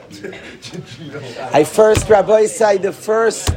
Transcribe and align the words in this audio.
I 1.52 1.64
first, 1.64 2.08
Rabbi 2.08 2.46
say 2.46 2.78
the 2.78 2.92
first, 2.92 3.50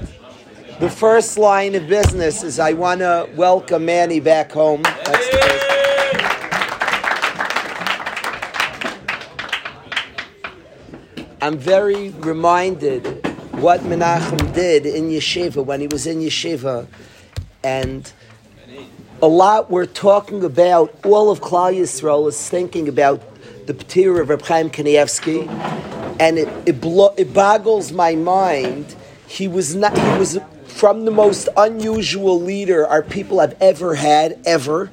the 0.79 0.89
first 0.89 1.37
line 1.37 1.75
of 1.75 1.87
business 1.87 2.43
is 2.43 2.59
I 2.59 2.73
want 2.73 2.99
to 3.01 3.29
welcome 3.35 3.85
Manny 3.85 4.19
back 4.19 4.51
home. 4.51 4.81
That's 4.83 5.29
the 5.29 5.37
first. 5.37 5.73
I'm 11.41 11.57
very 11.57 12.09
reminded 12.09 13.05
what 13.55 13.81
Menachem 13.81 14.53
did 14.53 14.85
in 14.85 15.09
yeshiva 15.09 15.65
when 15.65 15.81
he 15.81 15.87
was 15.87 16.07
in 16.07 16.19
yeshiva, 16.19 16.87
and 17.63 18.11
a 19.21 19.27
lot 19.27 19.69
we're 19.69 19.85
talking 19.85 20.43
about. 20.45 20.93
All 21.05 21.29
of 21.29 21.41
Klal 21.41 21.73
Yisrael 21.73 22.29
is 22.29 22.49
thinking 22.49 22.87
about 22.87 23.21
the 23.67 23.73
P'tir 23.73 24.21
of 24.21 24.29
Reb 24.29 24.41
Chaim 24.43 24.69
Kanievsky, 24.69 25.47
and 26.23 26.37
it 26.37 26.47
it, 26.65 26.79
blo- 26.79 27.13
it 27.17 27.33
boggles 27.33 27.91
my 27.91 28.15
mind. 28.15 28.95
He 29.27 29.49
was 29.49 29.75
not. 29.75 29.97
He 29.97 30.17
was 30.17 30.39
from 30.65 31.03
the 31.03 31.11
most 31.11 31.49
unusual 31.57 32.39
leader 32.39 32.87
our 32.87 33.03
people 33.03 33.41
have 33.41 33.57
ever 33.59 33.95
had, 33.95 34.39
ever. 34.45 34.89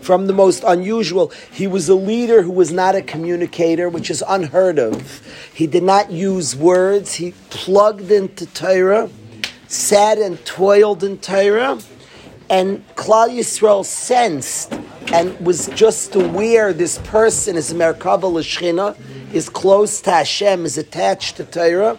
From 0.00 0.26
the 0.26 0.32
most 0.32 0.64
unusual, 0.66 1.28
he 1.52 1.68
was 1.68 1.88
a 1.88 1.94
leader 1.94 2.42
who 2.42 2.50
was 2.50 2.72
not 2.72 2.96
a 2.96 3.02
communicator, 3.02 3.88
which 3.88 4.10
is 4.10 4.24
unheard 4.26 4.78
of. 4.78 5.22
He 5.54 5.68
did 5.68 5.84
not 5.84 6.10
use 6.10 6.56
words. 6.56 7.14
He 7.14 7.34
plugged 7.50 8.10
into 8.10 8.46
Torah, 8.46 9.10
sat 9.68 10.18
and 10.18 10.44
toiled 10.44 11.04
in 11.04 11.18
Torah, 11.18 11.78
and 12.50 12.84
Klal 12.96 13.28
Yisrael 13.28 13.84
sensed 13.84 14.72
and 15.12 15.38
was 15.46 15.68
just 15.68 16.16
aware 16.16 16.72
this 16.72 16.98
person 16.98 17.54
is 17.54 17.72
Merkava 17.72 18.32
L'Shchina, 18.32 18.96
is 19.32 19.48
close 19.48 20.00
to 20.02 20.10
Hashem, 20.10 20.64
is 20.64 20.78
attached 20.78 21.36
to 21.36 21.44
Torah. 21.44 21.98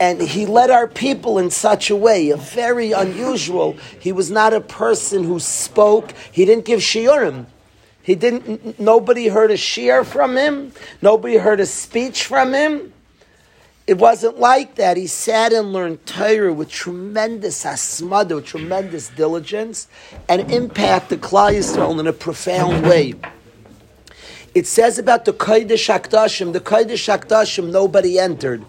And 0.00 0.20
he 0.20 0.44
led 0.44 0.70
our 0.70 0.88
people 0.88 1.38
in 1.38 1.50
such 1.50 1.88
a 1.88 1.96
way, 1.96 2.30
a 2.30 2.36
very 2.36 2.92
unusual. 2.92 3.76
He 4.00 4.12
was 4.12 4.30
not 4.30 4.52
a 4.52 4.60
person 4.60 5.24
who 5.24 5.38
spoke. 5.38 6.12
He 6.32 6.44
didn't 6.44 6.64
give 6.64 6.80
shiurim. 6.80 7.46
He 8.02 8.14
didn't. 8.14 8.78
Nobody 8.78 9.28
heard 9.28 9.50
a 9.50 9.54
shiur 9.54 10.04
from 10.04 10.36
him. 10.36 10.72
Nobody 11.00 11.36
heard 11.36 11.60
a 11.60 11.66
speech 11.66 12.24
from 12.24 12.52
him. 12.52 12.92
It 13.86 13.98
wasn't 13.98 14.38
like 14.38 14.76
that. 14.76 14.96
He 14.96 15.06
sat 15.06 15.52
and 15.52 15.72
learned 15.72 16.06
Torah 16.06 16.52
with 16.52 16.70
tremendous 16.70 17.64
asmada, 17.64 18.44
tremendous 18.44 19.10
diligence, 19.10 19.88
and 20.28 20.50
impacted 20.50 21.20
Klal 21.20 21.54
Yisrael 21.54 21.98
in 22.00 22.06
a 22.06 22.12
profound 22.12 22.84
way. 22.86 23.14
It 24.54 24.68
says 24.68 25.00
about 25.00 25.24
the 25.24 25.32
Kodesh 25.32 25.88
Hakdashim, 25.92 26.52
the 26.52 26.60
Kodesh 26.60 27.08
Hakdashim, 27.12 27.72
nobody 27.72 28.20
entered. 28.20 28.64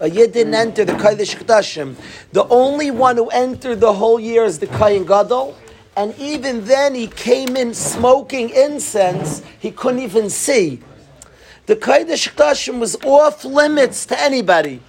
A 0.00 0.10
Yid 0.10 0.32
didn't 0.32 0.54
enter 0.54 0.84
the 0.84 0.94
Kodesh 0.94 1.36
Hakdashim. 1.36 1.94
The 2.32 2.48
only 2.48 2.90
one 2.90 3.16
who 3.16 3.28
entered 3.28 3.78
the 3.78 3.92
whole 3.92 4.18
year 4.18 4.42
is 4.42 4.58
the 4.58 4.66
Kohen 4.66 5.04
Gadol, 5.04 5.56
and 5.96 6.18
even 6.18 6.64
then 6.64 6.96
he 6.96 7.06
came 7.06 7.56
in 7.56 7.74
smoking 7.74 8.50
incense. 8.50 9.44
He 9.60 9.70
couldn't 9.70 10.00
even 10.00 10.30
see. 10.30 10.80
The 11.66 11.76
Kodesh 11.76 12.28
Hakdashim 12.30 12.80
was 12.80 12.96
off 13.04 13.44
limits 13.44 14.06
to 14.06 14.20
anybody. 14.20 14.80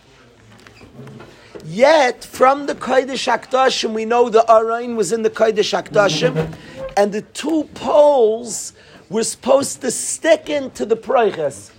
Yet, 1.63 2.23
from 2.23 2.65
the 2.65 2.73
Kodesh 2.73 3.31
Hakdashim, 3.31 3.93
we 3.93 4.05
know 4.05 4.29
the 4.29 4.43
Arain 4.49 4.95
was 4.95 5.11
in 5.11 5.21
the 5.21 5.29
Kodesh 5.29 5.79
Hakdashim, 5.79 6.51
and 6.97 7.11
the 7.11 7.21
two 7.21 7.65
poles 7.75 8.73
were 9.11 9.23
supposed 9.23 9.81
to 9.81 9.91
stick 9.91 10.49
into 10.49 10.85
the 10.85 10.95
Proiches. 10.95 11.69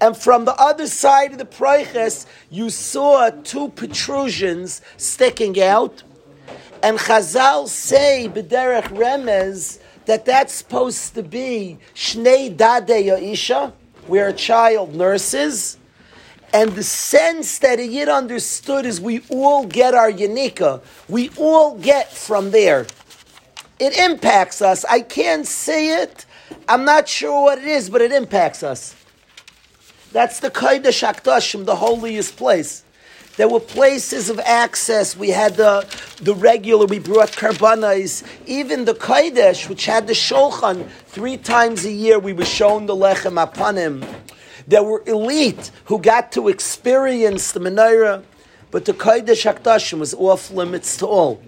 And 0.00 0.14
from 0.14 0.44
the 0.44 0.54
other 0.56 0.86
side 0.86 1.32
of 1.32 1.38
the 1.38 1.46
Proiches, 1.46 2.26
you 2.50 2.68
saw 2.68 3.30
two 3.30 3.70
protrusions 3.70 4.82
sticking 4.98 5.60
out. 5.62 6.02
And 6.82 6.98
Chazal 6.98 7.66
say, 7.66 8.28
B'derech 8.30 8.88
Remez, 8.88 9.80
that 10.04 10.26
that's 10.26 10.52
supposed 10.52 11.14
to 11.14 11.22
be 11.22 11.78
Shnei 11.94 12.54
Dade 12.54 13.06
Ya'isha, 13.06 13.72
where 14.06 14.28
a 14.28 14.32
child 14.34 14.94
nurses. 14.94 15.78
And 16.52 16.72
the 16.72 16.82
sense 16.82 17.58
that 17.60 17.78
a 17.78 17.86
Yid 17.86 18.10
understood 18.10 18.84
is 18.84 19.00
we 19.00 19.22
all 19.30 19.64
get 19.64 19.94
our 19.94 20.12
Yanika. 20.12 20.82
We 21.08 21.30
all 21.38 21.78
get 21.78 22.12
from 22.12 22.50
there. 22.50 22.86
It 23.80 23.96
impacts 23.98 24.60
us. 24.60 24.84
I 24.84 25.00
can't 25.00 25.46
say 25.46 26.02
it. 26.02 26.26
I'm 26.68 26.84
not 26.84 27.08
sure 27.08 27.42
what 27.42 27.58
it 27.58 27.64
is, 27.64 27.90
but 27.90 28.00
it 28.00 28.12
impacts 28.12 28.62
us. 28.62 28.94
That's 30.12 30.40
the 30.40 30.50
Kodesh 30.50 31.02
Hakdashim, 31.02 31.64
the 31.64 31.76
holiest 31.76 32.36
place. 32.36 32.84
There 33.36 33.48
were 33.48 33.58
places 33.58 34.30
of 34.30 34.38
access. 34.38 35.16
We 35.16 35.30
had 35.30 35.56
the, 35.56 35.84
the 36.22 36.34
regular, 36.34 36.86
we 36.86 37.00
brought 37.00 37.32
karbanas. 37.32 38.24
Even 38.46 38.84
the 38.84 38.94
Kodesh, 38.94 39.68
which 39.68 39.86
had 39.86 40.06
the 40.06 40.12
Shulchan, 40.12 40.88
three 41.06 41.36
times 41.36 41.84
a 41.84 41.90
year 41.90 42.20
we 42.20 42.32
were 42.32 42.44
shown 42.44 42.86
the 42.86 42.94
Lechem 42.94 43.44
Apanim. 43.44 44.06
There 44.68 44.84
were 44.84 45.02
elite 45.06 45.72
who 45.86 45.98
got 45.98 46.30
to 46.32 46.48
experience 46.48 47.50
the 47.50 47.58
menorah, 47.58 48.22
but 48.70 48.84
the 48.84 48.92
Kodesh 48.92 49.52
Hakdashim 49.52 49.98
was 49.98 50.14
off 50.14 50.52
limits 50.52 50.96
to 50.98 51.06
all. 51.06 51.42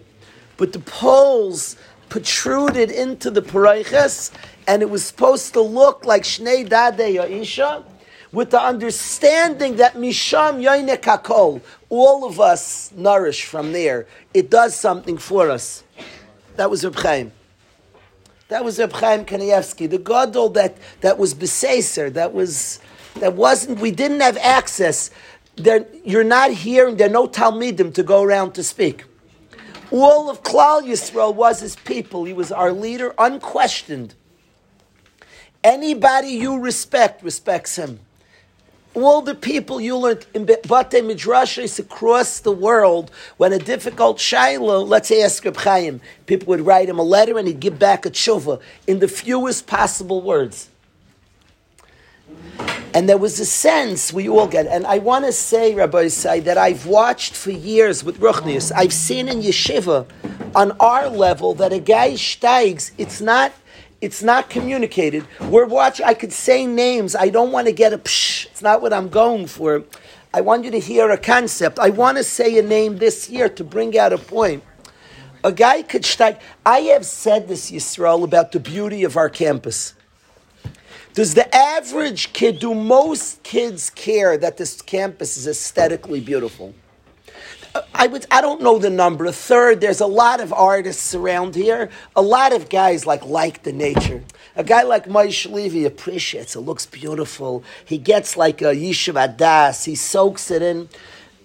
But 0.57 0.73
the 0.73 0.81
poles 0.81 1.77
protruded 2.09 2.91
into 2.91 3.31
the 3.31 3.43
Parayches, 3.43 4.33
and 4.67 4.83
it 4.83 4.91
was 4.91 5.05
supposed 5.05 5.53
to 5.55 5.61
look 5.61 6.05
like 6.05 6.23
Shnei 6.23 6.69
Dade 6.69 7.17
Ya'isha, 7.17 7.85
with 8.33 8.51
the 8.51 8.61
understanding 8.61 9.77
that 9.77 9.95
Misham 9.95 10.63
Yoinek 10.63 11.03
Hakol, 11.03 11.61
all 11.89 12.25
of 12.25 12.41
us 12.41 12.93
nourish 12.97 13.45
from 13.45 13.73
there. 13.73 14.07
It 14.35 14.51
does 14.51 14.75
something 14.75 15.17
for 15.17 15.51
us. 15.51 15.85
That 16.57 16.69
was 16.71 16.85
Reb 16.85 16.97
Chaim. 16.97 17.33
That 18.49 18.65
was 18.65 18.79
Reb 18.79 18.93
Chaim 18.93 19.25
Kanievsky, 19.25 19.89
the 19.89 19.99
gadol 19.99 20.51
that, 20.51 20.77
that 21.01 21.19
was 21.19 21.35
beseser, 21.35 22.13
that 22.13 22.33
was 22.33 22.81
that 23.21 23.35
wasn't. 23.35 23.81
We 23.81 23.91
didn't 23.91 24.21
have 24.21 24.37
access. 24.39 25.11
There, 25.57 25.87
you're 26.05 26.25
not 26.25 26.51
hearing. 26.51 26.97
There 26.97 27.09
are 27.09 27.13
no 27.13 27.27
talmidim 27.27 27.95
to 27.95 28.03
go 28.03 28.23
around 28.23 28.53
to 28.53 28.63
speak. 28.63 29.05
All 29.91 30.29
of 30.29 30.43
Klal 30.43 30.83
Yisrael 30.83 31.35
was 31.35 31.61
his 31.61 31.77
people. 31.77 32.25
He 32.25 32.33
was 32.33 32.51
our 32.51 32.73
leader, 32.73 33.15
unquestioned. 33.19 34.15
Anybody 35.63 36.29
you 36.29 36.59
respect 36.59 37.23
respects 37.23 37.77
him. 37.77 38.01
All 38.95 39.21
the 39.21 39.35
people 39.35 39.81
you 39.81 39.97
learned 39.97 40.27
in 40.33 40.47
Bate 40.47 40.63
Midrashis 40.63 41.79
across 41.79 42.41
the 42.41 42.53
world, 42.53 43.11
when 43.37 43.53
a 43.53 43.59
difficult 43.59 44.19
Shiloh, 44.19 44.83
let's 44.83 45.09
say 45.09 45.23
ask 45.23 45.45
Reb 45.45 45.57
Chaim, 45.57 46.01
people 46.25 46.47
would 46.49 46.63
write 46.63 46.89
him 46.89 46.99
a 46.99 47.03
letter 47.03 47.39
and 47.39 47.47
he'd 47.47 47.61
give 47.61 47.79
back 47.79 48.07
a 48.07 48.11
tshuva 48.11 48.61
in 48.87 49.01
the 49.01 49.09
fewest 49.09 49.67
possible 49.67 50.23
words. 50.23 50.71
And 52.95 53.09
there 53.09 53.19
was 53.19 53.39
a 53.41 53.47
sense 53.47 54.13
we 54.13 54.29
all 54.29 54.47
get. 54.47 54.67
And 54.67 54.87
I 54.87 54.99
want 54.99 55.27
to 55.27 55.33
say, 55.33 55.75
Rabbi 55.75 56.09
Say, 56.09 56.41
that 56.41 56.57
I've 56.57 56.87
watched 56.87 57.35
for 57.35 57.51
years 57.51 58.03
with 58.03 58.21
Ruchnius. 58.21 58.73
I've 58.75 58.93
seen 58.93 59.29
in 59.29 59.43
yeshiva 59.43 60.07
on 60.55 60.73
our 60.81 61.09
level 61.09 61.55
that 61.55 61.73
a 61.73 61.79
guy 61.79 62.13
steigs, 62.13 62.93
it's 62.97 63.21
not 63.21 63.53
it's 64.01 64.23
not 64.23 64.51
communicated. 64.51 65.27
We're 65.41 65.67
watching, 65.67 66.05
I 66.05 66.15
could 66.15 66.33
say 66.33 66.67
names. 66.67 67.17
I 67.17 67.29
don't 67.31 67.51
want 67.51 67.67
to 67.67 67.73
get 67.73 67.95
a 67.95 67.99
psh. 67.99 68.47
It's 68.47 68.63
not 68.63 68.83
what 68.83 68.93
I'm 68.93 69.09
going 69.09 69.47
for. 69.47 69.85
I 70.35 70.43
want 70.43 70.65
you 70.65 70.71
to 70.71 70.79
hear 70.79 71.11
a 71.11 71.17
concept. 71.17 71.79
I 71.79 71.91
want 71.91 72.19
to 72.19 72.25
say 72.25 72.59
a 72.59 72.63
name 72.63 72.99
this 72.99 73.31
year 73.31 73.49
to 73.49 73.65
bring 73.65 73.99
out 73.99 74.13
a 74.13 74.19
point. 74.19 74.63
A 75.43 75.51
guy 75.51 75.83
could 75.83 76.03
steig. 76.03 76.39
I 76.65 76.81
have 76.93 77.07
said 77.07 77.49
this, 77.49 77.71
Yisrael, 77.71 78.23
about 78.23 78.53
the 78.53 78.61
beauty 78.61 79.03
of 79.03 79.17
our 79.17 79.31
campus. 79.31 79.95
Does 81.17 81.33
the 81.33 81.49
average 81.57 82.35
kid, 82.35 82.59
do 82.59 82.75
most 82.75 83.43
kids 83.43 83.89
care 83.89 84.37
that 84.37 84.59
this 84.59 84.83
campus 84.83 85.39
is 85.39 85.47
aesthetically 85.47 86.21
beautiful? 86.21 86.75
Uh, 87.75 87.81
I 87.95 88.07
would, 88.07 88.27
I 88.31 88.43
don't 88.43 88.61
know 88.61 88.79
the 88.79 88.91
number. 88.91 89.33
Third. 89.33 89.81
There's 89.81 90.03
a 90.03 90.07
lot 90.07 90.43
of 90.43 90.53
artists 90.53 91.15
around 91.15 91.55
here. 91.55 91.89
A 92.15 92.21
lot 92.21 92.53
of 92.53 92.69
guys 92.69 93.07
like 93.07 93.25
like 93.25 93.63
the 93.63 93.73
nature. 93.73 94.25
A 94.57 94.63
guy 94.63 94.83
like 94.83 95.07
Moshe 95.07 95.51
Levy 95.51 95.87
appreciates 95.87 96.55
it. 96.55 96.61
Looks 96.61 96.85
beautiful. 96.85 97.65
He 97.87 97.97
gets 97.97 98.37
like 98.37 98.61
a 98.61 98.75
yeshiva 98.75 99.39
das. 99.39 99.87
He 99.87 99.95
soaks 99.95 100.51
it 100.51 100.61
in. 100.61 100.91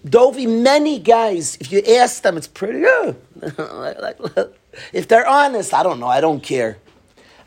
Dovi, 0.06 0.46
many 0.46 0.98
guys, 0.98 1.56
if 1.62 1.72
you 1.72 1.80
ask 1.96 2.22
them, 2.22 2.36
it's 2.36 2.46
pretty. 2.46 2.80
Yeah. 2.80 3.14
If 4.92 5.06
they're 5.08 5.26
honest, 5.26 5.74
I 5.74 5.82
don't 5.82 6.00
know. 6.00 6.06
I 6.06 6.20
don't 6.20 6.42
care. 6.42 6.78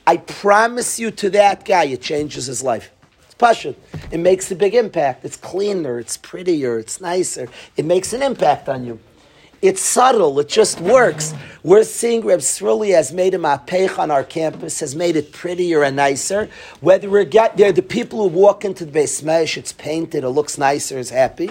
I 0.08 0.18
promise 0.18 1.00
you 1.00 1.12
to 1.12 1.30
that 1.32 1.66
guy, 1.66 1.86
it 1.86 2.02
changes 2.02 2.46
his 2.46 2.62
life. 2.62 2.92
It's 3.24 3.36
pashut. 3.36 3.76
It 4.12 4.20
makes 4.20 4.52
a 4.52 4.56
big 4.56 4.76
impact. 4.76 5.26
It's 5.26 5.38
cleaner, 5.38 6.00
it's 6.00 6.18
prettier, 6.18 6.78
it's 6.78 7.02
nicer. 7.02 7.48
It 7.76 7.86
makes 7.86 8.14
an 8.14 8.22
impact 8.22 8.70
on 8.70 8.86
you. 8.86 9.00
It's 9.62 9.82
subtle. 9.82 10.40
It 10.40 10.48
just 10.48 10.80
works. 10.80 11.34
We're 11.64 11.86
seeing 11.86 12.24
Reb 12.24 12.42
Sruli 12.42 12.94
has 12.94 13.12
made 13.12 13.34
a 13.34 13.40
mapech 13.40 13.98
on 13.98 14.12
our 14.12 14.24
campus, 14.24 14.80
has 14.82 14.96
made 14.96 15.16
it 15.16 15.32
prettier 15.32 15.84
and 15.84 15.96
nicer. 15.96 16.50
Whether 16.82 17.10
we're 17.10 17.24
get 17.24 17.58
there, 17.58 17.72
the 17.72 17.82
people 17.82 18.22
who 18.22 18.36
walk 18.36 18.64
into 18.64 18.86
the 18.86 19.08
smash, 19.08 19.58
it's 19.58 19.74
painted, 19.74 20.24
it 20.24 20.30
looks 20.30 20.60
nicer, 20.60 21.00
is 21.00 21.10
happy. 21.10 21.50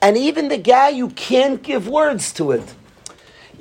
And 0.00 0.16
even 0.16 0.48
the 0.48 0.56
guy, 0.58 0.90
you 0.90 1.08
can't 1.08 1.60
give 1.62 1.88
words 1.88 2.32
to 2.34 2.52
it. 2.52 2.74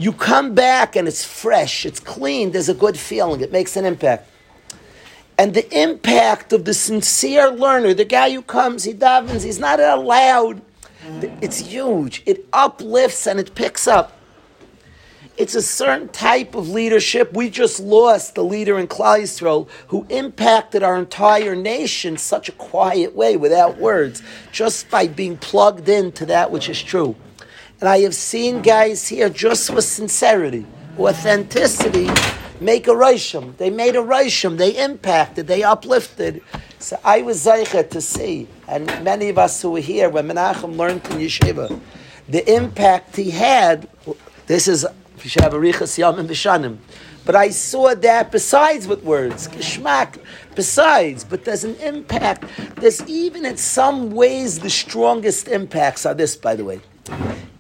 You 0.01 0.11
come 0.11 0.55
back 0.55 0.95
and 0.95 1.07
it's 1.07 1.23
fresh, 1.23 1.85
it's 1.85 1.99
clean, 1.99 2.49
there's 2.49 2.69
a 2.69 2.73
good 2.73 2.97
feeling, 2.97 3.41
it 3.41 3.51
makes 3.51 3.77
an 3.77 3.85
impact. 3.85 4.27
And 5.37 5.53
the 5.53 5.79
impact 5.79 6.51
of 6.53 6.65
the 6.65 6.73
sincere 6.73 7.51
learner, 7.51 7.93
the 7.93 8.03
guy 8.03 8.31
who 8.31 8.41
comes, 8.41 8.83
he 8.83 8.95
davens, 8.95 9.43
he's 9.43 9.59
not 9.59 9.79
allowed. 9.79 10.63
It's 11.39 11.59
huge. 11.59 12.23
It 12.25 12.47
uplifts 12.51 13.27
and 13.27 13.39
it 13.39 13.53
picks 13.53 13.87
up. 13.87 14.17
It's 15.37 15.53
a 15.53 15.61
certain 15.61 16.09
type 16.09 16.55
of 16.55 16.67
leadership. 16.67 17.33
We 17.33 17.51
just 17.51 17.79
lost 17.79 18.33
the 18.33 18.43
leader 18.43 18.79
in 18.79 18.87
Klal 18.87 19.21
Yisrael 19.21 19.69
who 19.89 20.07
impacted 20.09 20.81
our 20.81 20.97
entire 20.97 21.55
nation 21.55 22.17
such 22.17 22.49
a 22.49 22.53
quiet 22.53 23.15
way, 23.15 23.37
without 23.37 23.77
words, 23.77 24.23
just 24.51 24.89
by 24.89 25.05
being 25.05 25.37
plugged 25.37 25.87
into 25.87 26.25
that 26.25 26.49
which 26.49 26.69
is 26.69 26.81
true. 26.81 27.15
And 27.81 27.89
I 27.89 28.01
have 28.01 28.13
seen 28.13 28.61
guys 28.61 29.07
here 29.07 29.27
just 29.27 29.71
with 29.71 29.85
sincerity, 29.85 30.67
authenticity, 30.99 32.07
make 32.59 32.87
a 32.87 32.91
Rishim. 32.91 33.57
They 33.57 33.71
made 33.71 33.95
a 33.95 33.99
Rishim. 33.99 34.57
They 34.57 34.77
impacted. 34.77 35.47
They 35.47 35.63
uplifted. 35.63 36.43
So 36.77 36.99
I 37.03 37.23
was 37.23 37.43
zeichet 37.43 37.89
to 37.89 38.01
see, 38.01 38.47
and 38.67 38.85
many 39.03 39.29
of 39.29 39.39
us 39.39 39.61
who 39.63 39.71
were 39.71 39.79
here 39.79 40.09
when 40.09 40.27
Menachem 40.27 40.77
learned 40.77 41.05
in 41.07 41.17
yeshiva, 41.17 41.79
the 42.29 42.53
impact 42.53 43.15
he 43.15 43.31
had. 43.31 43.89
This 44.45 44.67
is 44.67 44.85
but 47.23 47.35
I 47.35 47.49
saw 47.49 47.93
that 47.93 48.31
besides 48.31 48.87
with 48.87 49.03
words, 49.03 49.47
geschmack, 49.47 50.19
besides, 50.55 51.23
but 51.23 51.45
there's 51.45 51.63
an 51.63 51.75
impact. 51.75 52.45
There's 52.77 53.07
even 53.07 53.45
in 53.45 53.57
some 53.57 54.09
ways 54.09 54.59
the 54.59 54.69
strongest 54.69 55.47
impacts 55.47 56.07
are 56.07 56.15
this, 56.15 56.35
by 56.35 56.55
the 56.55 56.65
way. 56.65 56.81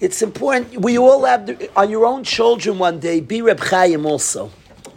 It's 0.01 0.23
important. 0.23 0.81
We 0.81 0.97
all 0.97 1.25
have 1.25 1.47
on 1.75 1.91
your 1.91 2.07
own 2.07 2.23
children 2.23 2.79
one 2.79 2.99
day. 2.99 3.21
Be 3.21 3.43
Reb 3.43 3.59
Chaim 3.59 4.07
also. 4.07 4.51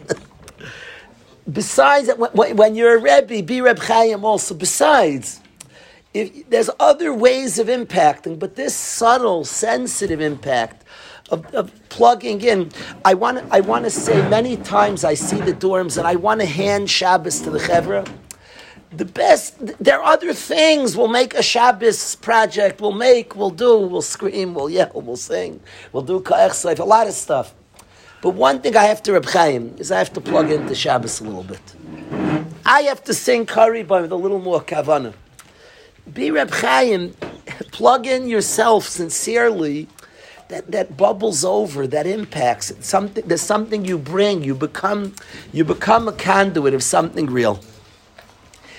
besides, 1.51 2.09
when, 2.33 2.57
when 2.57 2.73
you're 2.73 2.97
a 2.97 2.99
Rebbe, 2.99 3.43
be 3.43 3.61
Reb 3.61 3.77
Chaim 3.77 4.25
also. 4.25 4.55
Besides, 4.55 5.41
if, 6.15 6.49
there's 6.49 6.71
other 6.79 7.13
ways 7.13 7.59
of 7.59 7.67
impacting, 7.67 8.39
but 8.39 8.55
this 8.55 8.75
subtle, 8.75 9.45
sensitive 9.45 10.21
impact 10.21 10.83
of, 11.29 11.45
of 11.53 11.71
plugging 11.89 12.41
in. 12.41 12.71
I 13.03 13.13
want 13.13 13.45
I 13.51 13.59
want 13.61 13.85
to 13.85 13.91
say 13.91 14.27
many 14.29 14.57
times 14.57 15.03
I 15.03 15.13
see 15.13 15.39
the 15.39 15.53
dorms 15.53 15.97
and 15.97 16.07
I 16.07 16.15
want 16.15 16.41
to 16.41 16.45
hand 16.47 16.89
Shabbos 16.89 17.41
to 17.41 17.49
the 17.51 17.59
chevra. 17.59 18.07
The 18.91 19.05
best. 19.05 19.55
There 19.83 19.99
are 19.99 20.13
other 20.13 20.33
things. 20.33 20.95
We'll 20.95 21.07
make 21.07 21.33
a 21.33 21.43
Shabbos 21.43 22.15
project. 22.15 22.79
We'll 22.79 22.91
make. 22.93 23.35
We'll 23.35 23.49
do. 23.49 23.79
We'll 23.79 24.01
scream. 24.01 24.53
We'll 24.53 24.69
yell. 24.69 24.91
We'll 24.93 25.17
sing. 25.17 25.59
We'll 25.91 26.03
do 26.03 26.21
ka'ech 26.21 26.79
A 26.79 26.83
lot 26.83 27.07
of 27.07 27.13
stuff. 27.13 27.53
But 28.21 28.31
one 28.31 28.61
thing 28.61 28.75
I 28.75 28.83
have 28.85 29.03
to 29.03 29.13
Reb 29.13 29.25
Chaim 29.25 29.75
is 29.77 29.91
I 29.91 29.99
have 29.99 30.13
to 30.13 30.21
plug 30.21 30.49
into 30.49 30.73
Shabbos 30.73 31.19
a 31.19 31.23
little 31.25 31.43
bit. 31.43 31.61
I 32.65 32.81
have 32.83 33.03
to 33.03 33.13
sing 33.13 33.45
Kari 33.45 33.83
with 33.83 34.11
a 34.11 34.15
little 34.15 34.39
more 34.39 34.61
kavana. 34.61 35.13
Be 36.11 36.31
Reb 36.31 36.49
Chaim, 36.49 37.13
plug 37.71 38.07
in 38.07 38.27
yourself 38.27 38.87
sincerely 38.87 39.87
that, 40.47 40.71
that 40.71 40.97
bubbles 40.97 41.43
over, 41.45 41.87
that 41.87 42.07
impacts. 42.07 42.73
Something, 42.79 43.27
there's 43.27 43.41
something 43.41 43.85
you 43.85 43.97
bring. 43.97 44.43
You 44.43 44.55
become, 44.55 45.13
you 45.53 45.63
become 45.63 46.07
a 46.07 46.11
conduit 46.11 46.73
of 46.73 46.83
something 46.83 47.27
real. 47.27 47.59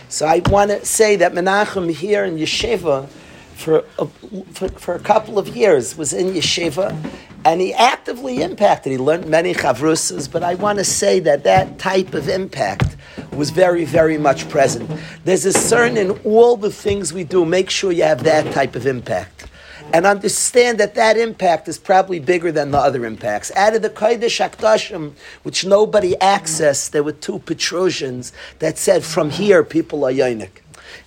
So 0.08 0.26
I 0.26 0.40
want 0.46 0.70
to 0.70 0.84
say 0.84 1.16
that 1.16 1.32
Menachem 1.32 1.90
here 1.90 2.24
in 2.24 2.36
Yeshiva 2.36 3.08
for 3.56 3.84
a, 3.98 4.06
for, 4.52 4.68
for 4.68 4.94
a 4.94 5.00
couple 5.00 5.38
of 5.38 5.56
years 5.56 5.96
was 5.96 6.12
in 6.12 6.34
Yeshiva, 6.34 6.96
and 7.44 7.60
he 7.60 7.74
actively 7.74 8.42
impacted. 8.42 8.92
He 8.92 8.98
learned 8.98 9.26
many 9.26 9.52
chavrusas, 9.52 10.30
but 10.30 10.42
I 10.42 10.54
want 10.54 10.78
to 10.78 10.84
say 10.84 11.18
that 11.20 11.42
that 11.44 11.78
type 11.78 12.14
of 12.14 12.28
impact 12.28 12.96
was 13.32 13.50
very, 13.50 13.84
very 13.84 14.16
much 14.18 14.48
present. 14.48 14.90
There's 15.24 15.44
a 15.44 15.52
certain 15.52 15.96
in 15.96 16.10
all 16.24 16.56
the 16.56 16.70
things 16.70 17.12
we 17.12 17.24
do, 17.24 17.44
make 17.44 17.68
sure 17.68 17.90
you 17.90 18.04
have 18.04 18.22
that 18.24 18.52
type 18.52 18.76
of 18.76 18.86
impact 18.86 19.46
and 19.92 20.06
understand 20.06 20.78
that 20.78 20.94
that 20.94 21.16
impact 21.16 21.68
is 21.68 21.78
probably 21.78 22.20
bigger 22.20 22.52
than 22.52 22.70
the 22.70 22.78
other 22.78 23.06
impacts. 23.06 23.50
Out 23.56 23.74
of 23.74 23.82
the 23.82 23.90
Kodesh 23.90 24.46
Akdashim, 24.46 25.12
which 25.42 25.64
nobody 25.64 26.14
accessed, 26.16 26.90
there 26.90 27.02
were 27.02 27.12
two 27.12 27.38
Petrosians 27.40 28.32
that 28.58 28.78
said, 28.78 29.04
from 29.04 29.30
here 29.30 29.62
people 29.62 30.04
are 30.04 30.12
Yonik. 30.12 30.50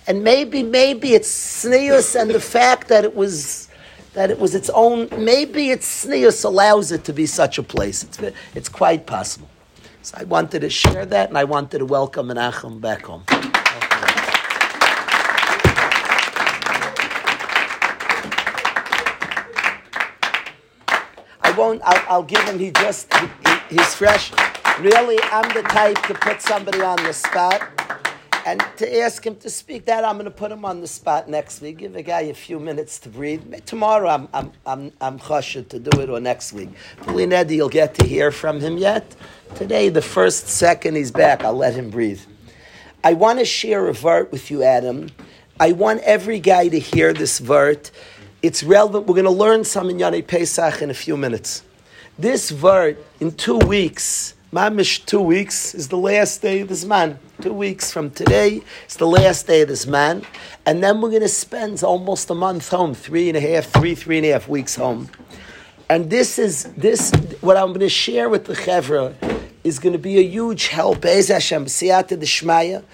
And 0.06 0.24
maybe, 0.24 0.62
maybe 0.62 1.14
it's 1.14 1.30
Sneus 1.30 2.20
and 2.20 2.30
the 2.30 2.40
fact 2.40 2.88
that 2.88 3.04
it 3.04 3.14
was 3.14 3.68
that 4.12 4.28
it 4.28 4.40
was 4.40 4.56
its 4.56 4.68
own, 4.70 5.08
maybe 5.16 5.70
it's 5.70 6.04
Sneus 6.04 6.44
allows 6.44 6.90
it 6.90 7.04
to 7.04 7.12
be 7.12 7.26
such 7.26 7.58
a 7.58 7.62
place. 7.62 8.02
It's, 8.02 8.18
it's 8.56 8.68
quite 8.68 9.06
possible. 9.06 9.48
So 10.02 10.16
I 10.18 10.24
wanted 10.24 10.60
to 10.60 10.70
share 10.70 11.06
that 11.06 11.28
and 11.28 11.38
I 11.38 11.44
wanted 11.44 11.78
to 11.78 11.86
welcome 11.86 12.26
Menachem 12.26 12.80
back 12.80 13.02
home. 13.04 13.22
Won't. 21.60 21.82
I'll, 21.84 22.04
I'll 22.08 22.22
give 22.22 22.42
him. 22.42 22.58
He 22.58 22.70
just. 22.70 23.12
He, 23.14 23.26
he's 23.76 23.94
fresh. 23.94 24.32
Really, 24.80 25.18
I'm 25.24 25.48
the 25.54 25.62
type 25.62 26.00
to 26.06 26.14
put 26.14 26.40
somebody 26.40 26.80
on 26.80 26.96
the 27.04 27.12
spot. 27.12 27.68
And 28.46 28.64
to 28.78 29.00
ask 29.00 29.24
him 29.26 29.36
to 29.36 29.50
speak 29.50 29.84
that, 29.84 30.02
I'm 30.02 30.14
going 30.14 30.24
to 30.24 30.30
put 30.30 30.50
him 30.50 30.64
on 30.64 30.80
the 30.80 30.86
spot 30.86 31.28
next 31.28 31.60
week. 31.60 31.76
Give 31.78 31.94
a 31.94 32.02
guy 32.02 32.22
a 32.22 32.34
few 32.34 32.58
minutes 32.58 32.98
to 33.00 33.10
breathe. 33.10 33.42
Tomorrow, 33.66 34.08
I'm 34.08 34.28
I'm 34.32 34.52
I'm 34.64 34.92
I'm 35.00 35.18
chashed 35.18 35.68
to 35.68 35.78
do 35.78 36.00
it, 36.00 36.08
or 36.08 36.20
next 36.20 36.54
week. 36.54 36.70
Nedi, 37.02 37.56
you'll 37.56 37.68
get 37.68 37.94
to 37.96 38.06
hear 38.06 38.32
from 38.32 38.60
him 38.60 38.78
yet. 38.78 39.04
Today, 39.54 39.90
the 39.90 40.02
first 40.02 40.48
second 40.48 40.96
he's 40.96 41.12
back, 41.12 41.44
I'll 41.44 41.60
let 41.66 41.74
him 41.74 41.90
breathe. 41.90 42.22
I 43.04 43.12
want 43.12 43.38
to 43.40 43.44
share 43.44 43.86
a 43.88 43.94
vert 43.94 44.32
with 44.32 44.50
you, 44.50 44.62
Adam. 44.62 45.10
I 45.58 45.72
want 45.72 46.00
every 46.00 46.40
guy 46.40 46.68
to 46.68 46.78
hear 46.78 47.12
this 47.12 47.38
vert 47.38 47.90
it's 48.42 48.62
relevant. 48.62 49.06
We're 49.06 49.14
going 49.14 49.24
to 49.24 49.30
learn 49.30 49.64
some 49.64 49.90
in 49.90 49.98
Yanei 49.98 50.26
Pesach 50.26 50.80
in 50.80 50.90
a 50.90 50.94
few 50.94 51.16
minutes. 51.16 51.62
This 52.18 52.50
word 52.50 52.96
in 53.20 53.32
two 53.32 53.58
weeks, 53.58 54.34
mamish 54.52 55.04
two 55.04 55.20
weeks, 55.20 55.74
is 55.74 55.88
the 55.88 55.96
last 55.96 56.42
day 56.42 56.60
of 56.60 56.68
this 56.68 56.84
man. 56.84 57.18
Two 57.40 57.52
weeks 57.52 57.92
from 57.92 58.10
today 58.10 58.62
it's 58.84 58.96
the 58.96 59.06
last 59.06 59.46
day 59.46 59.62
of 59.62 59.68
this 59.68 59.86
man, 59.86 60.22
and 60.66 60.82
then 60.82 61.00
we're 61.00 61.10
going 61.10 61.22
to 61.22 61.28
spend 61.28 61.82
almost 61.82 62.28
a 62.30 62.34
month 62.34 62.68
home, 62.68 62.94
three 62.94 63.28
and 63.28 63.36
a 63.36 63.40
half, 63.40 63.66
three, 63.66 63.94
three 63.94 64.18
and 64.18 64.26
a 64.26 64.32
half 64.32 64.48
weeks 64.48 64.74
home. 64.74 65.08
And 65.88 66.10
this 66.10 66.38
is 66.38 66.64
this 66.74 67.12
what 67.40 67.56
I'm 67.56 67.68
going 67.68 67.80
to 67.80 67.88
share 67.88 68.28
with 68.28 68.44
the 68.44 68.54
chevra 68.54 69.14
is 69.64 69.78
going 69.78 69.92
to 69.92 69.98
be 69.98 70.18
a 70.18 70.22
huge 70.22 70.68
help. 70.68 71.00
Be'ez 71.00 71.28
Hashem, 71.28 71.66
siyata 71.66 72.18
d'shmaya. 72.18 72.84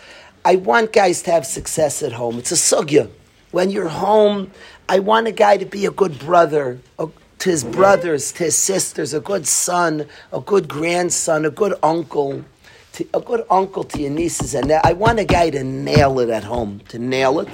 I 0.44 0.56
want 0.56 0.92
guys 0.92 1.22
to 1.22 1.32
have 1.32 1.46
success 1.46 2.02
at 2.02 2.12
home. 2.12 2.38
It's 2.38 2.52
a 2.52 2.54
sugya. 2.54 3.10
When 3.56 3.70
you're 3.70 3.88
home, 3.88 4.50
I 4.86 4.98
want 4.98 5.28
a 5.28 5.32
guy 5.32 5.56
to 5.56 5.64
be 5.64 5.86
a 5.86 5.90
good 5.90 6.18
brother 6.18 6.78
a, 6.98 7.08
to 7.38 7.48
his 7.48 7.64
brothers, 7.64 8.32
to 8.32 8.44
his 8.44 8.54
sisters, 8.54 9.14
a 9.14 9.20
good 9.20 9.46
son, 9.46 10.06
a 10.30 10.40
good 10.40 10.68
grandson, 10.68 11.46
a 11.46 11.50
good 11.50 11.72
uncle, 11.82 12.44
to, 12.92 13.08
a 13.14 13.20
good 13.22 13.46
uncle 13.48 13.82
to 13.84 13.98
your 13.98 14.10
nieces. 14.10 14.52
And 14.52 14.70
I 14.70 14.92
want 14.92 15.20
a 15.20 15.24
guy 15.24 15.48
to 15.48 15.64
nail 15.64 16.20
it 16.20 16.28
at 16.28 16.44
home, 16.44 16.82
to 16.88 16.98
nail 16.98 17.40
it. 17.40 17.48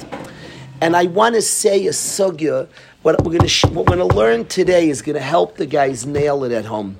And 0.80 0.96
I 0.96 1.04
want 1.04 1.36
to 1.36 1.40
say 1.40 1.86
a 1.86 1.90
sugya. 1.90 2.66
What 3.02 3.24
we're 3.24 3.38
going 3.38 3.48
what 3.72 3.86
we're 3.88 3.96
going 3.96 4.10
to 4.10 4.16
learn 4.16 4.46
today 4.46 4.88
is 4.88 5.02
going 5.02 5.14
to 5.14 5.22
help 5.22 5.56
the 5.56 5.66
guys 5.66 6.04
nail 6.04 6.42
it 6.42 6.50
at 6.50 6.64
home. 6.64 6.96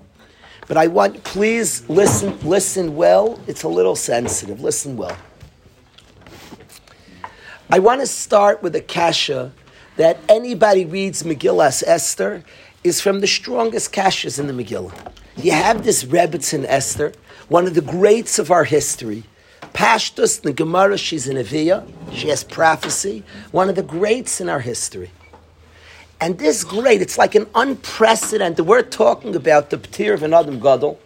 But 0.69 0.77
I 0.77 0.87
want 0.87 1.25
please 1.25 1.83
listen 1.89 2.39
listen 2.49 2.95
well. 2.95 3.41
It's 3.49 3.65
a 3.65 3.69
little 3.69 3.97
sensitive. 3.97 4.61
Listen 4.61 4.97
well. 4.97 5.19
I 7.75 7.79
want 7.79 8.03
to 8.03 8.07
start 8.07 8.63
with 8.63 8.77
a 8.77 8.83
kasha 8.83 9.51
that 9.97 10.19
anybody 10.29 10.85
reads 10.85 11.23
Megillas 11.23 11.83
Esther 11.87 12.45
is 12.85 13.01
from 13.01 13.21
the 13.21 13.27
strongest 13.27 13.95
kashas 13.95 14.39
in 14.39 14.47
the 14.47 14.53
Megillah. 14.53 14.93
You 15.39 15.53
have 15.53 15.83
this 15.83 16.05
Rebbitzin 16.05 16.67
Esther, 16.69 17.15
one 17.49 17.67
of 17.67 17.73
the 17.73 17.81
greats 17.81 18.39
of 18.39 18.51
our 18.51 18.65
history. 18.65 19.25
Pashtus, 19.73 20.43
the 20.43 20.53
Gemara, 20.53 20.99
she's 20.99 21.27
an 21.29 21.39
Aviyah, 21.39 21.91
she 22.13 22.29
has 22.29 22.45
prophecy, 22.45 23.25
one 23.53 23.71
of 23.71 23.75
the 23.75 23.83
greats 23.83 24.39
in 24.39 24.51
our 24.51 24.61
history. 24.61 25.11
And 26.21 26.39
this 26.39 26.65
great, 26.65 27.01
it's 27.01 27.17
like 27.17 27.35
an 27.35 27.47
unprecedented, 27.55 28.67
we're 28.67 28.83
talking 28.83 29.35
about 29.35 29.71
the 29.71 29.79
Ptir 29.79 30.13
of 30.13 30.23
an 30.23 30.35
Adam 30.35 30.61
Gadol, 30.61 31.01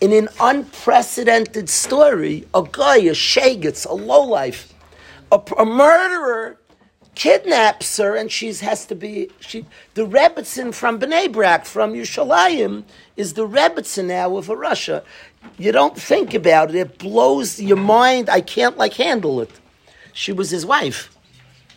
in 0.00 0.14
an 0.14 0.30
unprecedented 0.40 1.68
story, 1.68 2.46
a 2.54 2.62
guy, 2.62 2.96
a 2.96 3.12
shagitz, 3.12 3.84
a 3.86 3.92
lowlife, 3.92 4.72
a, 5.30 5.40
a 5.58 5.64
murderer 5.64 6.58
kidnaps 7.14 7.96
her, 7.96 8.14
and 8.14 8.30
she 8.30 8.52
has 8.54 8.86
to 8.86 8.94
be 8.94 9.28
she. 9.40 9.66
The 9.94 10.06
Rebbitzin 10.06 10.72
from 10.72 11.00
Bnei 11.00 11.30
Brak, 11.30 11.64
from 11.64 11.92
Yerushalayim, 11.92 12.84
is 13.16 13.34
the 13.34 13.46
Rebbitzin 13.46 14.06
now 14.06 14.36
of 14.36 14.48
Russia. 14.48 15.02
You 15.58 15.72
don't 15.72 15.98
think 15.98 16.32
about 16.32 16.70
it; 16.70 16.76
it 16.76 16.98
blows 16.98 17.60
your 17.60 17.76
mind. 17.76 18.30
I 18.30 18.40
can't 18.40 18.76
like 18.76 18.94
handle 18.94 19.40
it. 19.40 19.50
She 20.12 20.32
was 20.32 20.50
his 20.50 20.64
wife, 20.64 21.14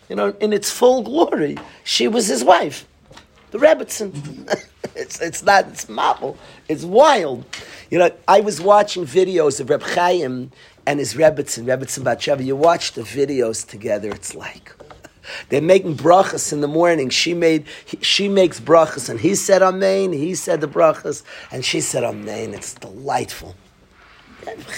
you 0.08 0.16
know, 0.16 0.34
in 0.40 0.52
its 0.52 0.70
full 0.70 1.02
glory. 1.02 1.58
She 1.84 2.08
was 2.08 2.28
his 2.28 2.44
wife, 2.44 2.86
the 3.50 3.58
Rebbitzin. 3.58 4.12
it's 4.94 5.20
it's 5.20 5.42
not 5.42 5.68
it's 5.68 5.88
marvel. 5.88 6.36
It's 6.68 6.84
wild. 6.84 7.44
You 7.90 7.98
know, 7.98 8.10
I 8.26 8.40
was 8.40 8.60
watching 8.60 9.04
videos 9.04 9.60
of 9.60 9.70
Reb 9.70 9.82
Chaim 9.82 10.50
and 10.86 10.98
his 10.98 11.14
Rebbitzin, 11.14 11.64
Rebbitzin 11.64 12.02
Batsheva. 12.02 12.44
You 12.44 12.56
watch 12.56 12.92
the 12.92 13.02
videos 13.02 13.66
together. 13.66 14.10
It's 14.10 14.34
like 14.34 14.72
they're 15.48 15.62
making 15.62 15.96
brachas 15.96 16.52
in 16.52 16.60
the 16.60 16.68
morning. 16.68 17.10
She 17.10 17.34
made, 17.34 17.66
she 18.00 18.28
makes 18.28 18.60
brachas, 18.60 19.08
and 19.08 19.20
he 19.20 19.34
said 19.34 19.62
amen. 19.62 20.12
He 20.12 20.34
said 20.34 20.60
the 20.60 20.68
brachas, 20.68 21.22
and 21.50 21.64
she 21.64 21.80
said 21.80 22.04
amen. 22.04 22.54
It's 22.54 22.74
delightful. 22.74 23.54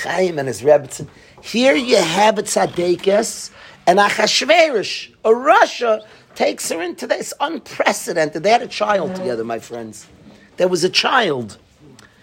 Chaim 0.03 0.39
and 0.39 0.49
his 0.49 0.63
Rebbetzin. 0.63 1.09
Here 1.43 1.75
you 1.75 1.97
have 1.97 2.39
a 2.39 2.43
tzaddikas, 2.43 3.51
and 3.87 3.99
Achashverosh, 3.99 5.15
a 5.25 5.35
Russia, 5.35 6.03
takes 6.35 6.71
her 6.71 6.83
into 6.83 7.07
this 7.07 7.33
unprecedented. 7.41 8.43
They 8.43 8.51
had 8.51 8.63
a 8.63 8.67
child 8.67 9.15
together, 9.15 9.45
my 9.45 9.59
friends. 9.59 10.07
There 10.57 10.69
was 10.69 10.85
a 10.85 10.89
child. 10.89 11.59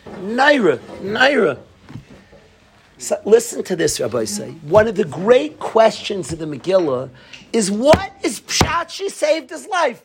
Naira, 0.06 0.78
Naira. 1.02 1.60
So 3.02 3.20
listen 3.26 3.64
to 3.64 3.76
this, 3.76 4.00
Rabbi 4.00 4.26
say. 4.26 4.52
One 4.62 4.88
of 4.88 4.94
the 4.94 5.06
great 5.06 5.58
questions 5.58 6.32
of 6.32 6.38
the 6.38 6.46
Megillah 6.46 7.10
is 7.52 7.72
what 7.72 8.14
is 8.24 8.40
Pshat? 8.42 8.90
She 8.90 9.10
saved 9.10 9.50
his 9.50 9.66
life. 9.66 10.04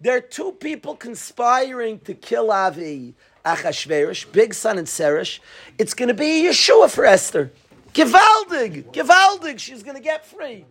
There 0.00 0.16
are 0.16 0.22
two 0.22 0.52
people 0.52 0.96
conspiring 0.96 2.00
to 2.00 2.14
kill 2.14 2.50
Avi 2.50 3.14
Achashverosh, 3.44 4.28
Bigsan 4.28 4.78
and 4.78 4.86
Seresh. 4.86 5.40
It's 5.76 5.92
going 5.92 6.08
to 6.08 6.14
be 6.14 6.44
Yeshua 6.44 6.90
for 6.90 7.04
Esther. 7.04 7.52
Givaldig, 7.92 8.90
Givaldig, 8.90 9.58
she's 9.58 9.82
going 9.82 9.96
to 9.96 10.02
get 10.02 10.24
free. 10.24 10.64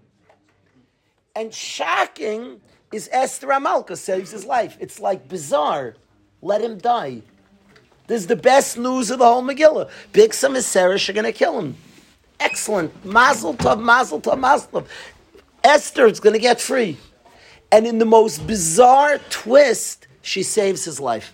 And 1.35 1.53
shocking 1.53 2.59
is 2.91 3.07
Esther 3.11 3.49
Amalka 3.49 3.97
saves 3.97 4.31
his 4.31 4.45
life. 4.45 4.77
It's 4.79 4.99
like 4.99 5.27
bizarre. 5.29 5.93
Let 6.41 6.61
him 6.61 6.79
die. 6.79 7.21
This 8.07 8.21
is 8.21 8.27
the 8.27 8.35
best 8.35 8.77
news 8.77 9.09
of 9.11 9.19
the 9.19 9.25
whole 9.25 9.43
Megillah. 9.43 9.89
Big 10.11 10.31
and 10.43 10.55
Seresh 10.55 11.07
are 11.09 11.13
going 11.13 11.23
to 11.23 11.31
kill 11.31 11.59
him. 11.59 11.75
Excellent. 12.39 13.05
Mazel 13.05 13.53
tov, 13.53 13.81
mazel 13.81 14.19
tov, 14.19 14.39
mazel 14.39 14.81
tov. 14.81 14.87
Esther 15.63 16.07
is 16.07 16.19
going 16.19 16.33
to 16.33 16.39
get 16.39 16.59
free. 16.59 16.97
And 17.71 17.87
in 17.87 17.99
the 17.99 18.05
most 18.05 18.45
bizarre 18.45 19.19
twist, 19.29 20.07
she 20.21 20.43
saves 20.43 20.83
his 20.85 20.99
life. 20.99 21.33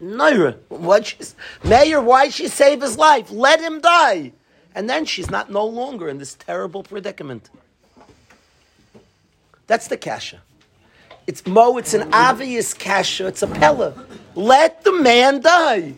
Naira, 0.00 0.56
what 0.68 1.06
she's, 1.06 1.34
Mayor, 1.64 2.00
why 2.00 2.28
she 2.28 2.48
save 2.48 2.82
his 2.82 2.96
life? 2.96 3.30
Let 3.30 3.60
him 3.60 3.80
die. 3.80 4.32
And 4.74 4.88
then 4.88 5.04
she's 5.06 5.30
not 5.30 5.50
no 5.50 5.64
longer 5.64 6.08
in 6.08 6.18
this 6.18 6.34
terrible 6.34 6.82
predicament. 6.82 7.50
That's 9.66 9.88
the 9.88 9.96
kasha. 9.96 10.42
It's 11.26 11.44
Mo, 11.46 11.76
it's 11.76 11.94
an 11.94 12.12
obvious 12.12 12.72
kasha, 12.72 13.26
it's 13.26 13.42
a 13.42 13.48
pella. 13.48 13.94
Let 14.34 14.84
the 14.84 14.92
man 14.92 15.40
die. 15.40 15.94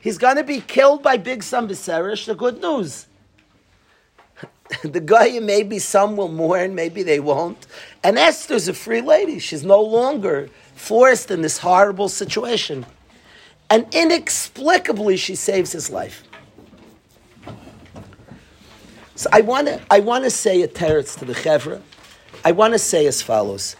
He's 0.00 0.18
going 0.18 0.36
to 0.36 0.44
be 0.44 0.60
killed 0.60 1.02
by 1.02 1.16
Big 1.16 1.42
Sam 1.42 1.68
Biserish, 1.68 2.26
the 2.26 2.34
good 2.34 2.60
news. 2.60 3.06
the 4.82 5.00
guy, 5.00 5.38
maybe 5.38 5.78
some 5.78 6.16
will 6.16 6.28
mourn, 6.28 6.74
maybe 6.74 7.02
they 7.02 7.20
won't. 7.20 7.66
And 8.02 8.18
Esther's 8.18 8.68
a 8.68 8.74
free 8.74 9.00
lady. 9.00 9.38
She's 9.38 9.64
no 9.64 9.80
longer 9.80 10.48
forced 10.74 11.30
in 11.30 11.42
this 11.42 11.58
horrible 11.58 12.08
situation. 12.08 12.86
And 13.70 13.86
inexplicably, 13.92 15.16
she 15.16 15.34
saves 15.34 15.72
his 15.72 15.90
life. 15.90 16.24
So 19.14 19.28
I 19.32 19.42
want 19.42 19.68
to 19.68 19.80
I 19.90 20.00
want 20.00 20.24
to 20.24 20.30
say 20.30 20.62
a 20.62 20.68
teretz 20.68 21.18
to 21.18 21.24
the 21.24 21.34
chevra. 21.34 21.80
I 22.44 22.52
want 22.52 22.72
to 22.72 22.78
say 22.78 23.06
as 23.06 23.22
follows. 23.22 23.76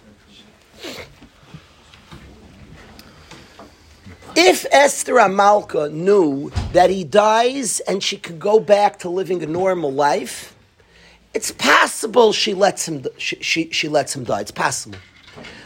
If 4.34 4.64
Esther 4.72 5.14
Amalka 5.14 5.92
knew 5.92 6.50
that 6.72 6.88
he 6.88 7.04
dies 7.04 7.80
and 7.80 8.02
she 8.02 8.16
could 8.16 8.38
go 8.38 8.60
back 8.60 8.98
to 9.00 9.10
living 9.10 9.42
a 9.42 9.46
normal 9.46 9.92
life, 9.92 10.56
it's 11.34 11.50
possible 11.50 12.32
she 12.32 12.54
lets 12.54 12.88
him 12.88 13.04
she, 13.18 13.36
she, 13.42 13.70
she 13.70 13.88
lets 13.88 14.16
him 14.16 14.24
die. 14.24 14.40
It's 14.40 14.50
possible. 14.50 14.98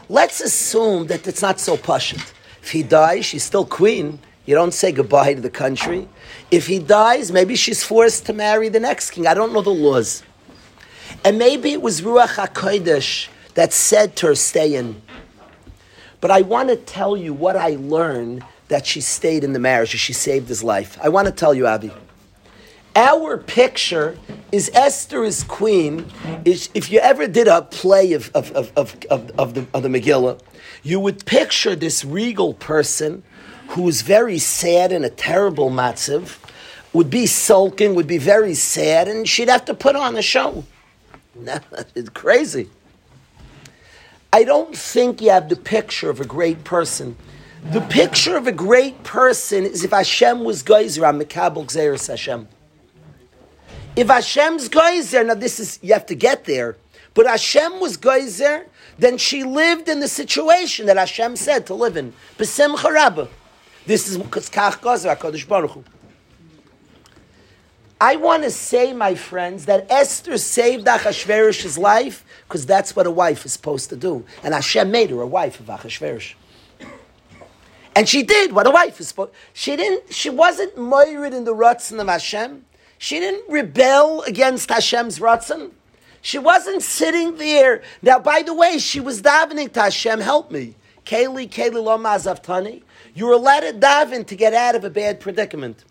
Let's 0.08 0.40
assume 0.40 1.06
that 1.08 1.26
it's 1.26 1.42
not 1.42 1.60
so 1.60 1.76
pashut. 1.76 2.32
If 2.62 2.70
he 2.72 2.82
dies, 2.82 3.24
she's 3.24 3.44
still 3.44 3.64
queen. 3.64 4.18
You 4.46 4.54
don't 4.54 4.74
say 4.74 4.92
goodbye 4.92 5.34
to 5.34 5.40
the 5.40 5.50
country. 5.50 6.08
If 6.50 6.66
he 6.66 6.78
dies, 6.78 7.32
maybe 7.32 7.56
she's 7.56 7.84
forced 7.84 8.26
to 8.26 8.32
marry 8.32 8.68
the 8.68 8.80
next 8.80 9.10
king. 9.10 9.26
I 9.26 9.34
don't 9.34 9.52
know 9.52 9.62
the 9.62 9.70
laws. 9.70 10.22
And 11.26 11.38
maybe 11.38 11.72
it 11.72 11.82
was 11.82 12.02
Ruach 12.02 12.36
HaKodesh 12.36 13.26
that 13.54 13.72
said 13.72 14.14
to 14.18 14.28
her, 14.28 14.36
stay 14.36 14.76
in. 14.76 15.02
But 16.20 16.30
I 16.30 16.42
want 16.42 16.68
to 16.68 16.76
tell 16.76 17.16
you 17.16 17.34
what 17.34 17.56
I 17.56 17.70
learned 17.70 18.44
that 18.68 18.86
she 18.86 19.00
stayed 19.00 19.42
in 19.42 19.52
the 19.52 19.58
marriage, 19.58 19.88
she 19.88 20.12
saved 20.12 20.48
his 20.48 20.62
life. 20.62 20.96
I 21.02 21.08
want 21.08 21.26
to 21.26 21.32
tell 21.32 21.52
you, 21.52 21.66
Avi. 21.66 21.90
Our 22.94 23.38
picture 23.38 24.16
is 24.52 24.70
Esther 24.72 25.24
as 25.24 25.42
queen. 25.42 26.06
Is 26.44 26.70
if 26.74 26.92
you 26.92 27.00
ever 27.00 27.26
did 27.26 27.48
a 27.48 27.62
play 27.62 28.12
of, 28.12 28.30
of, 28.32 28.52
of, 28.52 28.70
of, 28.76 28.96
of, 29.10 29.30
of, 29.36 29.54
the, 29.54 29.66
of 29.74 29.82
the 29.82 29.88
Megillah, 29.88 30.40
you 30.84 31.00
would 31.00 31.26
picture 31.26 31.74
this 31.74 32.04
regal 32.04 32.54
person 32.54 33.24
who 33.70 33.88
is 33.88 34.02
very 34.02 34.38
sad 34.38 34.92
in 34.92 35.02
a 35.02 35.10
terrible 35.10 35.70
matziv, 35.70 36.38
would 36.92 37.10
be 37.10 37.26
sulking, 37.26 37.96
would 37.96 38.06
be 38.06 38.16
very 38.16 38.54
sad, 38.54 39.08
and 39.08 39.28
she'd 39.28 39.48
have 39.48 39.64
to 39.64 39.74
put 39.74 39.96
on 39.96 40.16
a 40.16 40.22
show. 40.22 40.62
it's 41.94 42.08
crazy. 42.10 42.68
I 44.32 44.44
don't 44.44 44.76
think 44.76 45.20
you 45.20 45.30
have 45.30 45.48
the 45.48 45.56
picture 45.56 46.10
of 46.10 46.20
a 46.20 46.24
great 46.24 46.64
person. 46.64 47.16
The 47.70 47.80
picture 47.80 48.36
of 48.36 48.46
a 48.46 48.52
great 48.52 49.02
person 49.02 49.64
is 49.64 49.82
if 49.82 49.90
Hashem 49.90 50.44
was 50.44 50.62
geyser 50.62 51.04
on 51.06 51.18
Mekabel 51.18 51.66
Gzeres 51.66 52.06
Hashem. 52.08 52.48
If 53.96 54.08
Hashem's 54.08 54.68
geyser, 54.68 55.24
now 55.24 55.34
this 55.34 55.58
is, 55.58 55.78
you 55.82 55.94
have 55.94 56.06
to 56.06 56.14
get 56.14 56.44
there, 56.44 56.76
but 57.14 57.26
Hashem 57.26 57.80
was 57.80 57.96
geyser, 57.96 58.66
then 58.98 59.16
she 59.16 59.42
lived 59.42 59.88
in 59.88 60.00
the 60.00 60.08
situation 60.08 60.84
that 60.86 60.98
Hashem 60.98 61.36
said 61.36 61.66
to 61.66 61.74
live 61.74 61.96
in. 61.96 62.12
This 62.38 62.58
is 64.08 64.18
because 64.18 64.50
Kach 64.50 64.82
Gazer 64.82 65.08
HaKadosh 65.16 65.48
Baruch 65.48 65.70
Hu. 65.70 65.84
I 68.00 68.16
want 68.16 68.42
to 68.42 68.50
say, 68.50 68.92
my 68.92 69.14
friends, 69.14 69.66
that 69.66 69.90
Esther 69.90 70.36
saved 70.36 70.86
Achashverosh's 70.86 71.78
life 71.78 72.24
because 72.46 72.66
that's 72.66 72.94
what 72.94 73.06
a 73.06 73.10
wife 73.10 73.46
is 73.46 73.54
supposed 73.54 73.88
to 73.90 73.96
do. 73.96 74.24
And 74.42 74.52
Hashem 74.52 74.90
made 74.90 75.10
her 75.10 75.22
a 75.22 75.26
wife 75.26 75.60
of 75.60 75.66
Achashverosh. 75.66 76.34
And 77.94 78.06
she 78.06 78.22
did 78.22 78.52
what 78.52 78.66
a 78.66 78.70
wife 78.70 79.00
is 79.00 79.08
supposed 79.08 79.32
She 79.54 79.74
didn't, 79.74 80.12
she 80.12 80.28
wasn't 80.28 80.76
mired 80.76 81.32
in 81.32 81.44
the 81.44 81.54
Ratzon 81.54 81.98
of 81.98 82.08
Hashem. 82.08 82.66
She 82.98 83.18
didn't 83.18 83.48
rebel 83.48 84.22
against 84.22 84.68
Hashem's 84.68 85.18
Ratzon. 85.18 85.70
She 86.20 86.38
wasn't 86.38 86.82
sitting 86.82 87.36
there. 87.36 87.82
Now, 88.02 88.18
by 88.18 88.42
the 88.42 88.52
way, 88.52 88.78
she 88.78 89.00
was 89.00 89.22
davening 89.22 89.72
to 89.72 89.82
Hashem, 89.82 90.20
help 90.20 90.50
me. 90.50 90.74
Kayli, 91.06 91.48
Kayli 91.48 91.82
lo 91.82 91.96
mazaftani. 91.96 92.82
You 93.16 93.24
were 93.24 93.32
allowed 93.32 93.60
to 93.60 93.72
daven 93.72 94.26
to 94.26 94.36
get 94.36 94.52
out 94.52 94.74
of 94.74 94.84
a 94.84 94.90
bad 94.90 95.20
predicament. 95.20 95.82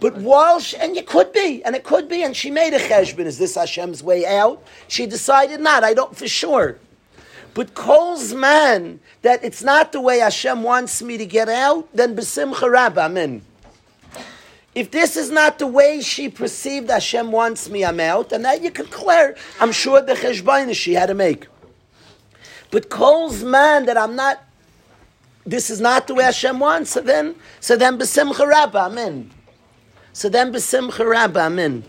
But 0.00 0.16
while, 0.16 0.60
she, 0.60 0.78
and 0.78 0.96
you 0.96 1.02
could 1.02 1.30
be, 1.30 1.62
and 1.62 1.76
it 1.76 1.84
could 1.84 2.08
be, 2.08 2.22
and 2.22 2.34
she 2.34 2.50
made 2.50 2.72
a 2.72 2.78
cheshbon. 2.78 3.26
Is 3.26 3.38
this 3.38 3.54
Hashem's 3.54 4.02
way 4.02 4.24
out? 4.24 4.64
She 4.88 5.04
decided 5.04 5.60
not. 5.60 5.84
I 5.84 5.92
don't 5.92 6.16
for 6.16 6.26
sure. 6.26 6.78
But 7.52 7.74
calls 7.74 8.32
man 8.32 9.00
that 9.20 9.44
it's 9.44 9.62
not 9.62 9.92
the 9.92 10.00
way 10.00 10.20
Hashem 10.20 10.62
wants 10.62 11.02
me 11.02 11.18
to 11.18 11.26
get 11.26 11.50
out, 11.50 11.86
then 11.94 12.16
besimcha 12.16 12.70
rab, 12.70 12.96
amen. 12.96 13.42
If 14.74 14.90
this 14.90 15.18
is 15.18 15.30
not 15.30 15.58
the 15.58 15.66
way 15.66 16.00
she 16.00 16.30
perceived 16.30 16.88
Hashem 16.88 17.30
wants 17.30 17.68
me, 17.68 17.84
I'm 17.84 18.00
out, 18.00 18.32
and 18.32 18.42
that 18.46 18.62
you 18.62 18.70
can 18.70 18.86
clear. 18.86 19.36
I'm 19.60 19.70
sure 19.70 20.00
the 20.00 20.14
cheshbon 20.14 20.74
she 20.74 20.94
had 20.94 21.06
to 21.06 21.14
make. 21.14 21.46
But 22.70 22.88
calls 22.88 23.44
man 23.44 23.84
that 23.84 23.98
I'm 23.98 24.16
not, 24.16 24.42
this 25.46 25.68
is 25.70 25.80
not 25.80 26.06
the 26.06 26.14
way 26.14 26.24
Hashem 26.24 26.58
wants, 26.58 26.90
so 26.90 27.00
then, 27.00 27.34
so 27.60 27.76
then 27.76 27.98
besimcha 27.98 28.46
rab, 28.46 28.74
amen. 28.74 29.30
So 30.12 30.28
then 30.28 30.52
besimcha 30.52 31.06
rab, 31.08 31.36
amen. 31.36 31.84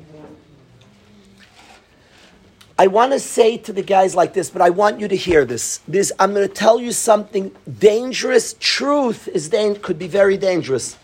I 2.77 2.87
want 2.87 3.13
to 3.13 3.19
say 3.19 3.57
to 3.59 3.71
the 3.71 3.81
guys 3.81 4.15
like 4.15 4.33
this, 4.33 4.49
but 4.49 4.61
I 4.61 4.69
want 4.69 4.99
you 4.99 5.07
to 5.07 5.15
hear 5.15 5.45
this. 5.45 5.79
This 5.87 6.11
I'm 6.19 6.33
going 6.33 6.45
to 6.45 6.53
tell 6.53 6.81
you 6.81 6.91
something 6.91 7.55
dangerous. 7.79 8.55
Truth 8.59 9.29
is 9.29 9.49
could 9.81 9.97
be 9.97 10.09
very 10.09 10.35
dangerous. 10.35 10.97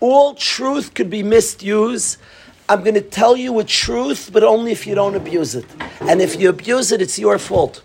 All 0.00 0.34
truth 0.34 0.94
could 0.94 1.10
be 1.10 1.22
misused. 1.22 2.16
I'm 2.68 2.82
going 2.82 2.94
to 2.94 3.00
tell 3.00 3.36
you 3.36 3.60
a 3.60 3.64
truth, 3.64 4.30
but 4.32 4.42
only 4.42 4.72
if 4.72 4.84
you 4.84 4.96
don't 4.96 5.14
abuse 5.14 5.54
it. 5.54 5.66
And 6.00 6.20
if 6.20 6.40
you 6.40 6.48
abuse 6.48 6.90
it, 6.90 7.00
it's 7.00 7.18
your 7.20 7.38
fault. 7.38 7.82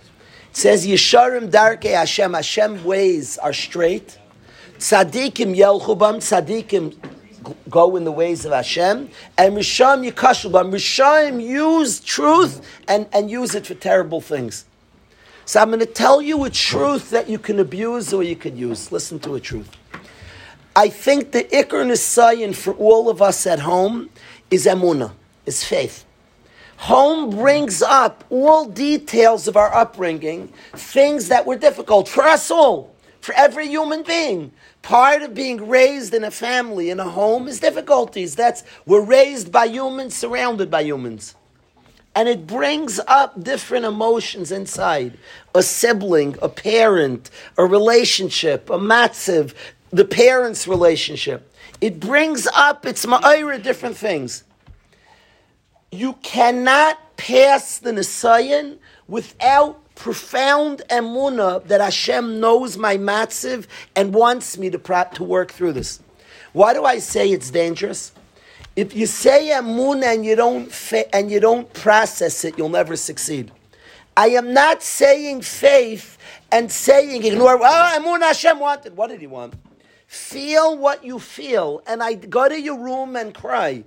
Says, 0.57 0.87
Yesharim 0.87 1.51
darke 1.51 1.83
Hashem, 1.83 2.33
Hashem 2.33 2.83
ways 2.83 3.37
are 3.37 3.53
straight. 3.53 4.17
Tzadikim 4.79 5.55
yelchubam, 5.55 6.15
tzadikim 6.17 6.97
go 7.69 7.95
in 7.95 8.05
the 8.05 8.11
ways 8.11 8.43
of 8.43 8.51
Hashem, 8.51 9.07
and 9.37 9.55
Risham 9.55 10.09
Yikashubam. 10.09 10.73
Risham 10.73 11.47
use 11.47 11.99
truth 11.99 12.67
and, 12.87 13.05
and 13.13 13.29
use 13.29 13.53
it 13.53 13.67
for 13.67 13.75
terrible 13.75 14.19
things. 14.19 14.65
So 15.45 15.61
I'm 15.61 15.67
going 15.67 15.79
to 15.79 15.85
tell 15.85 16.23
you 16.23 16.43
a 16.43 16.49
truth 16.49 17.11
that 17.11 17.29
you 17.29 17.37
can 17.37 17.59
abuse 17.59 18.11
or 18.11 18.23
you 18.23 18.35
can 18.35 18.57
use. 18.57 18.91
Listen 18.91 19.19
to 19.19 19.35
a 19.35 19.39
truth. 19.39 19.69
I 20.75 20.89
think 20.89 21.33
the 21.33 21.43
Iker 21.43 21.85
Nisayan 21.85 22.55
for 22.55 22.73
all 22.73 23.09
of 23.09 23.21
us 23.21 23.45
at 23.45 23.59
home 23.59 24.09
is 24.49 24.65
Emunah, 24.65 25.11
is 25.45 25.63
faith. 25.63 26.06
Home 26.77 27.31
brings 27.31 27.81
up 27.81 28.24
all 28.29 28.65
details 28.65 29.48
of 29.48 29.57
our 29.57 29.74
upbringing, 29.74 30.53
things 30.74 31.27
that 31.29 31.46
were 31.46 31.57
difficult 31.57 32.07
for 32.07 32.24
us 32.24 32.50
all, 32.51 32.96
for 33.19 33.34
every 33.36 33.67
human 33.67 34.03
being. 34.03 34.51
Part 34.84 35.22
of 35.24 35.34
being 35.34 35.67
raised 35.67 36.13
in 36.13 36.24
a 36.24 36.31
family, 36.31 36.89
in 36.89 37.00
a 37.00 37.10
home, 37.10 37.48
is 37.48 37.60
difficulties. 37.60 38.36
That's 38.36 38.63
we're 38.86 39.03
raised 39.03 39.51
by 39.51 39.65
humans, 39.65 40.15
surrounded 40.15 40.72
by 40.72 40.81
humans. 40.81 41.36
And 42.15 42.29
it 42.29 42.48
brings 42.48 43.00
up 43.07 43.43
different 43.43 43.86
emotions 43.86 44.51
inside. 44.51 45.17
A 45.53 45.63
sibling, 45.63 46.38
a 46.41 46.50
parent, 46.50 47.29
a 47.57 47.65
relationship, 47.65 48.69
a 48.69 48.77
matziv, 48.79 49.53
the 49.91 50.05
parents' 50.05 50.67
relationship. 50.67 51.53
It 51.81 52.00
brings 52.00 52.48
up, 52.55 52.86
it's 52.86 53.05
ma'ira, 53.05 53.62
different 53.62 53.98
things. 53.98 54.43
You 55.91 56.13
cannot 56.22 57.17
pass 57.17 57.79
the 57.79 57.91
Nisayan 57.91 58.77
without 59.08 59.84
profound 59.96 60.84
emuna 60.89 61.63
that 61.67 61.82
Hashem 61.82 62.39
knows 62.39 62.77
my 62.77 62.98
matziv 62.98 63.65
and 63.96 64.13
wants 64.13 64.58
me 64.58 64.70
to, 64.70 64.77
to 65.13 65.24
work 65.24 65.51
through 65.51 65.74
this. 65.74 66.00
Why 66.53 66.74
do 66.74 66.86
I 66.86 67.00
say 67.00 67.29
it's 67.29 67.50
dangerous? 67.51 68.12
If 68.75 68.96
you 68.96 69.08
say 69.08 69.50
emuna 69.50 70.13
and 70.13 70.25
you 70.25 70.36
don't 70.36 70.72
fa- 70.72 71.13
and 71.15 71.32
you 71.32 71.39
don't 71.39 71.72
process 71.74 72.46
it, 72.46 72.58
you'll 72.58 72.70
never 72.70 72.96
succeed. 72.96 73.51
I 74.15 74.29
am 74.29 74.53
not 74.53 74.84
saying 74.84 75.41
faith 75.41 76.17
and 76.51 76.72
saying 76.72 77.24
ignore. 77.24 77.60
Oh, 77.62 77.96
emuna 77.98 78.27
Hashem 78.27 78.60
wanted. 78.60 78.96
What 78.96 79.10
did 79.10 79.22
He 79.22 79.27
want? 79.27 79.56
Feel 80.06 80.77
what 80.77 81.03
you 81.03 81.20
feel, 81.20 81.82
and 81.88 82.01
I 82.03 82.13
go 82.13 82.48
to 82.48 82.60
your 82.60 82.79
room 82.79 83.15
and 83.15 83.34
cry, 83.34 83.84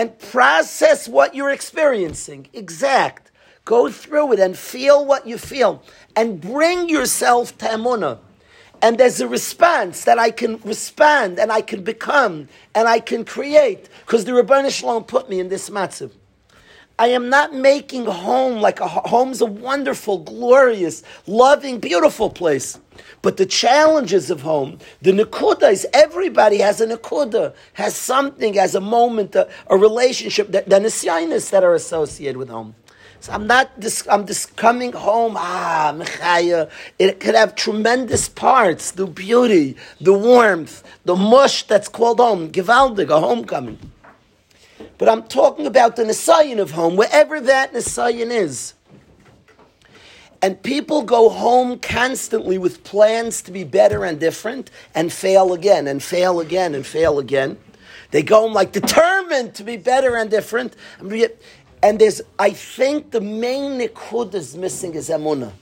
and 0.00 0.18
process 0.18 1.06
what 1.06 1.34
you're 1.34 1.50
experiencing. 1.50 2.48
Exact. 2.54 3.30
Go 3.66 3.90
through 3.90 4.32
it 4.32 4.40
and 4.40 4.56
feel 4.56 5.04
what 5.04 5.26
you 5.26 5.36
feel 5.36 5.82
and 6.16 6.40
bring 6.40 6.88
yourself 6.88 7.58
to 7.58 7.66
Emunah. 7.66 8.18
And 8.80 8.96
there's 8.96 9.20
a 9.20 9.28
response 9.28 10.04
that 10.04 10.18
I 10.18 10.30
can 10.30 10.56
respond 10.64 11.38
and 11.38 11.52
I 11.52 11.60
can 11.60 11.84
become 11.84 12.48
and 12.74 12.88
I 12.88 13.00
can 13.00 13.26
create 13.26 13.90
because 14.06 14.24
the 14.24 14.32
Ribbono 14.32 14.70
Shel 14.70 15.02
Olam 15.02 15.06
put 15.06 15.28
me 15.28 15.38
in 15.38 15.50
this 15.50 15.68
matzav. 15.68 16.12
I 17.00 17.06
am 17.06 17.30
not 17.30 17.54
making 17.54 18.04
home 18.04 18.60
like 18.60 18.78
a 18.78 18.86
home's 18.86 19.40
a 19.40 19.46
wonderful, 19.46 20.18
glorious, 20.18 21.02
loving, 21.26 21.80
beautiful 21.80 22.28
place. 22.28 22.78
But 23.22 23.38
the 23.38 23.46
challenges 23.46 24.30
of 24.30 24.42
home, 24.42 24.80
the 25.00 25.12
nakuda 25.12 25.72
is 25.72 25.86
everybody 25.94 26.58
has 26.58 26.78
a 26.82 26.86
nakuda, 26.86 27.54
has 27.72 27.96
something, 27.96 28.52
has 28.52 28.74
a 28.74 28.82
moment, 28.82 29.34
a, 29.34 29.48
a 29.68 29.78
relationship, 29.78 30.52
that, 30.52 30.68
the 30.68 30.78
nisyanis 30.78 31.48
that 31.48 31.64
are 31.64 31.72
associated 31.72 32.36
with 32.36 32.50
home. 32.50 32.74
So 33.20 33.32
I'm 33.32 33.46
not 33.46 33.80
just, 33.80 34.06
I'm 34.10 34.26
just 34.26 34.54
coming 34.56 34.92
home, 34.92 35.36
ah, 35.38 35.94
Mechaya. 35.96 36.68
It 36.98 37.18
could 37.18 37.34
have 37.34 37.54
tremendous 37.54 38.28
parts, 38.28 38.90
the 38.90 39.06
beauty, 39.06 39.74
the 40.02 40.12
warmth, 40.12 40.84
the 41.06 41.16
mush 41.16 41.62
that's 41.62 41.88
called 41.88 42.18
home, 42.18 42.52
Givaldig, 42.52 43.08
a 43.08 43.18
homecoming. 43.20 43.78
But 44.98 45.08
I'm 45.08 45.22
talking 45.24 45.66
about 45.66 45.96
the 45.96 46.04
Nisayan 46.04 46.58
of 46.58 46.72
home, 46.72 46.96
wherever 46.96 47.40
that 47.40 47.72
Nisayan 47.72 48.30
is. 48.30 48.74
And 50.42 50.62
people 50.62 51.02
go 51.02 51.28
home 51.28 51.78
constantly 51.78 52.56
with 52.56 52.82
plans 52.82 53.42
to 53.42 53.52
be 53.52 53.64
better 53.64 54.04
and 54.04 54.18
different 54.18 54.70
and 54.94 55.12
fail 55.12 55.52
again 55.52 55.86
and 55.86 56.02
fail 56.02 56.40
again 56.40 56.74
and 56.74 56.86
fail 56.86 57.18
again. 57.18 57.58
They 58.10 58.22
go 58.22 58.42
home 58.42 58.54
like 58.54 58.72
determined 58.72 59.54
to 59.56 59.64
be 59.64 59.76
better 59.76 60.16
and 60.16 60.30
different. 60.30 60.76
And 61.82 61.98
there's, 61.98 62.22
I 62.38 62.50
think 62.50 63.10
the 63.10 63.20
main 63.20 63.78
nikud 63.78 64.34
is 64.34 64.56
missing 64.56 64.94
is 64.94 65.10
emuna. 65.10 65.52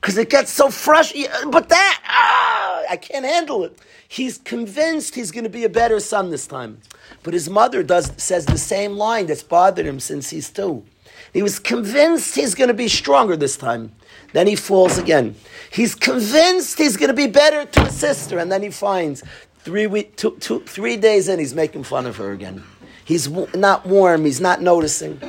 Because 0.00 0.16
it 0.16 0.30
gets 0.30 0.52
so 0.52 0.70
frustrating. 0.70 1.50
But 1.50 1.68
that, 1.68 2.02
ah, 2.06 2.82
I 2.88 2.96
can't 2.96 3.24
handle 3.24 3.64
it. 3.64 3.78
He's 4.08 4.38
convinced 4.38 5.14
he's 5.14 5.30
going 5.30 5.44
to 5.44 5.50
be 5.50 5.64
a 5.64 5.68
better 5.68 6.00
son 6.00 6.30
this 6.30 6.46
time. 6.46 6.80
But 7.26 7.34
his 7.34 7.50
mother 7.50 7.82
does 7.82 8.12
says 8.18 8.46
the 8.46 8.56
same 8.56 8.96
line 8.96 9.26
that's 9.26 9.42
bothered 9.42 9.84
him 9.84 9.98
since 9.98 10.30
he's 10.30 10.48
two. 10.48 10.84
He 11.32 11.42
was 11.42 11.58
convinced 11.58 12.36
he's 12.36 12.54
going 12.54 12.68
to 12.68 12.74
be 12.74 12.86
stronger 12.86 13.36
this 13.36 13.56
time. 13.56 13.90
Then 14.32 14.46
he 14.46 14.54
falls 14.54 14.96
again. 14.96 15.34
He's 15.72 15.96
convinced 15.96 16.78
he's 16.78 16.96
going 16.96 17.08
to 17.08 17.14
be 17.14 17.26
better 17.26 17.64
to 17.64 17.80
his 17.86 17.94
sister, 17.94 18.38
and 18.38 18.52
then 18.52 18.62
he 18.62 18.70
finds 18.70 19.24
three, 19.58 19.88
week, 19.88 20.14
two, 20.14 20.36
two, 20.38 20.60
three 20.60 20.96
days 20.96 21.28
in, 21.28 21.40
he's 21.40 21.52
making 21.52 21.82
fun 21.82 22.06
of 22.06 22.16
her 22.18 22.30
again. 22.30 22.62
He's 23.04 23.28
not 23.28 23.84
warm. 23.84 24.24
He's 24.24 24.40
not 24.40 24.62
noticing. 24.62 25.20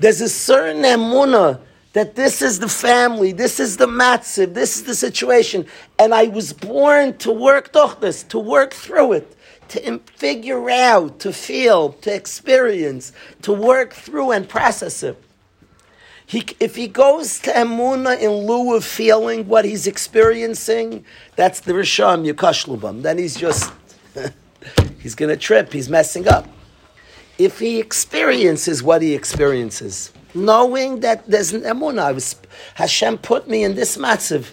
There's 0.00 0.20
a 0.20 0.28
certain 0.28 0.82
emuna 0.82 1.60
that 1.92 2.16
this 2.16 2.42
is 2.42 2.58
the 2.58 2.68
family, 2.68 3.30
this 3.30 3.60
is 3.60 3.76
the 3.76 3.86
matziv, 3.86 4.54
this 4.54 4.76
is 4.76 4.82
the 4.84 4.94
situation, 4.94 5.66
and 5.98 6.14
I 6.14 6.24
was 6.24 6.52
born 6.52 7.16
to 7.18 7.32
work 7.32 7.72
this, 8.00 8.22
to 8.24 8.38
work 8.38 8.72
through 8.72 9.14
it, 9.14 9.36
to 9.70 9.98
figure 10.16 10.70
out, 10.70 11.18
to 11.20 11.32
feel, 11.32 11.92
to 11.92 12.14
experience, 12.14 13.12
to 13.42 13.52
work 13.52 13.92
through 13.92 14.32
and 14.32 14.48
process 14.48 15.02
it. 15.02 15.22
He, 16.26 16.44
if 16.60 16.76
he 16.76 16.86
goes 16.86 17.40
to 17.40 17.50
emuna 17.50 18.20
in 18.20 18.30
lieu 18.46 18.76
of 18.76 18.84
feeling 18.84 19.48
what 19.48 19.64
he's 19.64 19.88
experiencing, 19.88 21.04
that's 21.34 21.60
the 21.60 21.72
risham 21.72 22.30
yukashlubam. 22.30 23.02
Then 23.02 23.18
he's 23.18 23.34
just 23.34 23.72
he's 25.00 25.16
going 25.16 25.30
to 25.30 25.36
trip. 25.36 25.72
He's 25.72 25.88
messing 25.88 26.28
up 26.28 26.46
if 27.40 27.58
he 27.58 27.80
experiences 27.80 28.82
what 28.82 29.00
he 29.00 29.14
experiences, 29.14 30.12
knowing 30.34 31.00
that 31.00 31.26
there's 31.26 31.54
an 31.54 31.62
emunah, 31.62 32.14
was, 32.14 32.36
Hashem 32.74 33.16
put 33.16 33.48
me 33.48 33.64
in 33.64 33.74
this 33.74 33.96
matziv, 33.96 34.52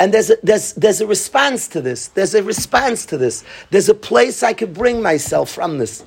and 0.00 0.12
there's 0.12 0.30
a, 0.30 0.36
there's, 0.42 0.72
there's 0.74 1.00
a 1.00 1.06
response 1.06 1.68
to 1.68 1.80
this. 1.80 2.08
There's 2.08 2.34
a 2.34 2.42
response 2.42 3.06
to 3.06 3.18
this. 3.18 3.44
There's 3.70 3.88
a 3.88 3.94
place 3.94 4.42
I 4.42 4.52
could 4.52 4.74
bring 4.74 5.02
myself 5.02 5.50
from 5.50 5.78
this. 5.78 6.04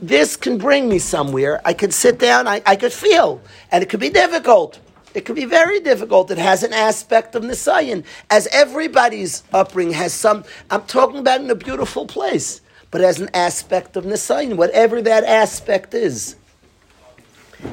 This 0.00 0.36
can 0.36 0.58
bring 0.58 0.88
me 0.88 0.98
somewhere. 0.98 1.60
I 1.64 1.72
could 1.72 1.92
sit 1.92 2.18
down, 2.18 2.48
I, 2.48 2.62
I 2.66 2.76
could 2.76 2.92
feel, 2.92 3.40
and 3.70 3.82
it 3.82 3.88
could 3.88 4.00
be 4.00 4.10
difficult. 4.10 4.80
It 5.14 5.24
could 5.24 5.36
be 5.36 5.46
very 5.46 5.80
difficult. 5.80 6.30
It 6.30 6.38
has 6.38 6.62
an 6.62 6.72
aspect 6.72 7.34
of 7.34 7.42
Nisayan, 7.42 8.04
as 8.28 8.46
everybody's 8.48 9.44
upbringing 9.52 9.94
has 9.94 10.12
some. 10.12 10.44
I'm 10.70 10.82
talking 10.82 11.20
about 11.20 11.40
in 11.40 11.50
a 11.50 11.54
beautiful 11.54 12.06
place 12.06 12.60
but 12.90 13.00
as 13.00 13.20
an 13.20 13.28
aspect 13.34 13.96
of 13.96 14.04
Nisayin, 14.04 14.56
whatever 14.56 15.02
that 15.02 15.24
aspect 15.24 15.94
is. 15.94 16.36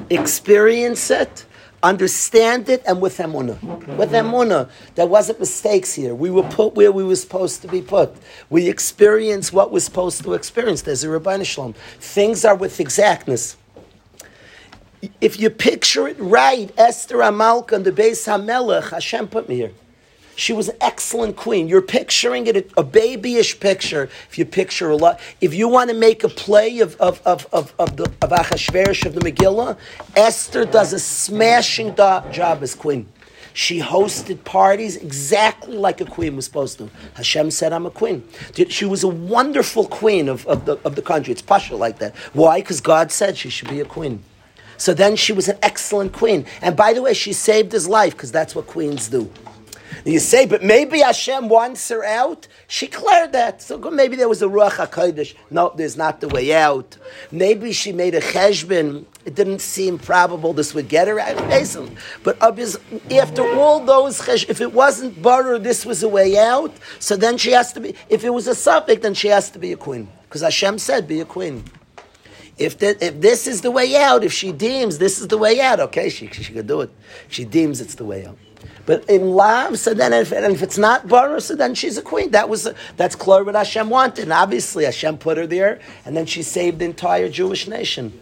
Experience 0.09 1.09
it, 1.11 1.45
understand 1.83 2.69
it, 2.69 2.81
and 2.87 3.01
with 3.01 3.17
Emunah. 3.17 3.61
With 3.97 4.11
Emunah, 4.11 4.69
there 4.95 5.05
wasn't 5.05 5.39
mistakes 5.39 5.93
here. 5.93 6.15
We 6.15 6.31
were 6.31 6.43
put 6.43 6.75
where 6.75 6.91
we 6.91 7.03
were 7.03 7.15
supposed 7.15 7.61
to 7.61 7.67
be 7.67 7.81
put. 7.81 8.15
We 8.49 8.69
experienced 8.69 9.53
what 9.53 9.71
we're 9.71 9.79
supposed 9.79 10.23
to 10.23 10.33
experience. 10.33 10.81
There's 10.81 11.03
a 11.03 11.07
Ribbono 11.07 11.45
Shel 11.45 11.73
Olam. 11.73 11.75
Things 11.99 12.45
are 12.45 12.55
with 12.55 12.79
exactness. 12.79 13.57
If 15.19 15.39
you 15.39 15.49
picture 15.49 16.07
it 16.07 16.17
right, 16.19 16.71
Esther 16.77 17.17
Amalka 17.17 17.73
and 17.73 17.85
the 17.85 17.91
Beis 17.91 18.25
HaMelech, 18.25 18.89
Hashem 18.89 19.27
put 19.27 19.49
me 19.49 19.55
here. 19.55 19.71
She 20.35 20.53
was 20.53 20.69
an 20.69 20.77
excellent 20.81 21.35
queen. 21.35 21.67
You're 21.67 21.81
picturing 21.81 22.47
it, 22.47 22.71
a 22.75 22.83
babyish 22.83 23.59
picture. 23.59 24.09
If 24.29 24.37
you 24.37 24.45
picture 24.45 24.89
a 24.89 24.95
lot, 24.95 25.19
if 25.41 25.53
you 25.53 25.67
want 25.67 25.89
to 25.91 25.95
make 25.95 26.23
a 26.23 26.29
play 26.29 26.79
of 26.79 26.95
of 26.99 27.21
of 27.25 27.47
of, 27.53 27.73
of 27.77 27.97
the 27.97 28.05
of 28.21 28.29
Achashverosh 28.31 29.05
of 29.05 29.13
the 29.13 29.21
Megillah, 29.21 29.77
Esther 30.15 30.65
does 30.65 30.93
a 30.93 30.99
smashing 30.99 31.89
do- 31.89 32.21
job 32.31 32.63
as 32.63 32.73
queen. 32.75 33.07
She 33.55 33.79
hosted 33.79 34.43
parties 34.43 34.97
exactly 34.97 35.77
like 35.77 36.01
a 36.01 36.05
queen 36.05 36.35
was 36.35 36.45
supposed 36.45 36.79
to. 36.79 36.89
Hashem 37.13 37.51
said, 37.51 37.71
"I'm 37.71 37.85
a 37.85 37.91
queen." 37.91 38.27
She 38.69 38.85
was 38.85 39.03
a 39.03 39.07
wonderful 39.07 39.85
queen 39.87 40.27
of, 40.27 40.47
of 40.47 40.65
the 40.65 40.79
of 40.83 40.95
the 40.95 41.03
country. 41.03 41.31
It's 41.31 41.43
pasha 41.43 41.75
like 41.75 41.99
that. 41.99 42.15
Why? 42.33 42.59
Because 42.61 42.81
God 42.81 43.11
said 43.11 43.37
she 43.37 43.49
should 43.49 43.69
be 43.69 43.79
a 43.79 43.85
queen. 43.85 44.23
So 44.77 44.95
then 44.95 45.15
she 45.15 45.31
was 45.31 45.47
an 45.47 45.57
excellent 45.61 46.13
queen. 46.13 46.45
And 46.61 46.75
by 46.75 46.93
the 46.93 47.01
way, 47.03 47.13
she 47.13 47.31
saved 47.31 47.71
his 47.71 47.87
life 47.87 48.13
because 48.13 48.31
that's 48.31 48.55
what 48.55 48.65
queens 48.65 49.07
do. 49.07 49.31
You 50.05 50.19
say, 50.19 50.45
but 50.45 50.61
maybe 50.61 50.99
Hashem 50.99 51.47
wants 51.47 51.87
her 51.87 52.03
out. 52.03 52.47
She 52.67 52.87
cleared 52.87 53.31
that. 53.31 53.61
So 53.61 53.77
maybe 53.77 54.17
there 54.17 54.27
was 54.27 54.41
a 54.41 54.47
ruach 54.47 54.71
hakodesh. 54.71 55.33
No, 55.49 55.71
there's 55.75 55.95
not 55.95 56.19
the 56.19 56.27
way 56.27 56.53
out. 56.53 56.97
Maybe 57.31 57.71
she 57.71 57.93
made 57.93 58.13
a 58.13 58.19
cheshbon. 58.19 59.05
It 59.23 59.35
didn't 59.35 59.59
seem 59.59 59.97
probable 59.97 60.51
this 60.51 60.73
would 60.73 60.89
get 60.89 61.07
her 61.07 61.19
out. 61.19 61.37
But 62.23 62.37
uh, 62.41 62.53
after 63.11 63.43
all 63.55 63.79
those, 63.79 64.27
if 64.27 64.59
it 64.59 64.73
wasn't 64.73 65.21
butter, 65.21 65.57
this 65.57 65.85
was 65.85 66.03
a 66.03 66.09
way 66.09 66.37
out. 66.37 66.73
So 66.99 67.15
then 67.15 67.37
she 67.37 67.51
has 67.51 67.71
to 67.73 67.79
be. 67.79 67.95
If 68.09 68.25
it 68.25 68.31
was 68.31 68.47
a 68.47 68.55
suffix, 68.55 69.01
then 69.01 69.13
she 69.13 69.29
has 69.29 69.49
to 69.51 69.59
be 69.59 69.71
a 69.71 69.77
queen 69.77 70.09
because 70.23 70.41
Hashem 70.41 70.79
said, 70.79 71.07
"Be 71.07 71.21
a 71.21 71.25
queen." 71.25 71.63
If, 72.55 72.77
the, 72.77 73.03
if 73.03 73.19
this 73.19 73.47
is 73.47 73.61
the 73.61 73.71
way 73.71 73.95
out, 73.95 74.23
if 74.23 74.31
she 74.31 74.51
deems 74.51 74.99
this 74.99 75.19
is 75.19 75.27
the 75.27 75.39
way 75.39 75.59
out, 75.59 75.79
okay, 75.79 76.09
she, 76.09 76.27
she 76.27 76.53
could 76.53 76.67
do 76.67 76.81
it. 76.81 76.91
She 77.27 77.45
deems 77.45 77.81
it's 77.81 77.95
the 77.95 78.05
way 78.05 78.27
out. 78.27 78.37
But 78.85 79.09
in 79.09 79.31
love, 79.31 79.79
so 79.79 79.93
then 79.93 80.11
if, 80.11 80.31
and 80.31 80.53
if 80.53 80.61
it's 80.61 80.77
not 80.77 81.07
Baruch, 81.07 81.41
so 81.41 81.55
then 81.55 81.73
she's 81.73 81.97
a 81.97 82.01
queen. 82.01 82.31
That 82.31 82.49
was 82.49 82.67
that's 82.97 83.15
clear 83.15 83.43
what 83.43 83.55
Hashem 83.55 83.89
wanted. 83.89 84.23
And 84.23 84.33
obviously 84.33 84.83
Hashem 84.83 85.19
put 85.19 85.37
her 85.37 85.47
there, 85.47 85.79
and 86.05 86.17
then 86.17 86.25
she 86.25 86.43
saved 86.43 86.79
the 86.79 86.85
entire 86.85 87.29
Jewish 87.29 87.67
nation. 87.67 88.19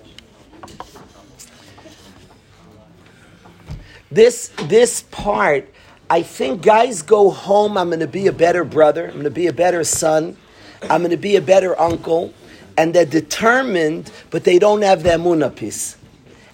This 4.11 4.51
this 4.65 5.03
part, 5.03 5.69
I 6.09 6.21
think 6.21 6.61
guys 6.61 7.01
go 7.01 7.31
home, 7.31 7.77
I'm 7.77 7.89
gonna 7.89 8.05
be 8.05 8.27
a 8.27 8.33
better 8.33 8.63
brother, 8.63 9.07
I'm 9.07 9.15
gonna 9.15 9.29
be 9.29 9.47
a 9.47 9.53
better 9.53 9.83
son, 9.83 10.37
I'm 10.83 11.01
gonna 11.01 11.17
be 11.17 11.37
a 11.37 11.41
better 11.41 11.79
uncle, 11.79 12.33
and 12.77 12.93
they're 12.93 13.05
determined, 13.05 14.11
but 14.29 14.43
they 14.43 14.59
don't 14.59 14.81
have 14.81 15.03
their 15.03 15.17
Muna 15.17 15.55
piece. 15.55 15.95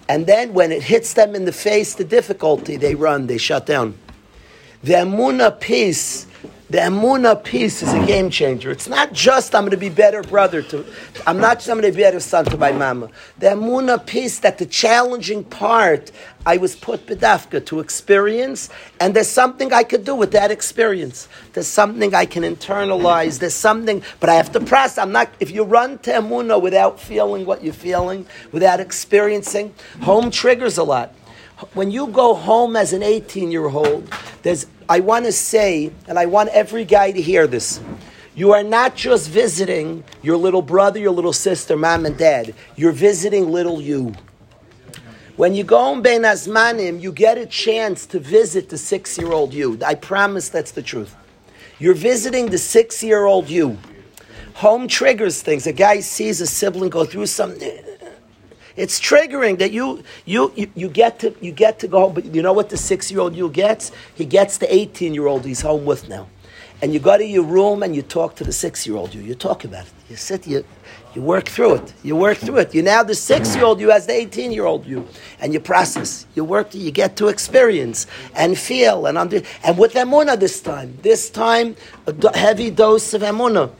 And 0.08 0.26
then 0.26 0.54
when 0.54 0.72
it 0.72 0.82
hits 0.82 1.12
them 1.12 1.34
in 1.34 1.44
the 1.44 1.52
face, 1.52 1.94
the 1.94 2.04
difficulty, 2.04 2.76
they 2.76 2.94
run, 2.94 3.26
they 3.26 3.38
shut 3.38 3.66
down. 3.66 3.98
The 4.82 4.94
Amuna 4.94 5.60
piece 5.60 6.26
the 6.70 6.78
Amuna 6.78 7.42
piece 7.42 7.82
is 7.82 7.94
a 7.94 8.06
game 8.06 8.28
changer. 8.28 8.70
It's 8.70 8.88
not 8.88 9.12
just 9.12 9.54
I'm 9.54 9.62
going 9.62 9.70
to 9.70 9.78
be 9.78 9.88
better 9.88 10.22
brother 10.22 10.60
to, 10.62 10.84
I'm 11.26 11.38
not 11.38 11.58
just 11.58 11.70
I'm 11.70 11.80
going 11.80 11.90
to 11.90 11.96
be 11.96 12.02
better 12.02 12.20
son 12.20 12.44
to 12.46 12.58
my 12.58 12.72
mama. 12.72 13.08
The 13.38 13.46
Amuna 13.48 14.04
piece 14.04 14.38
that 14.40 14.58
the 14.58 14.66
challenging 14.66 15.44
part 15.44 16.12
I 16.44 16.58
was 16.58 16.76
put 16.76 17.06
bedafka 17.06 17.64
to 17.66 17.80
experience, 17.80 18.68
and 19.00 19.14
there's 19.14 19.28
something 19.28 19.72
I 19.72 19.82
could 19.82 20.04
do 20.04 20.14
with 20.14 20.32
that 20.32 20.50
experience. 20.50 21.28
There's 21.54 21.66
something 21.66 22.14
I 22.14 22.26
can 22.26 22.42
internalize. 22.42 23.38
There's 23.38 23.54
something, 23.54 24.02
but 24.20 24.28
I 24.28 24.34
have 24.34 24.52
to 24.52 24.60
press. 24.60 24.98
I'm 24.98 25.12
not. 25.12 25.30
If 25.40 25.50
you 25.50 25.64
run 25.64 25.98
to 26.00 26.10
Amuna 26.12 26.60
without 26.60 27.00
feeling 27.00 27.46
what 27.46 27.64
you're 27.64 27.72
feeling, 27.72 28.26
without 28.52 28.78
experiencing, 28.78 29.74
home 30.02 30.30
triggers 30.30 30.76
a 30.76 30.84
lot 30.84 31.14
when 31.74 31.90
you 31.90 32.06
go 32.06 32.34
home 32.34 32.76
as 32.76 32.92
an 32.92 33.02
18 33.02 33.50
year 33.50 33.68
old, 33.68 34.08
there's, 34.42 34.66
I 34.90 35.00
want 35.00 35.26
to 35.26 35.32
say, 35.32 35.92
and 36.06 36.18
I 36.18 36.24
want 36.26 36.48
every 36.48 36.86
guy 36.86 37.12
to 37.12 37.20
hear 37.20 37.46
this. 37.46 37.78
You 38.34 38.52
are 38.52 38.62
not 38.62 38.96
just 38.96 39.28
visiting 39.28 40.02
your 40.22 40.36
little 40.36 40.62
brother, 40.62 40.98
your 40.98 41.10
little 41.10 41.32
sister, 41.32 41.76
mom 41.76 42.06
and 42.06 42.16
dad. 42.16 42.54
You're 42.74 42.92
visiting 42.92 43.50
little 43.50 43.82
you. 43.82 44.14
When 45.36 45.54
you 45.54 45.62
go 45.62 45.78
home 45.78 46.02
Ben 46.02 46.22
Azmanim, 46.22 47.00
you 47.02 47.12
get 47.12 47.36
a 47.36 47.44
chance 47.44 48.06
to 48.06 48.18
visit 48.18 48.70
the 48.70 48.78
six 48.78 49.18
year 49.18 49.32
old 49.32 49.52
you. 49.52 49.78
I 49.84 49.94
promise 49.94 50.48
that's 50.48 50.70
the 50.70 50.82
truth. 50.82 51.14
You're 51.78 51.94
visiting 51.94 52.46
the 52.46 52.58
six 52.58 53.02
year 53.02 53.26
old 53.26 53.50
you. 53.50 53.76
Home 54.54 54.88
triggers 54.88 55.42
things. 55.42 55.66
A 55.66 55.72
guy 55.72 56.00
sees 56.00 56.40
a 56.40 56.46
sibling 56.46 56.90
go 56.90 57.04
through 57.04 57.26
something 57.26 57.60
it's 58.78 59.00
triggering 59.00 59.58
that 59.58 59.72
you, 59.72 60.04
you, 60.24 60.52
you, 60.54 60.70
you, 60.76 60.88
get 60.88 61.18
to, 61.18 61.34
you 61.40 61.50
get 61.50 61.80
to 61.80 61.88
go 61.88 62.02
home, 62.02 62.14
but 62.14 62.24
you 62.26 62.42
know 62.42 62.52
what 62.52 62.68
the 62.68 62.76
six 62.76 63.10
year 63.10 63.20
old 63.20 63.34
you 63.34 63.50
gets? 63.50 63.90
He 64.14 64.24
gets 64.24 64.58
the 64.58 64.72
18 64.72 65.14
year 65.14 65.26
old 65.26 65.44
he's 65.44 65.62
home 65.62 65.84
with 65.84 66.08
now. 66.08 66.28
And 66.80 66.94
you 66.94 67.00
go 67.00 67.18
to 67.18 67.24
your 67.24 67.42
room 67.42 67.82
and 67.82 67.96
you 67.96 68.02
talk 68.02 68.36
to 68.36 68.44
the 68.44 68.52
six 68.52 68.86
year 68.86 68.96
old 68.96 69.12
you. 69.12 69.20
You 69.20 69.34
talk 69.34 69.64
about 69.64 69.86
it. 69.86 69.92
You 70.08 70.14
sit, 70.14 70.46
you, 70.46 70.64
you 71.12 71.22
work 71.22 71.46
through 71.46 71.74
it. 71.74 71.92
You 72.04 72.14
work 72.14 72.38
through 72.38 72.58
it. 72.58 72.72
You 72.72 72.82
now 72.82 73.02
the 73.02 73.16
six 73.16 73.56
year 73.56 73.64
old 73.64 73.80
you 73.80 73.90
as 73.90 74.06
the 74.06 74.12
18 74.12 74.52
year 74.52 74.64
old 74.64 74.86
you. 74.86 75.04
And 75.40 75.52
you 75.52 75.58
process. 75.58 76.26
You 76.36 76.44
work, 76.44 76.72
you 76.72 76.92
get 76.92 77.16
to 77.16 77.26
experience 77.26 78.06
and 78.36 78.56
feel 78.56 79.06
and 79.06 79.18
under, 79.18 79.42
and 79.64 79.76
with 79.76 79.94
Emunah 79.94 80.38
this 80.38 80.60
time. 80.60 80.96
This 81.02 81.30
time, 81.30 81.74
a 82.06 82.38
heavy 82.38 82.70
dose 82.70 83.12
of 83.12 83.22
Emunah. 83.22 83.72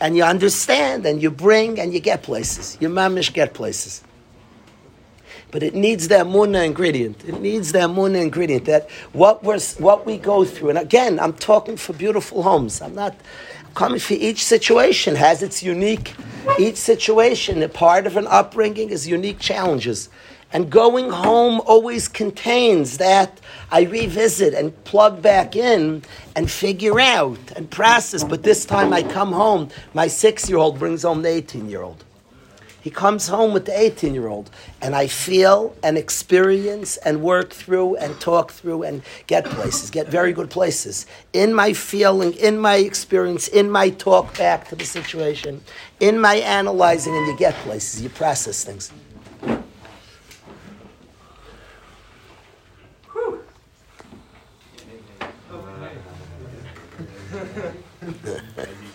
And 0.00 0.16
you 0.16 0.24
understand 0.24 1.04
and 1.04 1.22
you 1.22 1.30
bring 1.30 1.78
and 1.78 1.92
you 1.92 2.00
get 2.00 2.22
places. 2.22 2.78
You 2.80 2.88
mamish 2.88 3.34
get 3.34 3.52
places. 3.52 4.02
But 5.50 5.62
it 5.62 5.74
needs 5.74 6.08
the 6.08 6.16
amuna 6.16 6.64
ingredient. 6.64 7.24
It 7.26 7.40
needs 7.40 7.72
the 7.72 7.80
amuna 7.80 8.22
ingredient 8.22 8.66
that 8.66 8.88
what 9.12 9.42
we're, 9.42 9.60
what 9.78 10.06
we 10.06 10.16
go 10.16 10.44
through. 10.44 10.70
And 10.70 10.78
again, 10.78 11.18
I'm 11.18 11.32
talking 11.32 11.76
for 11.76 11.92
beautiful 11.92 12.42
homes. 12.42 12.80
I'm 12.80 12.94
not 12.94 13.16
coming 13.74 14.00
for 14.00 14.14
each 14.14 14.44
situation 14.44 15.14
has 15.16 15.42
its 15.42 15.62
unique. 15.62 16.14
Each 16.58 16.76
situation, 16.76 17.62
a 17.62 17.68
part 17.68 18.06
of 18.06 18.16
an 18.16 18.26
upbringing, 18.26 18.90
is 18.90 19.06
unique 19.06 19.38
challenges. 19.38 20.08
And 20.52 20.68
going 20.68 21.10
home 21.10 21.60
always 21.64 22.08
contains 22.08 22.98
that 22.98 23.40
I 23.70 23.82
revisit 23.82 24.52
and 24.52 24.72
plug 24.84 25.22
back 25.22 25.54
in 25.54 26.02
and 26.34 26.50
figure 26.50 26.98
out 26.98 27.38
and 27.54 27.70
process. 27.70 28.24
But 28.24 28.42
this 28.42 28.64
time 28.64 28.92
I 28.92 29.02
come 29.02 29.32
home, 29.32 29.68
my 29.94 30.08
six 30.08 30.48
year 30.48 30.58
old 30.58 30.78
brings 30.78 31.02
home 31.02 31.22
the 31.22 31.28
18 31.28 31.70
year 31.70 31.82
old. 31.82 32.04
He 32.80 32.90
comes 32.90 33.28
home 33.28 33.52
with 33.52 33.66
the 33.66 33.78
18 33.78 34.14
year 34.14 34.28
old, 34.28 34.50
and 34.80 34.94
I 34.94 35.06
feel 35.06 35.74
and 35.82 35.98
experience 35.98 36.96
and 36.98 37.22
work 37.22 37.52
through 37.52 37.96
and 37.96 38.18
talk 38.20 38.50
through 38.50 38.84
and 38.84 39.02
get 39.26 39.44
places, 39.44 39.90
get 39.90 40.08
very 40.08 40.32
good 40.32 40.48
places. 40.48 41.06
In 41.32 41.52
my 41.52 41.74
feeling, 41.74 42.32
in 42.34 42.58
my 42.58 42.76
experience, 42.76 43.48
in 43.48 43.70
my 43.70 43.90
talk 43.90 44.36
back 44.38 44.68
to 44.68 44.76
the 44.76 44.86
situation, 44.86 45.62
in 46.00 46.18
my 46.18 46.36
analyzing, 46.36 47.14
and 47.14 47.26
you 47.26 47.36
get 47.36 47.54
places, 47.56 48.00
you 48.02 48.08
process 48.08 48.64
things. 48.64 48.90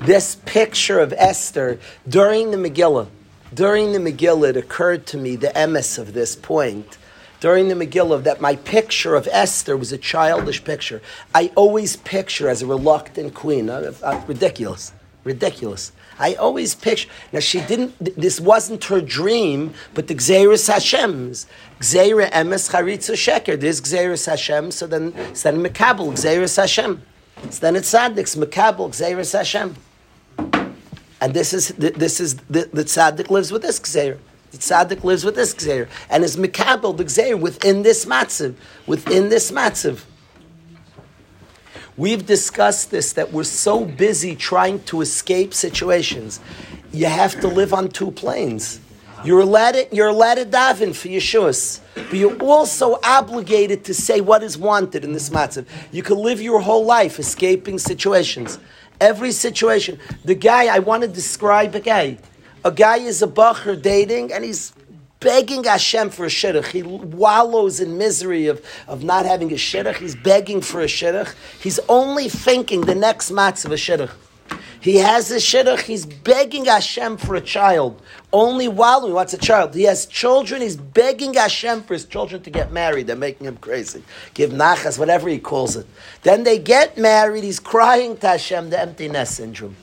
this 0.00 0.36
picture 0.46 1.00
of 1.00 1.12
Esther 1.14 1.78
during 2.08 2.50
the 2.50 2.56
Megillah, 2.56 3.08
during 3.52 3.92
the 3.92 3.98
Megillah, 3.98 4.50
it 4.50 4.56
occurred 4.56 5.06
to 5.06 5.18
me 5.18 5.36
the 5.36 5.48
emes 5.48 5.98
of 5.98 6.14
this 6.14 6.34
point 6.34 6.96
during 7.44 7.68
the 7.68 7.74
Megillah 7.74 8.22
that 8.22 8.40
my 8.40 8.56
picture 8.56 9.14
of 9.14 9.28
Esther 9.30 9.76
was 9.76 9.92
a 9.92 9.98
childish 9.98 10.64
picture. 10.64 11.02
I 11.34 11.52
always 11.54 11.94
picture 11.94 12.48
as 12.48 12.62
a 12.62 12.66
reluctant 12.66 13.34
queen. 13.34 13.68
Uh, 13.68 13.92
uh, 14.02 14.24
ridiculous. 14.26 14.94
Ridiculous. 15.24 15.92
I 16.18 16.36
always 16.36 16.74
picture. 16.74 17.06
Now, 17.34 17.40
she 17.40 17.60
didn't, 17.60 17.92
this 18.00 18.40
wasn't 18.40 18.82
her 18.84 19.02
dream, 19.02 19.74
but 19.92 20.08
the 20.08 20.14
Gzeris 20.14 20.72
Hashem's. 20.72 21.46
Gzeira 21.80 22.30
Emes 22.30 22.70
Charitza 22.70 23.12
Sheker. 23.12 23.60
There's 23.60 23.82
Gzeris 23.82 24.24
Hashem, 24.24 24.70
so 24.70 24.86
then, 24.86 25.12
so 25.34 25.52
then 25.52 25.62
Mekabel, 25.62 26.12
Gzeris 26.12 26.56
Hashem. 26.56 27.02
So 27.50 27.60
then 27.60 27.76
it's 27.76 27.92
Tzaddik, 27.92 28.38
Mekabel, 28.42 28.88
Gzeris 28.88 29.36
Hashem. 29.36 29.76
And 31.20 31.34
this 31.34 31.52
is, 31.52 31.68
this 31.76 32.20
is, 32.20 32.36
the, 32.48 32.70
the 32.72 32.84
Tzaddik 32.84 33.28
lives 33.28 33.52
with 33.52 33.60
this 33.60 33.78
Gzeir. 33.80 34.16
The 34.54 34.60
tzaddik 34.60 35.02
lives 35.02 35.24
with 35.24 35.34
this 35.34 35.52
gzeir 35.52 35.88
and 36.08 36.22
is 36.22 36.36
mikabel 36.36 36.96
the 36.96 37.04
gzeir 37.04 37.40
within 37.40 37.82
this 37.82 38.04
matziv, 38.04 38.54
within 38.86 39.28
this 39.28 39.50
matziv. 39.50 40.04
We've 41.96 42.24
discussed 42.24 42.92
this 42.92 43.14
that 43.14 43.32
we're 43.32 43.42
so 43.42 43.84
busy 43.84 44.36
trying 44.36 44.84
to 44.84 45.00
escape 45.00 45.54
situations. 45.54 46.38
You 46.92 47.06
have 47.06 47.40
to 47.40 47.48
live 47.48 47.74
on 47.74 47.88
two 47.88 48.12
planes. 48.12 48.78
You're 49.24 49.40
allowed 49.40 49.72
to, 49.72 49.88
you're 49.90 50.08
allowed 50.08 50.36
to 50.36 50.44
daven 50.44 50.94
for 50.94 51.08
Yeshua's, 51.08 51.80
but 51.96 52.14
you're 52.14 52.40
also 52.40 53.00
obligated 53.02 53.84
to 53.86 53.94
say 53.94 54.20
what 54.20 54.44
is 54.44 54.56
wanted 54.56 55.02
in 55.02 55.12
this 55.14 55.30
matziv. 55.30 55.66
You 55.90 56.04
can 56.04 56.18
live 56.18 56.40
your 56.40 56.60
whole 56.60 56.84
life 56.84 57.18
escaping 57.18 57.80
situations. 57.80 58.60
Every 59.00 59.32
situation. 59.32 59.98
The 60.24 60.36
guy, 60.36 60.66
I 60.72 60.78
want 60.78 61.02
to 61.02 61.08
describe 61.08 61.74
a 61.74 61.80
guy 61.80 62.18
a 62.64 62.72
guy 62.72 62.96
is 62.96 63.22
a 63.22 63.26
bacher 63.26 63.80
dating 63.80 64.32
and 64.32 64.42
he's 64.42 64.72
begging 65.20 65.64
Hashem 65.64 66.10
for 66.10 66.24
a 66.24 66.28
shidduch. 66.28 66.66
He 66.66 66.82
wallows 66.82 67.80
in 67.80 67.98
misery 67.98 68.46
of, 68.46 68.64
of 68.88 69.04
not 69.04 69.26
having 69.26 69.50
a 69.52 69.56
shidduch. 69.56 69.96
He's 69.96 70.16
begging 70.16 70.60
for 70.60 70.80
a 70.80 70.86
shidduch. 70.86 71.34
He's 71.60 71.78
only 71.88 72.28
thinking 72.28 72.82
the 72.82 72.94
next 72.94 73.30
matz 73.30 73.64
of 73.64 73.72
a 73.72 73.76
shidduch. 73.76 74.10
He 74.80 74.96
has 74.96 75.30
a 75.30 75.36
shidduch. 75.36 75.80
He's 75.80 76.04
begging 76.04 76.66
Hashem 76.66 77.16
for 77.16 77.34
a 77.36 77.40
child. 77.40 78.02
Only 78.34 78.68
while 78.68 79.06
he 79.06 79.12
wants 79.12 79.32
a 79.32 79.38
child. 79.38 79.74
He 79.74 79.84
has 79.84 80.04
children. 80.04 80.60
He's 80.60 80.76
begging 80.76 81.32
Hashem 81.32 81.84
for 81.84 81.94
his 81.94 82.04
children 82.04 82.42
to 82.42 82.50
get 82.50 82.70
married. 82.70 83.06
They're 83.06 83.16
making 83.16 83.46
him 83.46 83.56
crazy. 83.56 84.02
Give 84.34 84.50
nachas, 84.50 84.98
whatever 84.98 85.28
he 85.30 85.38
calls 85.38 85.76
it. 85.76 85.86
Then 86.22 86.44
they 86.44 86.58
get 86.58 86.98
married. 86.98 87.44
He's 87.44 87.60
crying 87.60 88.18
to 88.18 88.28
Hashem, 88.28 88.68
the 88.68 88.78
empty 88.78 89.08
nest 89.08 89.36
syndrome. 89.36 89.74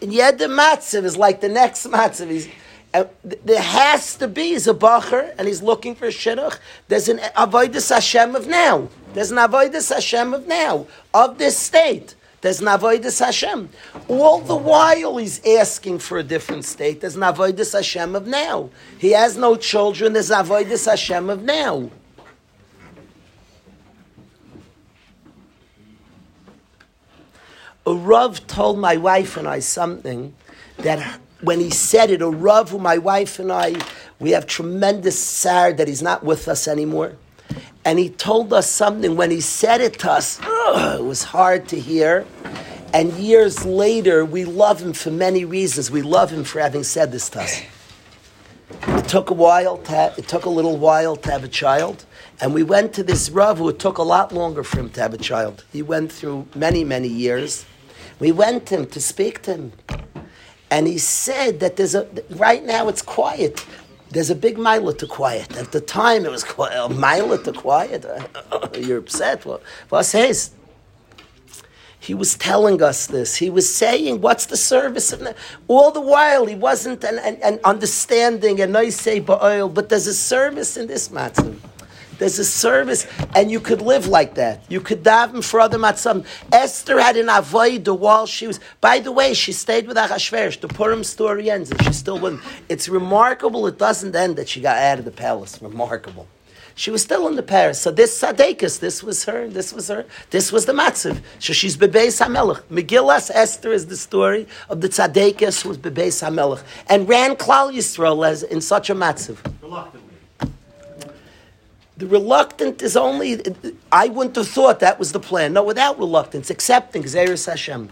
Yet 0.00 0.38
the 0.38 0.46
matzav 0.46 1.04
is 1.04 1.16
like 1.16 1.40
the 1.40 1.48
next 1.48 1.86
matzav. 1.86 2.30
He's, 2.30 2.48
uh, 2.92 3.04
there 3.24 3.60
has 3.60 4.16
to 4.16 4.28
be 4.28 4.50
he's 4.50 4.66
a 4.66 4.74
bacher 4.74 5.34
and 5.38 5.46
he's 5.46 5.62
looking 5.62 5.94
for 5.94 6.06
a 6.06 6.10
shidduch. 6.10 6.58
There's 6.88 7.08
an 7.08 7.18
avoidus 7.18 7.90
Hashem 7.90 8.34
of 8.34 8.46
now. 8.46 8.88
There's 9.14 9.30
an 9.30 9.38
avoidus 9.38 9.92
Hashem 9.92 10.34
of 10.34 10.46
now 10.46 10.86
of 11.12 11.38
this 11.38 11.56
state. 11.58 12.14
There's 12.42 12.60
an 12.60 12.66
avoidus 12.66 13.24
Hashem. 13.24 13.70
All 14.08 14.40
the 14.40 14.56
while 14.56 15.16
he's 15.16 15.44
asking 15.44 15.98
for 15.98 16.18
a 16.18 16.22
different 16.22 16.64
state. 16.64 17.00
There's 17.00 17.16
an 17.16 17.22
avoidus 17.22 17.72
Hashem 17.72 18.14
of 18.14 18.26
now. 18.26 18.70
He 18.98 19.12
has 19.12 19.36
no 19.36 19.56
children. 19.56 20.12
There's 20.12 20.30
an 20.30 20.44
avoidus 20.44 20.86
Hashem 20.88 21.30
of 21.30 21.42
now. 21.42 21.90
A 27.86 27.94
Rav 27.94 28.44
told 28.48 28.78
my 28.80 28.96
wife 28.96 29.36
and 29.36 29.46
I 29.46 29.60
something 29.60 30.34
that 30.78 31.20
when 31.40 31.60
he 31.60 31.70
said 31.70 32.10
it, 32.10 32.20
a 32.20 32.28
Rav 32.28 32.70
who 32.70 32.78
my 32.78 32.98
wife 32.98 33.38
and 33.38 33.52
I, 33.52 33.76
we 34.18 34.32
have 34.32 34.46
tremendous 34.46 35.16
sorrow 35.16 35.72
that 35.74 35.86
he's 35.86 36.02
not 36.02 36.24
with 36.24 36.48
us 36.48 36.66
anymore. 36.66 37.12
And 37.84 38.00
he 38.00 38.10
told 38.10 38.52
us 38.52 38.68
something 38.68 39.14
when 39.14 39.30
he 39.30 39.40
said 39.40 39.80
it 39.80 40.00
to 40.00 40.10
us, 40.10 40.40
ugh, 40.42 40.98
it 40.98 41.04
was 41.04 41.22
hard 41.22 41.68
to 41.68 41.78
hear. 41.78 42.26
And 42.92 43.12
years 43.12 43.64
later, 43.64 44.24
we 44.24 44.44
love 44.44 44.82
him 44.82 44.92
for 44.92 45.12
many 45.12 45.44
reasons. 45.44 45.88
We 45.88 46.02
love 46.02 46.30
him 46.30 46.42
for 46.42 46.60
having 46.60 46.82
said 46.82 47.12
this 47.12 47.28
to 47.30 47.42
us. 47.42 47.62
It 48.70 49.08
took 49.08 49.30
a 49.30 49.34
while 49.34 49.78
to 49.78 49.90
have, 49.92 50.18
it 50.18 50.26
took 50.26 50.46
a 50.46 50.50
little 50.50 50.76
while 50.76 51.14
to 51.14 51.30
have 51.30 51.44
a 51.44 51.48
child. 51.48 52.04
And 52.40 52.52
we 52.52 52.64
went 52.64 52.94
to 52.94 53.04
this 53.04 53.30
Rav 53.30 53.58
who 53.58 53.68
it 53.68 53.78
took 53.78 53.98
a 53.98 54.02
lot 54.02 54.32
longer 54.32 54.64
for 54.64 54.80
him 54.80 54.90
to 54.90 55.00
have 55.00 55.14
a 55.14 55.18
child. 55.18 55.64
He 55.72 55.82
went 55.82 56.10
through 56.10 56.48
many, 56.56 56.82
many 56.82 57.08
years. 57.08 57.64
We 58.18 58.32
went 58.32 58.66
to 58.66 58.76
him 58.76 58.86
to 58.86 59.00
speak 59.00 59.42
to 59.42 59.54
him. 59.54 59.72
And 60.70 60.86
he 60.86 60.98
said 60.98 61.60
that 61.60 61.76
there's 61.76 61.94
a, 61.94 62.08
right 62.30 62.64
now 62.64 62.88
it's 62.88 63.02
quiet. 63.02 63.64
There's 64.10 64.30
a 64.30 64.34
big 64.34 64.58
mile 64.58 64.92
to 64.92 65.06
quiet. 65.06 65.56
At 65.56 65.72
the 65.72 65.80
time 65.80 66.24
it 66.24 66.30
was. 66.30 66.44
A 66.58 66.88
mile 66.88 67.36
to 67.38 67.52
quiet? 67.52 68.04
You're 68.78 68.98
upset. 68.98 69.44
What, 69.44 69.62
what 69.88 70.04
says? 70.04 70.50
He 71.98 72.14
was 72.14 72.36
telling 72.36 72.82
us 72.82 73.06
this. 73.06 73.36
He 73.36 73.50
was 73.50 73.72
saying, 73.72 74.20
what's 74.20 74.46
the 74.46 74.56
service 74.56 75.12
of 75.12 75.26
All 75.66 75.90
the 75.90 76.00
while, 76.00 76.46
he 76.46 76.54
wasn't 76.54 77.02
an, 77.02 77.18
an, 77.18 77.38
an 77.42 77.58
understanding 77.64 78.60
and 78.60 78.72
nice 78.72 79.00
say 79.00 79.18
oil, 79.28 79.38
oh, 79.64 79.68
but 79.68 79.88
there's 79.88 80.06
a 80.06 80.14
service 80.14 80.76
in 80.76 80.86
this 80.86 81.10
matter. 81.10 81.52
There's 82.18 82.38
a 82.38 82.44
service, 82.44 83.06
and 83.34 83.50
you 83.50 83.60
could 83.60 83.82
live 83.82 84.06
like 84.06 84.34
that. 84.34 84.64
You 84.68 84.80
could 84.80 85.02
daven 85.02 85.44
for 85.44 85.60
other 85.60 85.78
matzam. 85.78 86.24
Esther 86.52 86.98
had 87.00 87.16
an 87.16 87.26
avoida 87.26 87.96
while 87.96 88.26
she 88.26 88.46
was. 88.46 88.60
By 88.80 89.00
the 89.00 89.12
way, 89.12 89.34
she 89.34 89.52
stayed 89.52 89.86
with 89.86 89.96
Achashverosh. 89.96 90.60
The 90.60 90.68
Purim 90.68 91.04
story 91.04 91.50
ends, 91.50 91.70
and 91.70 91.82
she 91.84 91.92
still 91.92 92.18
wouldn't. 92.18 92.42
It's 92.68 92.88
remarkable. 92.88 93.66
It 93.66 93.78
doesn't 93.78 94.14
end 94.16 94.36
that 94.36 94.48
she 94.48 94.60
got 94.60 94.76
out 94.76 94.98
of 94.98 95.04
the 95.04 95.10
palace. 95.10 95.60
Remarkable. 95.60 96.26
She 96.78 96.90
was 96.90 97.02
still 97.02 97.26
in 97.26 97.36
the 97.36 97.42
palace. 97.42 97.80
So 97.80 97.90
this 97.90 98.20
Sadekas, 98.20 98.80
this 98.80 99.02
was 99.02 99.24
her, 99.24 99.48
this 99.48 99.72
was 99.72 99.88
her, 99.88 100.04
this 100.28 100.52
was 100.52 100.66
the 100.66 100.74
matzav. 100.74 101.22
So 101.38 101.54
she's 101.54 101.74
Bebeis 101.74 102.20
HaMelech. 102.22 102.60
Megillas 102.64 103.30
Esther 103.34 103.72
is 103.72 103.86
the 103.86 103.96
story 103.96 104.46
of 104.68 104.82
the 104.82 104.88
Tzaddikas 104.90 105.62
who 105.62 105.70
was 105.70 105.78
Bebeis 105.78 106.22
HaMelech. 106.22 106.62
And 106.86 107.08
ran 107.08 107.34
Klal 107.36 107.74
Yisrael 107.74 108.28
as, 108.28 108.42
in 108.42 108.60
such 108.60 108.90
a 108.90 108.94
matzav. 108.94 109.38
Reluctantly. 109.62 110.05
The 111.98 112.06
reluctant 112.06 112.82
is 112.82 112.94
only, 112.96 113.40
I 113.90 114.08
wouldn't 114.08 114.36
have 114.36 114.48
thought 114.48 114.80
that 114.80 114.98
was 114.98 115.12
the 115.12 115.20
plan. 115.20 115.54
No, 115.54 115.64
without 115.64 115.98
reluctance, 115.98 116.50
accepting 116.50 117.04
Xeris 117.04 117.46
Hashem. 117.46 117.90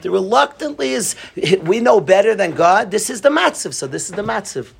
The 0.00 0.10
reluctantly 0.10 0.92
is, 0.92 1.16
we 1.62 1.80
know 1.80 2.00
better 2.00 2.34
than 2.34 2.52
God. 2.52 2.90
This 2.90 3.10
is 3.10 3.20
the 3.20 3.28
matziv, 3.28 3.74
so 3.74 3.86
this 3.86 4.08
is 4.08 4.16
the 4.16 4.22
matziv. 4.22 4.72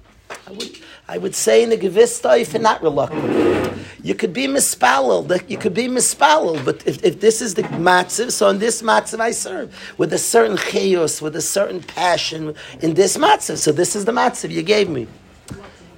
I 0.47 0.53
would, 0.53 0.79
I 1.07 1.19
would 1.19 1.35
say 1.35 1.63
in 1.63 1.69
the 1.69 1.77
Gevista, 1.77 2.41
if 2.41 2.55
you're 2.55 2.63
not 2.63 2.83
reluctant. 2.83 3.79
You 4.03 4.15
could 4.15 4.33
be 4.33 4.47
mispalel, 4.47 5.49
you 5.49 5.59
could 5.59 5.75
be 5.75 5.87
mispalel, 5.87 6.65
but 6.65 6.87
if, 6.87 7.05
if 7.05 7.21
this 7.21 7.43
is 7.43 7.55
the 7.55 7.63
matziv, 7.63 8.33
so 8.33 8.49
in 8.49 8.59
this 8.59 8.83
matziv 8.83 9.21
I 9.21 9.31
serve, 9.33 9.95
with 9.99 10.13
a 10.13 10.19
certain 10.19 10.57
chaos, 10.57 11.21
with 11.21 11.37
a 11.37 11.43
certain 11.43 11.83
passion, 11.83 12.55
in 12.81 12.95
this 12.95 13.17
matziv, 13.19 13.59
so 13.59 13.71
this 13.71 13.95
is 13.95 14.07
the 14.07 14.13
matziv 14.13 14.51
you 14.51 14.63
gave 14.63 14.89
me. 14.89 15.07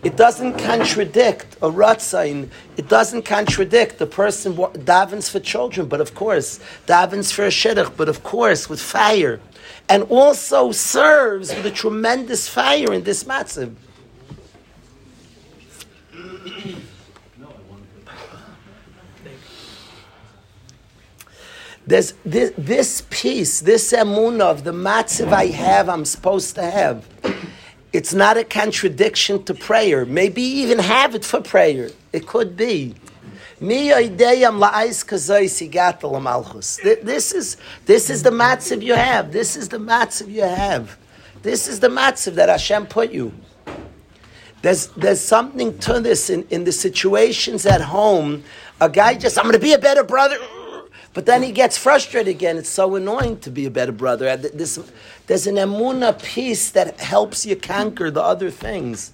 It 0.05 0.19
doesn't 0.19 0.59
contradict 0.59 1.55
a 1.63 1.71
ratzain. 1.71 2.51
It 2.77 2.91
doesn't 2.91 3.23
contradict 3.23 3.99
the 3.99 4.07
person 4.07 4.55
davens 4.55 5.31
for 5.31 5.41
children, 5.41 5.89
but 5.89 6.03
of 6.03 6.15
course 6.15 6.61
davens 6.87 7.33
for 7.33 7.47
a 7.47 7.49
shidduch, 7.49 7.97
but 7.97 8.11
of 8.11 8.23
course 8.23 8.69
with 8.69 8.83
fire, 8.83 9.41
and 9.89 10.03
also 10.05 10.73
serves 10.73 11.55
with 11.55 11.65
a 11.65 11.71
tremendous 11.71 12.47
fire 12.47 12.93
in 12.93 13.03
this 13.05 13.25
matzav. 13.25 13.75
There's 21.87 22.13
this, 22.25 22.53
this 22.57 23.03
piece, 23.09 23.61
this 23.61 23.93
emunah 23.93 24.41
of 24.43 24.65
the 24.65 24.73
matzav 24.73 25.33
I 25.33 25.47
have, 25.47 25.89
I'm 25.89 26.05
supposed 26.05 26.55
to 26.57 26.63
have 26.63 27.07
it's 27.95 28.13
not 28.13 28.37
a 28.37 28.43
contradiction 28.43 29.45
to 29.45 29.55
prayer. 29.55 30.05
Maybe 30.05 30.43
even 30.43 30.81
have 30.81 31.15
it 31.15 31.25
for 31.25 31.41
prayer. 31.41 31.91
It 32.13 32.27
could 32.27 32.57
be. 32.57 32.97
This 33.61 34.11
is 37.33 37.57
this 37.87 38.11
is 38.11 38.25
the 38.25 38.31
matzav 38.31 38.83
you 38.83 38.95
have. 38.95 39.33
This 39.33 39.57
is 39.57 39.69
the 39.69 39.79
matzav 39.79 40.29
you 40.29 40.43
have. 40.43 40.99
This 41.43 41.69
is 41.69 41.79
the 41.79 41.89
matzav 41.89 42.35
that 42.35 42.49
Hashem 42.49 42.87
put 42.87 43.13
you. 43.13 43.33
There's 44.61 44.89
there's 44.89 45.21
something 45.21 45.79
to 45.79 46.01
this 46.01 46.31
in, 46.31 46.45
in 46.51 46.65
the 46.65 46.73
situations 46.73 47.65
at 47.65 47.81
home. 47.81 48.43
A 48.81 48.89
guy 48.89 49.15
just 49.15 49.39
I'm 49.39 49.45
going 49.45 49.53
to 49.53 49.61
be 49.61 49.73
a 49.73 49.79
better 49.79 50.03
brother. 50.03 50.37
But 51.15 51.27
then 51.27 51.45
he 51.45 51.53
gets 51.53 51.79
frustrated 51.79 52.29
again. 52.29 52.59
It's 52.59 52.69
so 52.69 52.97
annoying 52.97 53.39
to 53.41 53.51
be 53.51 53.67
a 53.67 53.71
better 53.71 53.93
brother. 53.93 54.37
This, 54.37 54.79
there's 55.29 55.47
an 55.47 55.55
emuna 55.55 56.21
piece 56.21 56.71
that 56.73 57.01
helps 57.01 57.47
you 57.47 57.55
conquer 57.55 58.11
the 58.11 58.23
other 58.23 58.51
things. 58.51 59.13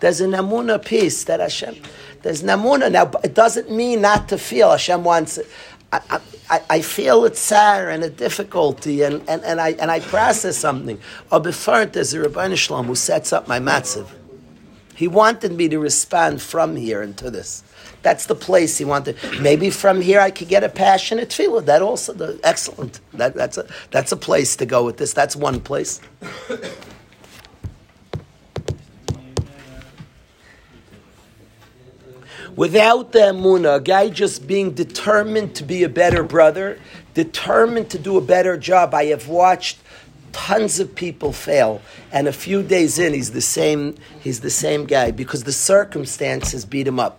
There's 0.00 0.20
an 0.20 0.32
emuna 0.32 0.84
piece 0.84 1.24
that 1.24 1.38
Hashem. 1.38 1.76
There's 2.22 2.42
an 2.42 2.48
emuna. 2.48 2.90
Now, 2.90 3.12
it 3.22 3.34
doesn't 3.34 3.70
mean 3.70 4.00
not 4.00 4.28
to 4.30 4.38
feel. 4.38 4.72
Hashem 4.72 5.04
wants 5.04 5.38
it. 5.38 5.46
I, 5.92 6.20
I, 6.50 6.62
I 6.68 6.80
feel 6.82 7.24
a 7.24 7.30
tsar 7.30 7.90
and 7.90 8.02
a 8.02 8.10
difficulty, 8.10 9.02
and, 9.02 9.22
and, 9.28 9.42
and, 9.44 9.60
I, 9.60 9.70
and 9.70 9.88
I 9.88 10.00
process 10.00 10.58
something. 10.58 11.00
Or 11.30 11.38
before 11.38 11.86
there's 11.86 12.12
a 12.12 12.18
Ribbono 12.18 12.56
Shel 12.56 12.78
Olam 12.78 12.86
who 12.86 12.96
sets 12.96 13.32
up 13.32 13.46
my 13.46 13.60
matziv. 13.60 14.08
He 14.96 15.06
wanted 15.06 15.52
me 15.52 15.68
to 15.68 15.78
respond 15.78 16.42
from 16.42 16.74
here 16.74 17.02
into 17.02 17.30
this. 17.30 17.62
That's 18.06 18.26
the 18.26 18.36
place 18.36 18.78
he 18.78 18.84
wanted. 18.84 19.16
Maybe 19.40 19.68
from 19.68 20.00
here 20.00 20.20
I 20.20 20.30
could 20.30 20.46
get 20.46 20.62
a 20.62 20.68
passionate 20.68 21.28
tefillah. 21.28 21.64
That 21.64 21.82
also, 21.82 22.12
the, 22.12 22.38
excellent. 22.44 23.00
That, 23.14 23.34
that's, 23.34 23.58
a, 23.58 23.66
that's 23.90 24.12
a 24.12 24.16
place 24.16 24.54
to 24.58 24.64
go 24.64 24.84
with 24.84 24.96
this. 24.96 25.12
That's 25.12 25.34
one 25.34 25.60
place. 25.60 26.00
Without 32.54 33.10
the 33.10 33.18
emuna, 33.18 33.78
a 33.78 33.80
guy 33.80 34.08
just 34.08 34.46
being 34.46 34.70
determined 34.70 35.56
to 35.56 35.64
be 35.64 35.82
a 35.82 35.88
better 35.88 36.22
brother, 36.22 36.78
determined 37.12 37.90
to 37.90 37.98
do 37.98 38.16
a 38.16 38.20
better 38.20 38.56
job. 38.56 38.94
I 38.94 39.06
have 39.06 39.26
watched 39.26 39.78
tons 40.30 40.78
of 40.78 40.94
people 40.94 41.32
fail, 41.32 41.82
and 42.12 42.28
a 42.28 42.32
few 42.32 42.62
days 42.62 43.00
in, 43.00 43.14
he's 43.14 43.32
the 43.32 43.40
same. 43.40 43.96
He's 44.20 44.42
the 44.42 44.50
same 44.50 44.84
guy 44.84 45.10
because 45.10 45.42
the 45.42 45.50
circumstances 45.50 46.64
beat 46.64 46.86
him 46.86 47.00
up 47.00 47.18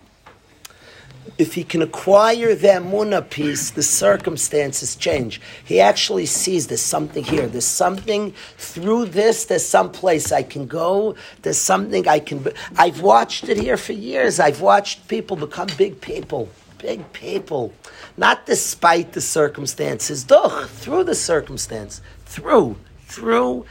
if 1.36 1.54
he 1.54 1.64
can 1.64 1.82
acquire 1.82 2.54
the 2.54 2.68
Muna 2.68 3.28
piece, 3.28 3.70
the 3.70 3.82
circumstances 3.82 4.96
change. 4.96 5.40
He 5.64 5.80
actually 5.80 6.26
sees 6.26 6.66
there's 6.66 6.80
something 6.80 7.24
here. 7.24 7.46
There's 7.46 7.64
something 7.64 8.32
through 8.56 9.06
this. 9.06 9.44
There's 9.44 9.66
some 9.66 9.90
place 9.90 10.32
I 10.32 10.42
can 10.42 10.66
go. 10.66 11.14
There's 11.42 11.58
something 11.58 12.08
I 12.08 12.20
can. 12.20 12.46
I've 12.76 13.00
watched 13.00 13.48
it 13.48 13.58
here 13.58 13.76
for 13.76 13.92
years. 13.92 14.40
I've 14.40 14.60
watched 14.60 15.08
people 15.08 15.36
become 15.36 15.68
big 15.76 16.00
people. 16.00 16.48
Big 16.78 17.12
people. 17.12 17.72
Not 18.16 18.46
despite 18.46 19.12
the 19.12 19.20
circumstances. 19.20 20.24
Doch, 20.24 20.68
through 20.68 21.04
the 21.04 21.14
circumstance. 21.14 22.00
Through. 22.24 22.76
Through 23.06 23.66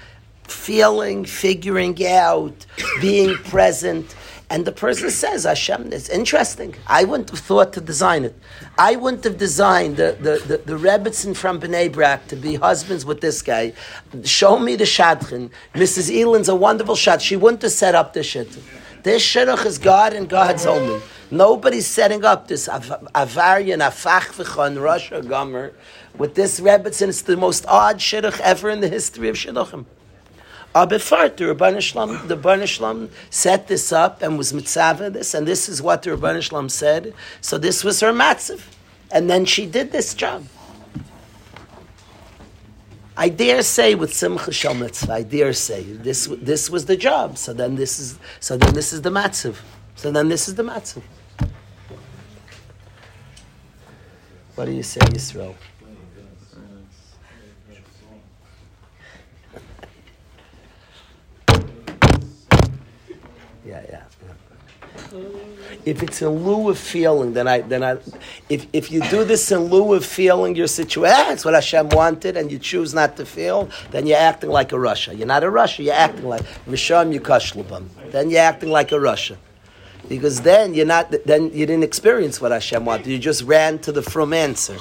feeling, 0.48 1.26
figuring 1.26 2.06
out, 2.08 2.66
being 3.02 3.36
present 3.36 4.16
And 4.50 4.64
the 4.64 4.72
person 4.72 5.10
says, 5.10 5.44
Hashem, 5.44 5.92
it's 5.92 6.08
interesting. 6.08 6.76
I 6.88 7.04
wouldn't 7.04 7.32
have 7.32 7.40
thought 7.40 7.74
to 7.74 7.82
design 7.82 8.24
it. 8.24 8.34
I 8.78 8.96
wouldn't 8.96 9.26
have 9.26 9.38
designed 9.38 9.98
the, 9.98 10.18
the, 10.20 10.42
the, 10.48 10.58
the 10.60 10.80
Rebbitzin 10.80 11.36
from 11.36 11.60
Bnei 11.60 11.92
Brak 11.92 12.28
to 12.30 12.38
be 12.38 12.56
husbands 12.56 13.06
with 13.06 13.20
this 13.20 13.42
guy. 13.42 13.74
Show 14.24 14.58
me 14.58 14.78
the 14.78 14.86
Shadchan. 14.86 15.50
Mrs. 15.74 16.10
Elan's 16.10 16.48
a 16.48 16.56
wonderful 16.56 16.96
shad. 16.96 17.22
She 17.22 17.36
wouldn't 17.36 17.62
have 17.62 17.74
set 17.74 17.94
up 17.94 18.14
this 18.14 18.26
shit. 18.26 18.58
This 19.04 19.22
shidduch 19.22 19.66
is 19.66 19.78
God 19.78 20.14
and 20.14 20.30
God's 20.30 20.66
only. 20.66 21.02
Nobody's 21.30 21.88
setting 21.88 22.24
up 22.24 22.48
this 22.48 22.70
Avarian, 22.70 23.80
Afach 23.80 24.68
in 24.68 24.80
Russia 24.80 25.22
Gomer 25.22 25.74
with 26.18 26.36
this 26.36 26.62
Rebbitzin. 26.62 27.10
It's 27.10 27.22
the 27.22 27.36
most 27.36 27.66
odd 27.68 27.98
shidduch 27.98 28.40
ever 28.40 28.70
in 28.70 28.80
the 28.80 28.88
history 28.88 29.28
of 29.28 29.36
shidduchim. 29.36 29.86
Abifart, 30.86 31.38
the 31.38 31.46
Rabban 31.46 31.82
Shalom, 31.82 32.28
the 32.28 32.38
Rabban 32.38 32.68
Shalom 32.68 33.10
set 33.30 33.68
this 33.68 33.92
up 33.92 34.22
and 34.22 34.38
was 34.38 34.54
mitzvah 34.54 35.10
this, 35.10 35.34
and 35.34 35.48
this 35.48 35.68
is 35.68 35.82
what 35.82 36.04
the 36.04 36.12
Rabban 36.12 36.42
Shalom 36.42 36.70
said. 36.70 37.14
So 37.42 37.58
this 37.58 37.84
was 37.84 38.00
her 38.02 38.14
matzav, 38.14 38.62
and 39.12 39.30
then 39.30 39.46
she 39.46 39.66
did 39.66 39.92
this 39.92 40.14
job. 40.14 40.46
I 43.20 43.30
dare 43.30 43.64
say 43.64 43.96
with 43.96 44.14
Simcha 44.14 44.52
Shal 44.52 44.76
Mitzvah, 44.76 45.12
I 45.12 45.24
dare 45.24 45.52
say 45.54 45.82
this 45.82 46.28
this 46.40 46.70
was 46.70 46.86
the 46.86 46.96
job. 46.96 47.40
So 47.40 47.52
then 47.52 47.76
this 47.76 48.00
is 48.00 48.20
so 48.40 48.58
then 48.58 48.76
this 48.76 48.94
is 48.94 49.02
the 49.02 49.10
matzav. 49.10 49.56
So 49.96 50.12
then 50.12 50.30
this 50.30 50.48
is 50.48 50.54
the 50.54 50.64
matzav. 50.64 51.02
What 54.54 54.66
do 54.66 54.72
you 54.72 54.84
say, 54.84 55.00
Yisrael? 55.02 55.56
If 65.86 66.04
it's 66.04 66.22
in 66.22 66.44
lieu 66.44 66.70
of 66.70 66.78
feeling, 66.78 67.34
then 67.34 67.48
I, 67.48 67.62
then 67.62 67.84
I, 67.84 67.98
if, 68.50 68.68
if 68.74 68.92
you 68.92 69.02
do 69.10 69.24
this 69.24 69.52
in 69.52 69.66
lieu 69.66 69.94
of 69.94 70.06
feeling 70.06 70.56
your 70.56 70.68
situation, 70.68 71.16
ah, 71.18 71.30
that's 71.30 71.46
what 71.46 71.54
Hashem 71.54 71.90
wanted, 71.90 72.36
and 72.36 72.52
you 72.52 72.60
choose 72.60 72.94
not 72.94 73.16
to 73.18 73.26
feel, 73.26 73.70
then 73.92 74.06
you're 74.06 74.18
acting 74.18 74.50
like 74.50 74.72
a 74.74 74.76
rasha. 74.76 75.18
You're 75.18 75.28
not 75.28 75.44
a 75.44 75.48
rasha. 75.48 75.86
You're 75.86 75.94
acting 75.94 76.28
like 76.28 76.44
Risham 76.68 77.18
Yukashlubam. 77.18 77.88
Then 78.12 78.30
you're 78.30 78.42
acting 78.42 78.70
like 78.70 78.92
a 78.92 78.96
rasha, 78.96 79.38
because 80.10 80.42
then 80.42 80.74
you're 80.74 80.86
not. 80.86 81.14
Then 81.26 81.52
you 81.54 81.66
didn't 81.66 81.84
experience 81.84 82.42
what 82.42 82.52
Hashem 82.52 82.84
wanted. 82.84 83.08
You 83.08 83.20
just 83.20 83.44
ran 83.44 83.80
to 83.80 83.92
the 83.92 84.02
from 84.02 84.34
answer 84.34 84.78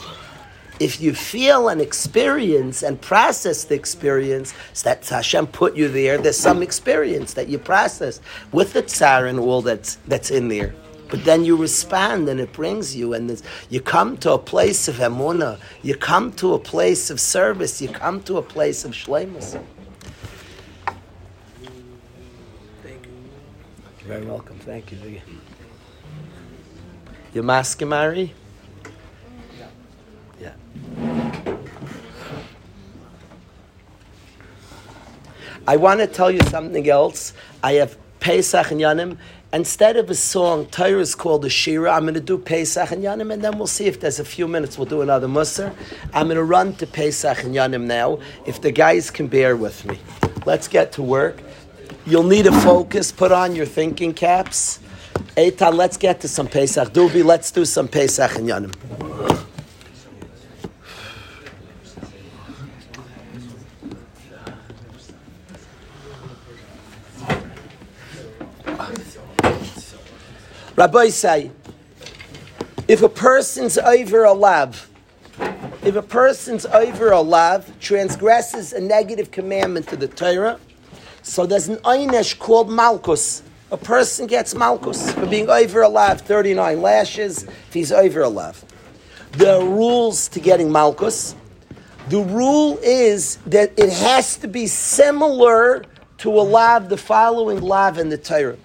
if 0.79 1.01
you 1.01 1.15
feel 1.15 1.69
and 1.69 1.81
experience 1.81 2.83
and 2.83 3.01
process 3.01 3.65
the 3.65 3.75
experience, 3.75 4.55
so 4.73 4.89
that 4.91 5.07
Hashem 5.07 5.49
put 5.49 5.77
you 5.77 5.89
there, 5.89 6.19
there's 6.19 6.39
some 6.39 6.63
experience 6.63 7.35
that 7.35 7.49
you 7.49 7.59
process 7.59 8.21
with 8.53 8.73
the 8.73 8.83
tsar 8.83 9.27
and 9.27 9.39
all 9.39 9.63
that's, 9.63 9.97
that's 10.07 10.31
in 10.31 10.49
there. 10.49 10.75
But 11.09 11.25
then 11.25 11.45
you 11.45 11.57
respond 11.57 12.29
and 12.29 12.41
it 12.41 12.53
brings 12.53 12.97
you, 12.97 13.15
and 13.15 13.41
you 13.71 13.81
come 13.81 14.17
to 14.19 14.33
a 14.33 14.39
place 14.39 14.89
of 14.89 14.97
emuna, 14.97 15.59
you 15.83 15.95
come 15.95 16.33
to 16.33 16.55
a 16.55 16.59
place 16.59 17.11
of 17.11 17.21
service, 17.21 17.81
you 17.81 17.89
come 17.89 18.23
to 18.25 18.39
a 18.39 18.43
place 18.43 18.85
of 18.85 18.91
shlemus. 18.91 19.59
Thank 22.83 23.07
you. 23.07 23.13
You're 24.01 24.09
very 24.09 24.27
welcome. 24.27 24.59
Thank 24.59 24.91
you. 24.91 25.21
You're 27.33 27.45
Maskimari? 27.45 28.33
I 35.69 35.77
want 35.77 35.99
to 35.99 36.07
tell 36.07 36.31
you 36.31 36.41
something 36.43 36.89
else. 36.89 37.33
I 37.63 37.73
have 37.75 37.99
Pesach 38.21 38.71
and 38.71 38.81
Yanim. 38.81 39.19
Instead 39.53 39.97
of 39.97 40.11
a 40.11 40.15
song, 40.15 40.67
Torah 40.67 41.01
is 41.01 41.15
called 41.15 41.45
a 41.45 41.49
Shira. 41.49 41.93
I'm 41.93 42.03
going 42.03 42.15
to 42.15 42.21
do 42.21 42.39
Pesach 42.39 42.91
and 42.93 43.03
Yanim, 43.03 43.33
and 43.33 43.43
then 43.43 43.59
we'll 43.59 43.67
see 43.67 43.87
if 43.87 43.99
there's 43.99 44.21
a 44.21 44.25
few 44.25 44.47
minutes. 44.47 44.79
We'll 44.79 44.87
do 44.87 45.03
another 45.03 45.27
Musar. 45.27 45.75
I'm 46.13 46.27
going 46.27 46.37
to 46.37 46.45
run 46.45 46.75
to 46.75 46.87
Pesach 46.87 47.43
and 47.43 47.55
Yanim 47.55 47.85
now, 47.85 48.21
if 48.45 48.61
the 48.61 48.71
guys 48.71 49.11
can 49.11 49.27
bear 49.27 49.57
with 49.57 49.85
me. 49.87 49.99
Let's 50.45 50.69
get 50.69 50.93
to 50.93 51.03
work. 51.03 51.41
You'll 52.07 52.23
need 52.23 52.47
a 52.47 52.61
focus. 52.61 53.11
Put 53.11 53.33
on 53.33 53.57
your 53.57 53.67
thinking 53.67 54.15
caps. 54.15 54.79
Eitan, 55.37 55.75
let's 55.75 55.97
get 55.97 56.21
to 56.21 56.29
some 56.29 56.47
Pesach. 56.47 56.93
Dubi, 56.93 57.25
let's 57.25 57.51
do 57.51 57.65
some 57.65 57.89
Pesach 57.89 58.37
and 58.37 58.49
Yanim. 58.49 59.47
Rabbi 70.77 71.09
say, 71.09 71.51
if 72.87 73.01
a 73.01 73.09
person's 73.09 73.79
over 73.79 74.25
a 74.25 74.33
lav, 74.35 74.91
if 75.83 75.97
a 75.97 76.03
person's 76.03 76.67
over 76.67 77.13
a 77.13 77.21
lav 77.23 77.81
transgresses 77.81 78.75
a 78.75 78.81
negative 78.81 79.31
commandment 79.31 79.89
to 79.89 79.97
the 79.97 80.07
Torah, 80.07 80.61
so 81.23 81.47
there's 81.47 81.69
an 81.69 81.77
einish 81.77 82.39
called 82.39 82.69
malchus. 82.69 83.43
A 83.73 83.79
person 83.79 84.27
gets 84.27 84.55
malchus 84.55 85.13
for 85.13 85.25
being 85.25 85.49
over 85.49 85.81
a 85.81 85.89
lav, 85.89 86.21
39 86.21 86.83
lashes, 86.83 87.45
if 87.45 87.73
he's 87.73 87.91
over 87.91 88.21
a 88.21 88.29
lav. 88.29 88.63
Are 89.41 89.65
rules 89.65 90.29
to 90.29 90.41
getting 90.41 90.71
malchus. 90.71 91.35
The 92.11 92.21
rule 92.21 92.79
is 92.83 93.37
that 93.47 93.73
it 93.79 93.91
has 93.91 94.37
to 94.37 94.47
be 94.47 94.67
similar 94.67 95.87
to 96.19 96.31
a 96.31 96.43
lav, 96.43 96.91
the 96.91 96.99
following 96.99 97.63
lav 97.63 97.97
in 97.97 98.11
the 98.11 98.19
Torah. 98.19 98.59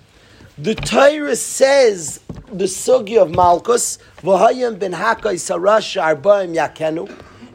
The 0.61 0.75
Torah 0.75 1.35
says 1.35 2.19
the 2.51 2.65
sugi 2.65 3.19
of 3.19 3.31
Malchus, 3.31 3.97
v'hayim 4.21 4.77
ben 4.77 4.93
hakai 4.93 5.33
sarash 5.33 5.99
arbaim 5.99 6.53
yakenu. 6.53 7.11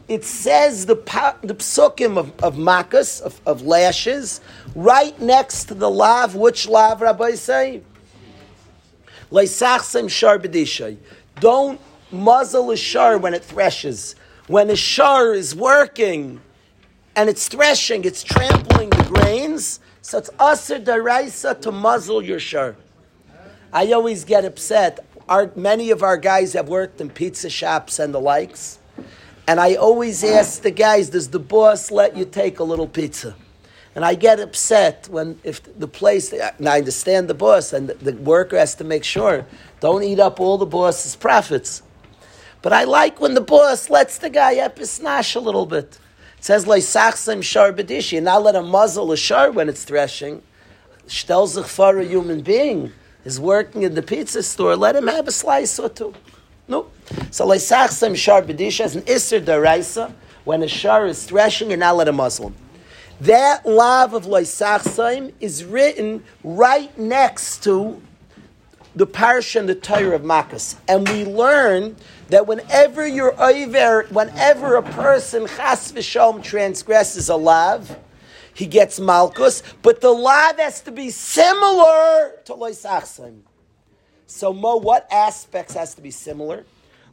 It 0.09 0.25
says 0.25 0.87
the 0.87 0.95
the 1.41 1.55
psukim 1.55 2.17
of, 2.17 2.37
of 2.43 2.57
makas, 2.57 3.21
of, 3.21 3.39
of 3.45 3.61
lashes, 3.61 4.41
right 4.75 5.17
next 5.21 5.69
to 5.69 5.73
the 5.73 5.89
lav. 5.89 6.35
Which 6.35 6.67
lav, 6.67 7.01
Rabbi 7.01 7.35
say? 7.35 7.81
Leisachsim 9.31 10.09
shar. 10.09 10.37
Don't 11.39 11.79
muzzle 12.11 12.71
a 12.71 12.75
shar 12.75 13.17
when 13.17 13.33
it 13.33 13.41
threshes. 13.41 14.15
When 14.47 14.69
a 14.69 14.75
shar 14.75 15.33
is 15.33 15.55
working 15.55 16.41
and 17.15 17.29
it's 17.29 17.47
threshing, 17.47 18.03
it's 18.03 18.21
trampling 18.21 18.89
the 18.89 19.03
grains. 19.03 19.79
So 20.01 20.17
it's 20.17 20.29
aser 20.41 20.81
daraisa 20.81 21.61
to 21.61 21.71
muzzle 21.71 22.21
your 22.21 22.41
shar. 22.41 22.75
I 23.77 23.91
always 23.91 24.23
get 24.23 24.43
upset. 24.43 25.05
Our, 25.29 25.51
many 25.55 25.91
of 25.91 26.01
our 26.01 26.17
guys 26.17 26.53
have 26.53 26.67
worked 26.67 26.99
in 26.99 27.11
pizza 27.11 27.47
shops 27.47 27.99
and 27.99 28.11
the 28.11 28.19
likes. 28.19 28.79
And 29.47 29.59
I 29.59 29.75
always 29.75 30.23
ask 30.23 30.63
the 30.63 30.71
guys, 30.71 31.11
does 31.11 31.27
the 31.29 31.37
boss 31.37 31.91
let 31.91 32.17
you 32.17 32.25
take 32.25 32.57
a 32.57 32.63
little 32.63 32.87
pizza? 32.87 33.35
And 33.93 34.03
I 34.03 34.15
get 34.15 34.39
upset 34.39 35.07
when 35.11 35.39
if 35.43 35.61
the 35.77 35.87
place, 35.87 36.33
and 36.33 36.67
I 36.67 36.79
understand 36.79 37.27
the 37.27 37.35
boss, 37.35 37.71
and 37.71 37.87
the, 37.87 37.93
the 37.93 38.13
worker 38.13 38.57
has 38.57 38.73
to 38.75 38.83
make 38.83 39.03
sure, 39.03 39.45
don't 39.79 40.01
eat 40.01 40.19
up 40.19 40.39
all 40.39 40.57
the 40.57 40.65
boss's 40.65 41.15
profits. 41.15 41.83
But 42.63 42.73
I 42.73 42.85
like 42.85 43.21
when 43.21 43.35
the 43.35 43.41
boss 43.41 43.91
lets 43.91 44.17
the 44.17 44.31
guy 44.31 44.55
episnash 44.55 45.35
a 45.35 45.39
little 45.39 45.67
bit. 45.67 45.99
It 46.39 46.43
says, 46.43 46.65
like 46.65 46.81
sachsim 46.81 47.43
shar 47.43 47.71
bedishi, 47.73 48.23
not 48.23 48.41
let 48.41 48.55
him 48.55 48.69
muzzle 48.69 49.11
a 49.11 49.17
shar 49.17 49.51
when 49.51 49.69
it's 49.69 49.83
threshing. 49.83 50.41
Stel 51.05 51.45
for 51.45 51.99
a 51.99 52.03
human 52.03 52.41
being 52.41 52.91
is 53.27 53.41
working 53.41 53.81
in 53.83 53.93
the 53.93 54.01
pizza 54.01 54.41
store, 54.41 54.77
let 54.77 54.95
him 54.95 55.05
have 55.05 55.27
a 55.27 55.31
slice 55.33 55.77
or 55.79 55.89
two. 55.89 56.13
No. 56.69 56.87
So 57.29 57.45
Leisachsem 57.45 58.15
Shar 58.15 58.41
B'dish 58.41 58.79
as 58.79 58.95
an 58.95 59.01
Isser 59.01 59.43
Daraisa, 59.43 60.13
when 60.45 60.63
a 60.63 60.67
Shar 60.67 61.05
is 61.05 61.25
threshing, 61.25 61.73
and 61.73 61.81
not 61.81 61.97
let 61.97 62.07
a 62.07 62.13
Muslim. 62.13 62.55
That 63.19 63.65
love 63.65 64.13
of 64.13 64.27
Leisachsem 64.27 65.33
is 65.41 65.65
written 65.65 66.23
right 66.41 66.97
next 66.97 67.63
to 67.65 68.01
the 68.95 69.05
parsha 69.05 69.59
and 69.59 69.67
the 69.67 69.75
Torah 69.75 70.15
of 70.15 70.21
Makkos. 70.21 70.77
And 70.87 71.07
we 71.09 71.25
learn 71.25 71.97
that 72.29 72.47
whenever 72.47 73.05
you're 73.05 73.35
over, 73.41 74.03
whenever 74.03 74.77
a 74.77 74.83
person 74.83 75.47
chas 75.47 75.91
v'shalom 75.91 76.41
transgresses 76.41 77.27
a 77.27 77.35
lav, 77.35 77.99
he 78.57 78.65
gets 78.65 78.99
malchus, 78.99 79.61
but 79.83 80.01
the 80.01 80.09
lav 80.09 80.57
has 80.57 80.81
to 80.81 80.91
be 80.91 81.11
similar 81.11 82.31
to 82.43 82.53
loisachsaim. 82.53 83.41
So, 84.25 84.51
Mo, 84.51 84.77
what 84.77 85.07
aspects 85.11 85.75
has 85.75 85.93
to 85.93 86.01
be 86.01 86.09
similar? 86.09 86.65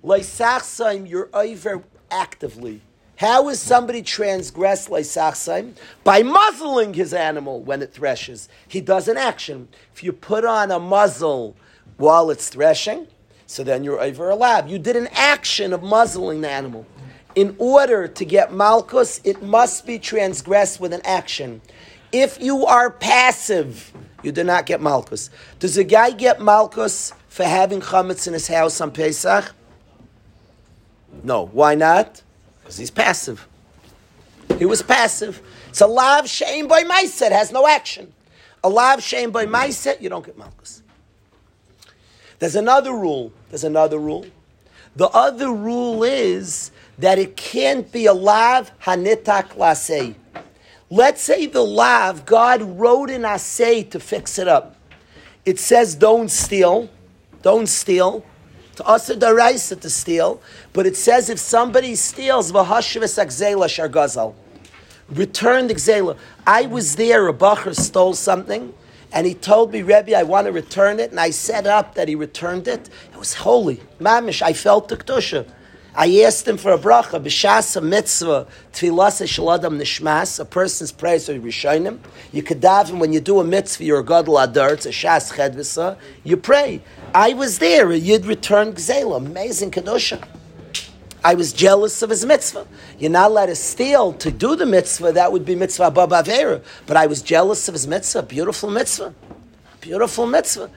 Loisachsaim, 0.03 1.07
you're 1.07 1.29
over 1.35 1.83
actively. 2.11 2.81
How 3.17 3.51
is 3.51 3.61
somebody 3.61 4.01
transgress 4.01 4.89
loisachsaim? 4.89 5.75
By 6.03 6.23
muzzling 6.23 6.95
his 6.95 7.13
animal 7.13 7.61
when 7.61 7.83
it 7.83 7.93
threshes. 7.93 8.49
He 8.67 8.81
does 8.81 9.07
an 9.07 9.19
action. 9.19 9.69
If 9.93 10.03
you 10.03 10.15
put 10.15 10.47
on 10.47 10.71
a 10.71 10.81
muzzle 10.81 11.57
while 11.99 12.31
it's 12.31 12.49
threshing, 12.49 13.07
so 13.45 13.63
then 13.63 13.85
you're 13.85 14.01
over 14.01 14.31
a 14.31 14.35
lab. 14.35 14.67
You 14.67 14.79
did 14.79 14.97
an 14.97 15.09
action 15.13 15.75
of 15.75 15.83
muzzling 15.83 16.41
the 16.41 16.49
animal 16.49 16.87
in 17.35 17.57
order 17.59 18.09
to 18.09 18.25
get 18.25 18.53
malchus, 18.53 19.21
it 19.25 19.43
must 19.43 19.87
be 19.87 19.99
transgressed 19.99 20.81
with 20.81 20.93
an 20.93 21.01
action. 21.05 21.61
If 22.13 22.41
you 22.41 22.65
are 22.67 22.91
passive, 22.91 23.93
You 24.25 24.33
do 24.33 24.43
not 24.43 24.65
get 24.65 24.81
Malchus. 24.81 25.29
Does 25.59 25.77
a 25.77 25.85
guy 25.85 26.11
get 26.11 26.41
Malchus 26.41 27.13
for 27.29 27.45
having 27.45 27.83
chametz 27.83 28.27
in 28.27 28.33
his 28.33 28.49
house 28.49 28.81
on 28.81 28.91
Pesach? 28.91 29.55
No. 31.23 31.45
Why 31.45 31.75
not? 31.75 32.23
Because 32.61 32.79
he's 32.79 32.91
passive. 32.91 33.47
He 34.59 34.65
was 34.65 34.81
passive. 34.81 35.43
It's 35.69 35.83
a 35.83 35.87
lav 35.87 36.27
shame 36.27 36.69
by 36.69 36.85
Maiset, 36.85 37.33
has 37.33 37.53
no 37.53 37.69
action. 37.69 38.15
A 38.63 38.69
lav 38.71 39.03
shame 39.03 39.31
by 39.31 39.45
Maiset, 39.45 40.01
you 40.01 40.09
don't 40.09 40.25
get 40.25 40.39
Malchus. 40.39 40.83
There's 42.39 42.57
another 42.57 42.93
rule. 42.93 43.31
There's 43.51 43.65
another 43.65 43.99
rule. 43.99 44.25
The 44.97 45.09
other 45.09 45.53
rule 45.53 46.03
is 46.03 46.71
that 46.99 47.19
it 47.19 47.37
can't 47.37 47.91
be 47.91 48.07
a 48.07 48.13
lav 48.13 48.71
hanitak 48.81 49.57
lasei. 49.57 50.15
Let's 50.91 51.23
say 51.23 51.47
the 51.47 51.63
lav, 51.63 52.27
God 52.27 52.63
wrote 52.63 53.11
an 53.11 53.25
assay 53.25 53.83
to 53.85 53.99
fix 53.99 54.39
it 54.39 54.49
up. 54.49 54.77
It 55.45 55.59
says 55.59 55.95
don't 55.95 56.31
steal, 56.31 56.89
don't 57.43 57.67
steal. 57.67 58.25
To 58.77 58.87
us 58.87 59.09
a 59.09 59.15
daraisa 59.15 59.81
to 59.81 59.91
steal, 59.91 60.41
but 60.73 60.85
it 60.85 60.97
says 60.97 61.31
if 61.31 61.39
somebody 61.39 61.95
steals, 61.95 62.51
v'hashvis 62.51 63.25
akzela 63.25 63.67
shargazal. 63.67 64.35
Return 65.09 65.69
the 65.69 65.75
gzela. 65.75 66.17
I 66.47 66.67
was 66.67 66.97
there, 66.97 67.29
a 67.29 67.33
bacher 67.33 67.75
stole 67.77 68.15
something, 68.15 68.75
and 69.13 69.27
he 69.27 69.35
told 69.35 69.73
me, 69.73 69.83
Rebbe, 69.83 70.17
I 70.17 70.25
want 70.25 70.47
to 70.47 70.53
return 70.53 70.99
it, 70.99 71.11
and 71.11 71.21
I 71.21 71.31
set 71.31 71.69
up 71.69 71.95
that 71.95 72.09
he 72.09 72.17
returned 72.17 72.67
it. 72.67 72.89
It 73.13 73.19
was 73.19 73.35
holy. 73.35 73.81
Mamish, 74.01 74.43
I 74.43 74.53
felt 74.53 74.89
the 74.89 74.97
kedusha. 74.97 75.47
I 75.97 76.23
asked 76.23 76.49
him 76.49 76.57
for 76.57 76.73
a 76.73 76.79
bracha, 76.79 77.23
b'shas 77.23 77.77
a 77.77 77.81
mitzvah, 77.81 78.49
tfilas 78.73 79.23
shaladam 79.23 79.81
nishmas, 79.81 80.41
a 80.41 80.45
person's 80.45 80.91
prayers 80.91 81.29
are 81.29 81.39
rishonim. 81.39 82.01
You 82.33 82.43
could 82.43 82.61
daven 82.61 82.99
when 82.99 83.13
you 83.13 83.21
do 83.21 83.39
a 83.39 83.45
mitzvah, 83.45 83.85
you're 83.85 84.01
a 84.01 84.05
gadol 84.05 84.39
adar, 84.39 84.73
it's 84.73 84.87
a 84.87 84.89
shas 84.89 85.33
chedvisa, 85.33 85.97
you 86.25 86.37
pray. 86.37 86.83
I 87.15 87.35
was 87.35 87.61
there, 87.61 87.93
you'd 87.93 88.27
return 88.27 88.73
gzela, 88.73 89.19
amazing 89.19 89.71
kedusha. 89.71 90.27
I 91.23 91.35
was 91.35 91.53
jealous 91.53 92.03
of 92.03 92.11
his 92.11 92.27
mitzvah. 92.27 92.67
You're 92.99 93.13
not 93.13 93.31
allowed 93.31 93.47
to 93.47 93.55
steal 93.55 94.15
to 94.15 94.33
do 94.33 94.57
the 94.57 94.67
mitzvah, 94.67 95.13
that 95.13 95.31
would 95.31 95.45
be 95.45 95.55
mitzvah 95.55 95.93
babavera. 95.93 96.63
But 96.87 96.97
I 96.97 97.07
was 97.07 97.23
jealous 97.23 97.69
of 97.69 97.75
his 97.75 97.87
mitzvah, 97.87 98.25
beautiful 98.25 98.69
mitzvah. 98.69 99.15
Beautiful 99.81 100.27
mitzvah. 100.27 100.71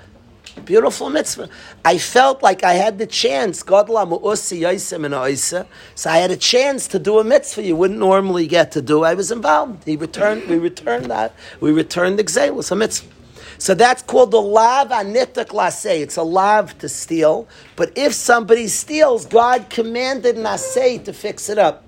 Beautiful 0.65 1.09
mitzvah. 1.09 1.49
I 1.85 1.97
felt 1.97 2.43
like 2.43 2.63
I 2.63 2.73
had 2.73 2.97
the 2.97 3.07
chance. 3.07 3.63
God 3.63 3.87
So 3.87 6.09
I 6.09 6.17
had 6.17 6.31
a 6.31 6.37
chance 6.37 6.87
to 6.89 6.99
do 6.99 7.19
a 7.19 7.23
mitzvah 7.23 7.63
you 7.63 7.75
wouldn't 7.75 7.99
normally 7.99 8.47
get 8.47 8.71
to 8.73 8.81
do. 8.81 9.03
I 9.03 9.13
was 9.13 9.31
involved. 9.31 9.85
He 9.85 9.95
returned. 9.95 10.47
We 10.47 10.57
returned 10.57 11.05
that. 11.05 11.33
We 11.61 11.71
returned 11.71 12.19
the 12.19 12.23
gzelos, 12.23 12.71
a 12.71 12.75
mitzvah. 12.75 13.13
So 13.59 13.73
that's 13.73 14.03
called 14.03 14.31
the 14.31 14.41
lav 14.41 14.89
anitak 14.89 15.47
lasei. 15.47 16.01
It's 16.01 16.17
a 16.17 16.23
lav 16.23 16.77
to 16.79 16.89
steal. 16.89 17.47
But 17.75 17.97
if 17.97 18.13
somebody 18.13 18.67
steals, 18.67 19.25
God 19.25 19.69
commanded 19.69 20.35
nasei 20.35 21.03
to 21.05 21.13
fix 21.13 21.49
it 21.49 21.57
up. 21.57 21.83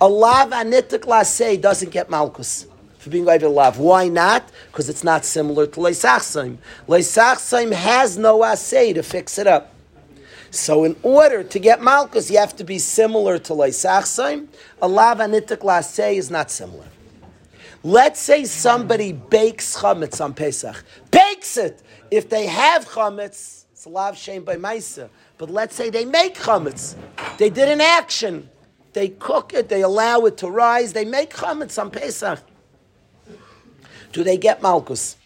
A 0.00 0.08
lav 0.08 0.50
anitak 0.50 1.02
lasei 1.02 1.60
doesn't 1.60 1.90
get 1.90 2.10
malchus 2.10 2.66
for 3.00 3.08
being 3.08 3.28
over 3.28 3.48
lav. 3.48 3.78
Why 3.78 4.08
not? 4.08 4.50
Because 4.70 4.90
it's 4.90 5.02
not 5.02 5.24
similar 5.24 5.66
to 5.66 5.80
leisachsaim. 5.80 6.58
Leisachsaim 6.86 7.72
has 7.72 8.18
no 8.18 8.40
asay 8.40 8.94
to 8.94 9.02
fix 9.02 9.38
it 9.38 9.46
up. 9.46 9.74
So 10.50 10.84
in 10.84 10.96
order 11.02 11.42
to 11.42 11.58
get 11.58 11.80
malchus, 11.80 12.30
you 12.30 12.38
have 12.38 12.54
to 12.56 12.64
be 12.64 12.78
similar 12.78 13.38
to 13.38 13.54
leisachsaim. 13.54 14.48
A 14.82 14.88
lav 14.88 15.18
anitak 15.18 15.60
lasei 15.60 16.16
is 16.16 16.30
not 16.30 16.50
similar. 16.50 16.84
Let's 17.82 18.20
say 18.20 18.44
somebody 18.44 19.12
bakes 19.12 19.78
chametz 19.78 20.22
on 20.22 20.34
Pesach. 20.34 20.84
Bakes 21.10 21.56
it! 21.56 21.82
If 22.10 22.28
they 22.28 22.44
have 22.46 22.86
chametz, 22.86 23.64
it's 23.72 23.86
a 23.86 23.88
lav 23.88 24.18
shame 24.18 24.44
by 24.44 24.56
Maisa. 24.56 25.08
But 25.38 25.48
let's 25.48 25.74
say 25.74 25.88
they 25.88 26.04
make 26.04 26.34
chametz. 26.34 26.96
They 27.38 27.48
did 27.48 27.70
an 27.70 27.80
action. 27.80 28.50
They 28.92 29.08
cook 29.08 29.54
it, 29.54 29.70
they 29.70 29.80
allow 29.80 30.26
it 30.26 30.36
to 30.38 30.50
rise, 30.50 30.92
they 30.92 31.04
make 31.06 31.32
chametz 31.32 31.80
on 31.80 31.90
Pesach 31.90 32.40
do 34.12 34.24
they 34.24 34.36
get 34.36 34.62
malchus? 34.62 35.16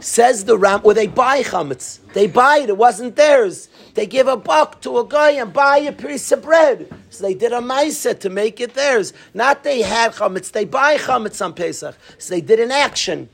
Says 0.00 0.44
the 0.44 0.58
Ram, 0.58 0.80
or 0.84 0.92
they 0.92 1.06
buy 1.06 1.42
chametz. 1.42 2.00
They 2.12 2.26
buy 2.26 2.58
it, 2.58 2.68
it 2.68 2.76
wasn't 2.76 3.16
theirs. 3.16 3.68
They 3.94 4.06
give 4.06 4.26
a 4.26 4.36
buck 4.36 4.80
to 4.82 4.98
a 4.98 5.06
guy 5.06 5.30
and 5.30 5.52
buy 5.52 5.78
a 5.78 5.92
piece 5.92 6.30
of 6.32 6.42
bread. 6.42 6.92
So 7.10 7.24
they 7.24 7.34
did 7.34 7.52
a 7.52 7.60
maisa 7.60 8.18
to 8.20 8.28
make 8.28 8.60
it 8.60 8.74
theirs. 8.74 9.12
Not 9.32 9.62
they 9.62 9.82
had 9.82 10.12
chametz, 10.12 10.50
they 10.50 10.64
buy 10.64 10.96
chametz 10.96 11.42
on 11.44 11.54
Pesach. 11.54 11.96
So 12.18 12.34
they 12.34 12.40
did 12.40 12.60
an 12.60 12.72
action. 12.72 13.28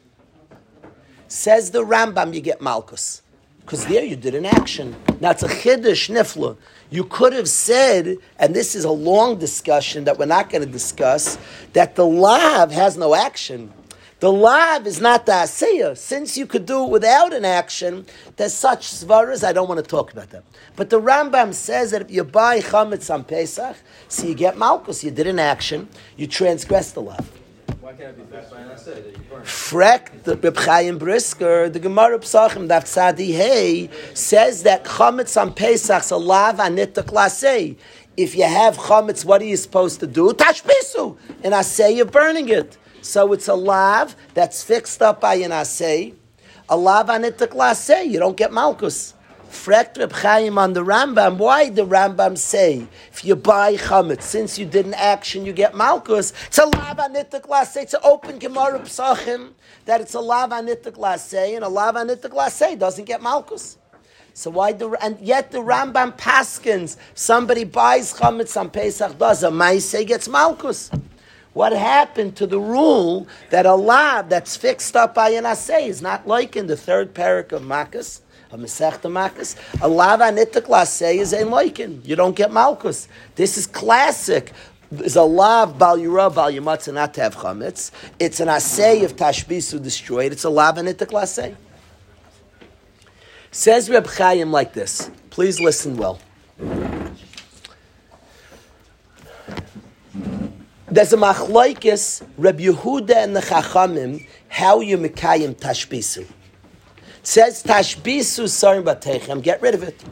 Says 1.28 1.70
the 1.70 1.84
Rambam, 1.84 2.34
you 2.34 2.40
get 2.40 2.60
malchus. 2.60 3.22
Because 3.60 3.86
there 3.86 4.04
you 4.04 4.16
did 4.16 4.34
an 4.34 4.46
action. 4.46 4.96
Now 5.20 5.30
it's 5.30 5.42
a 5.42 5.48
chiddush 5.48 6.10
nifla. 6.10 6.56
You 6.90 7.04
could 7.04 7.32
have 7.32 7.48
said, 7.48 8.18
and 8.38 8.54
this 8.54 8.74
is 8.74 8.84
a 8.84 8.90
long 8.90 9.38
discussion 9.38 10.04
that 10.04 10.18
we're 10.18 10.26
not 10.26 10.50
going 10.50 10.64
to 10.64 10.70
discuss, 10.70 11.38
that 11.72 11.94
the 11.94 12.04
lav 12.04 12.72
has 12.72 12.96
no 12.96 13.14
action. 13.14 13.72
The 14.20 14.30
lav 14.30 14.86
is 14.86 15.00
not 15.00 15.24
the 15.24 15.32
asiyah. 15.32 15.96
Since 15.96 16.36
you 16.36 16.46
could 16.46 16.66
do 16.66 16.84
it 16.84 16.90
without 16.90 17.32
an 17.32 17.46
action, 17.46 18.04
there's 18.36 18.52
such 18.52 18.86
svaras, 18.86 19.42
I 19.42 19.54
don't 19.54 19.66
want 19.66 19.82
to 19.82 19.90
talk 19.90 20.12
about 20.12 20.28
them. 20.28 20.42
But 20.76 20.90
the 20.90 21.00
Rambam 21.00 21.54
says 21.54 21.92
that 21.92 22.02
if 22.02 22.10
you 22.10 22.22
buy 22.22 22.60
chametz 22.60 23.12
on 23.12 23.24
Pesach, 23.24 23.78
so 24.08 24.26
you 24.26 24.34
get 24.34 24.58
malchus, 24.58 25.02
you 25.02 25.10
did 25.10 25.26
an 25.26 25.38
action, 25.38 25.88
you 26.18 26.26
transgress 26.26 26.92
the 26.92 27.00
lav. 27.00 27.30
Why 27.80 27.92
can't 27.94 28.10
it 28.10 28.18
be 28.18 28.24
backed 28.24 28.50
by 28.50 28.58
an 28.58 28.68
asiyah 28.68 29.42
Frek, 29.42 30.24
the 30.24 30.36
Reb 30.36 30.56
Chaim 30.58 30.98
Brisker, 30.98 31.70
the 31.70 31.80
Gemara 31.80 32.18
Psachim, 32.18 32.68
Daf 32.68 32.84
Tzadi 32.84 33.32
Hey, 33.32 33.88
says 34.12 34.64
that 34.64 34.84
chametz 34.84 35.40
on 35.40 35.54
Pesach 35.54 36.02
is 36.02 36.10
a 36.10 36.18
lav 36.18 36.58
anitak 36.58 37.06
lasei. 37.06 37.78
If 38.18 38.34
you 38.36 38.44
have 38.44 38.76
chametz, 38.76 39.24
what 39.24 39.40
are 39.40 39.46
you 39.46 39.56
supposed 39.56 40.00
to 40.00 40.06
do? 40.06 40.30
Tashbisu. 40.34 41.16
And 41.42 41.54
I 41.54 41.62
say 41.62 41.96
you're 41.96 42.04
burning 42.04 42.50
it. 42.50 42.76
So 43.02 43.32
it's 43.32 43.48
a 43.48 43.54
lav 43.54 44.14
that's 44.34 44.62
fixed 44.62 45.02
up 45.02 45.20
by 45.20 45.36
an 45.36 45.50
asay. 45.50 46.14
A 46.68 46.76
lav 46.76 47.06
anitak 47.08 47.48
lasay. 47.48 48.08
You 48.08 48.18
don't 48.18 48.36
get 48.36 48.52
malchus. 48.52 49.14
Frekt 49.50 49.98
Reb 49.98 50.12
Chaim 50.12 50.58
on 50.58 50.74
the 50.74 50.84
Rambam. 50.84 51.36
Why 51.36 51.70
the 51.70 51.84
Rambam 51.84 52.38
say 52.38 52.86
if 53.10 53.24
you 53.24 53.34
buy 53.34 53.74
chametz 53.74 54.22
since 54.22 54.58
you 54.58 54.64
did 54.64 54.86
an 54.86 54.94
action 54.94 55.44
you 55.44 55.52
get 55.52 55.74
malchus? 55.74 56.32
It's 56.46 56.58
a 56.58 56.66
lav 56.66 56.98
anitak 56.98 57.42
lasay. 57.48 57.82
It's 57.82 57.94
an 57.94 58.00
open 58.04 58.38
gemara 58.38 58.78
psachim 58.80 59.52
that 59.86 60.00
it's 60.00 60.14
a 60.14 60.20
lav 60.20 60.50
anitak 60.50 60.96
lasay 60.96 61.56
and 61.56 61.64
a 61.64 61.68
lav 61.68 61.96
anitak 61.96 62.30
lasay 62.30 62.78
doesn't 62.78 63.06
get 63.06 63.22
malchus. 63.22 63.76
So 64.34 64.50
why 64.50 64.72
the 64.72 64.90
and 65.02 65.18
yet 65.18 65.50
the 65.50 65.58
Rambam 65.58 66.16
paskins 66.16 66.96
somebody 67.14 67.64
buys 67.64 68.14
chametz 68.14 68.58
on 68.58 68.70
Pesach 68.70 69.18
does 69.18 69.42
a 69.42 69.48
ma'aseh 69.48 70.06
gets 70.06 70.28
malchus. 70.28 70.90
What 71.52 71.72
happened 71.72 72.36
to 72.36 72.46
the 72.46 72.60
rule 72.60 73.26
that 73.50 73.66
a 73.66 73.74
lav 73.74 74.28
that's 74.28 74.56
fixed 74.56 74.94
up 74.94 75.14
by 75.14 75.30
an 75.30 75.46
assay 75.46 75.88
is 75.88 76.00
not 76.00 76.26
like 76.26 76.56
in 76.56 76.68
the 76.68 76.76
third 76.76 77.12
parak 77.12 77.50
of 77.50 77.62
Makkos, 77.62 78.20
of 78.52 78.60
Masechta 78.60 79.10
Makkos? 79.10 79.56
A 79.82 79.88
lav 79.88 80.20
anitik 80.20 80.66
lasay 80.68 81.16
is 81.16 81.32
a 81.32 81.42
loikin. 81.42 82.06
You 82.06 82.14
don't 82.14 82.36
get 82.36 82.52
malchus. 82.52 83.08
This 83.34 83.58
is 83.58 83.66
classic. 83.66 84.52
There's 84.92 85.16
a 85.16 85.24
lav 85.24 85.76
bal 85.76 85.98
yura 85.98 86.30
bal 86.30 86.52
yamatza 86.52 86.94
not 86.94 87.14
to 87.14 87.22
have 87.22 87.36
chametz. 87.36 87.90
It's 88.20 88.38
an 88.38 88.48
assay 88.48 89.04
of 89.04 89.16
tashbisu 89.16 89.82
destroyed. 89.82 90.30
It's 90.30 90.44
a 90.44 90.50
lav 90.50 90.76
anitik 90.76 91.10
lasay. 91.10 91.56
Says 93.50 93.90
Reb 93.90 94.06
Chaim 94.06 94.52
like 94.52 94.72
this. 94.74 95.10
Please 95.30 95.58
listen 95.58 95.96
well. 95.96 96.20
There's 100.92 101.12
a 101.12 101.16
machlaikis, 101.16 102.26
Reb 102.36 102.58
Yehuda 102.58 103.14
and 103.14 103.36
the 103.36 103.40
Chachamim, 103.40 104.26
how 104.48 104.80
you 104.80 104.98
mekayim 104.98 105.54
tashbisu. 105.54 106.26
Says 107.22 107.62
tashbisu 107.62 108.48
sarim 108.48 108.82
batechem, 108.82 109.40
get 109.40 109.62
rid 109.62 109.74
of 109.74 109.84
it. 109.84 110.02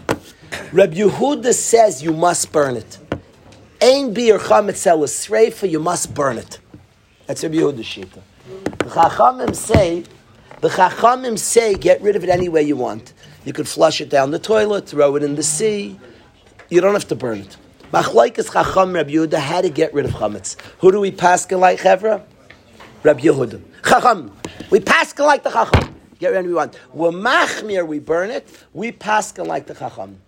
Reb 0.73 0.95
Yehuda 0.95 1.53
says 1.53 2.01
you 2.01 2.13
must 2.13 2.53
burn 2.53 2.77
it. 2.77 2.99
Ein 3.83 4.15
bir 4.15 4.39
chametz 4.39 4.87
el 4.87 5.69
you 5.69 5.81
must 5.81 6.15
burn 6.15 6.39
it. 6.39 6.61
That's 7.27 7.43
Reb 7.43 7.55
Yehuda 7.55 7.81
shita. 7.81 8.23
The 8.79 8.85
Chachamim 8.85 9.57
say, 9.57 10.05
the 10.61 10.69
Chachamim 10.69 11.41
say 11.41 11.75
get 11.75 12.01
rid 12.03 12.15
of 12.15 12.23
it 12.23 12.31
any 12.31 12.49
way 12.49 12.63
you 12.63 12.77
want. 12.77 13.15
You 13.45 13.53
could 13.53 13.67
flush 13.67 14.01
it 14.01 14.11
down 14.11 14.31
the 14.31 14.39
toilet, 14.39 14.89
throw 14.89 15.17
it 15.17 15.25
in 15.25 15.35
the 15.35 15.43
sea. 15.43 15.99
You 16.69 16.81
don't 16.81 16.93
have 16.93 17.09
to 17.09 17.17
burn 17.17 17.39
it. 17.39 17.57
Machlaikas 17.93 18.53
Chacham 18.53 18.93
Rabbi 18.93 19.13
Yehuda 19.13 19.39
had 19.39 19.63
to 19.63 19.71
get 19.71 19.95
rid 19.95 20.05
of 20.05 20.11
chametz. 20.13 20.57
Who 20.81 20.93
do 20.93 21.01
we 21.01 21.11
pass 21.11 21.51
like 21.51 21.81
Chevra? 21.81 22.23
Rabbi 23.03 23.21
Yehuda. 23.21 23.63
Chacham. 23.83 24.31
We 24.71 24.81
pass 24.81 25.19
like 25.19 25.43
the 25.43 25.51
Chacham. 25.51 25.95
Get 26.19 26.29
rid 26.29 26.41
of 26.41 26.47
we 26.47 26.53
want. 26.53 26.79
We're 26.93 27.11
machmir, 27.13 27.87
we 27.87 27.99
burn 27.99 28.31
it. 28.31 28.47
We 28.75 28.93
pass 28.93 29.39
like 29.39 29.67
the 29.67 29.75
Chacham. 29.75 30.21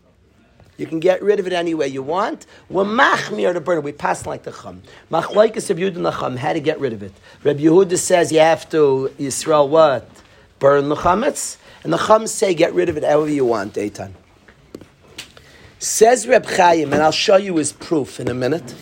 You 0.79 0.87
can 0.87 1.01
get 1.01 1.23
rid 1.23 1.39
of 1.39 1.47
it 1.47 1.53
any 1.53 1.75
way 1.75 1.89
you 1.89 2.03
want. 2.03 2.47
We're 2.71 2.85
machmir 2.85 3.53
to 3.53 3.61
burn 3.61 3.77
it. 3.77 3.85
We 3.85 3.93
pass 3.93 4.25
like 4.25 4.45
the 4.45 4.53
chum. 4.53 4.81
Machlaikas 5.11 5.69
Rabbi 5.69 5.83
Yehuda 5.83 5.97
and 5.97 6.07
Chacham 6.07 6.37
had 6.37 6.55
to 6.55 6.61
get 6.61 6.81
rid 6.81 6.95
of 6.95 7.03
it. 7.03 7.13
Rabbi 7.45 7.61
Yehuda 7.61 7.99
says 7.99 8.33
you 8.33 8.39
have 8.39 8.71
to 8.71 9.13
Yisrael 9.19 9.69
what 9.69 10.09
burn 10.59 10.89
the 10.89 10.95
chametz, 10.95 11.59
and 11.85 11.93
the 11.93 11.99
chametz 11.99 12.29
say 12.29 12.55
get 12.55 12.73
rid 12.73 12.89
of 12.89 12.97
it 12.97 13.05
however 13.05 13.29
you 13.29 13.45
want, 13.45 13.75
Eitan. 13.75 14.13
Says 15.83 16.29
Reb 16.29 16.45
Chaim, 16.45 16.93
and 16.93 17.03
I'll 17.03 17.11
show 17.11 17.37
you 17.37 17.57
his 17.57 17.73
proof 17.73 18.21
in 18.21 18.29
a 18.29 18.35
minute. 18.35 18.75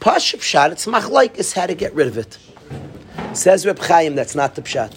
Pashup 0.00 0.40
Pshat, 0.40 0.70
it's 0.70 0.84
machlaik 0.84 1.36
is 1.36 1.54
how 1.54 1.64
to 1.64 1.74
get 1.74 1.94
rid 1.94 2.08
of 2.08 2.18
it. 2.18 2.36
Says 3.32 3.64
Reb 3.64 3.78
Chaim, 3.78 4.14
that's 4.14 4.34
not 4.34 4.54
the 4.54 4.60
Pshat. 4.60 4.92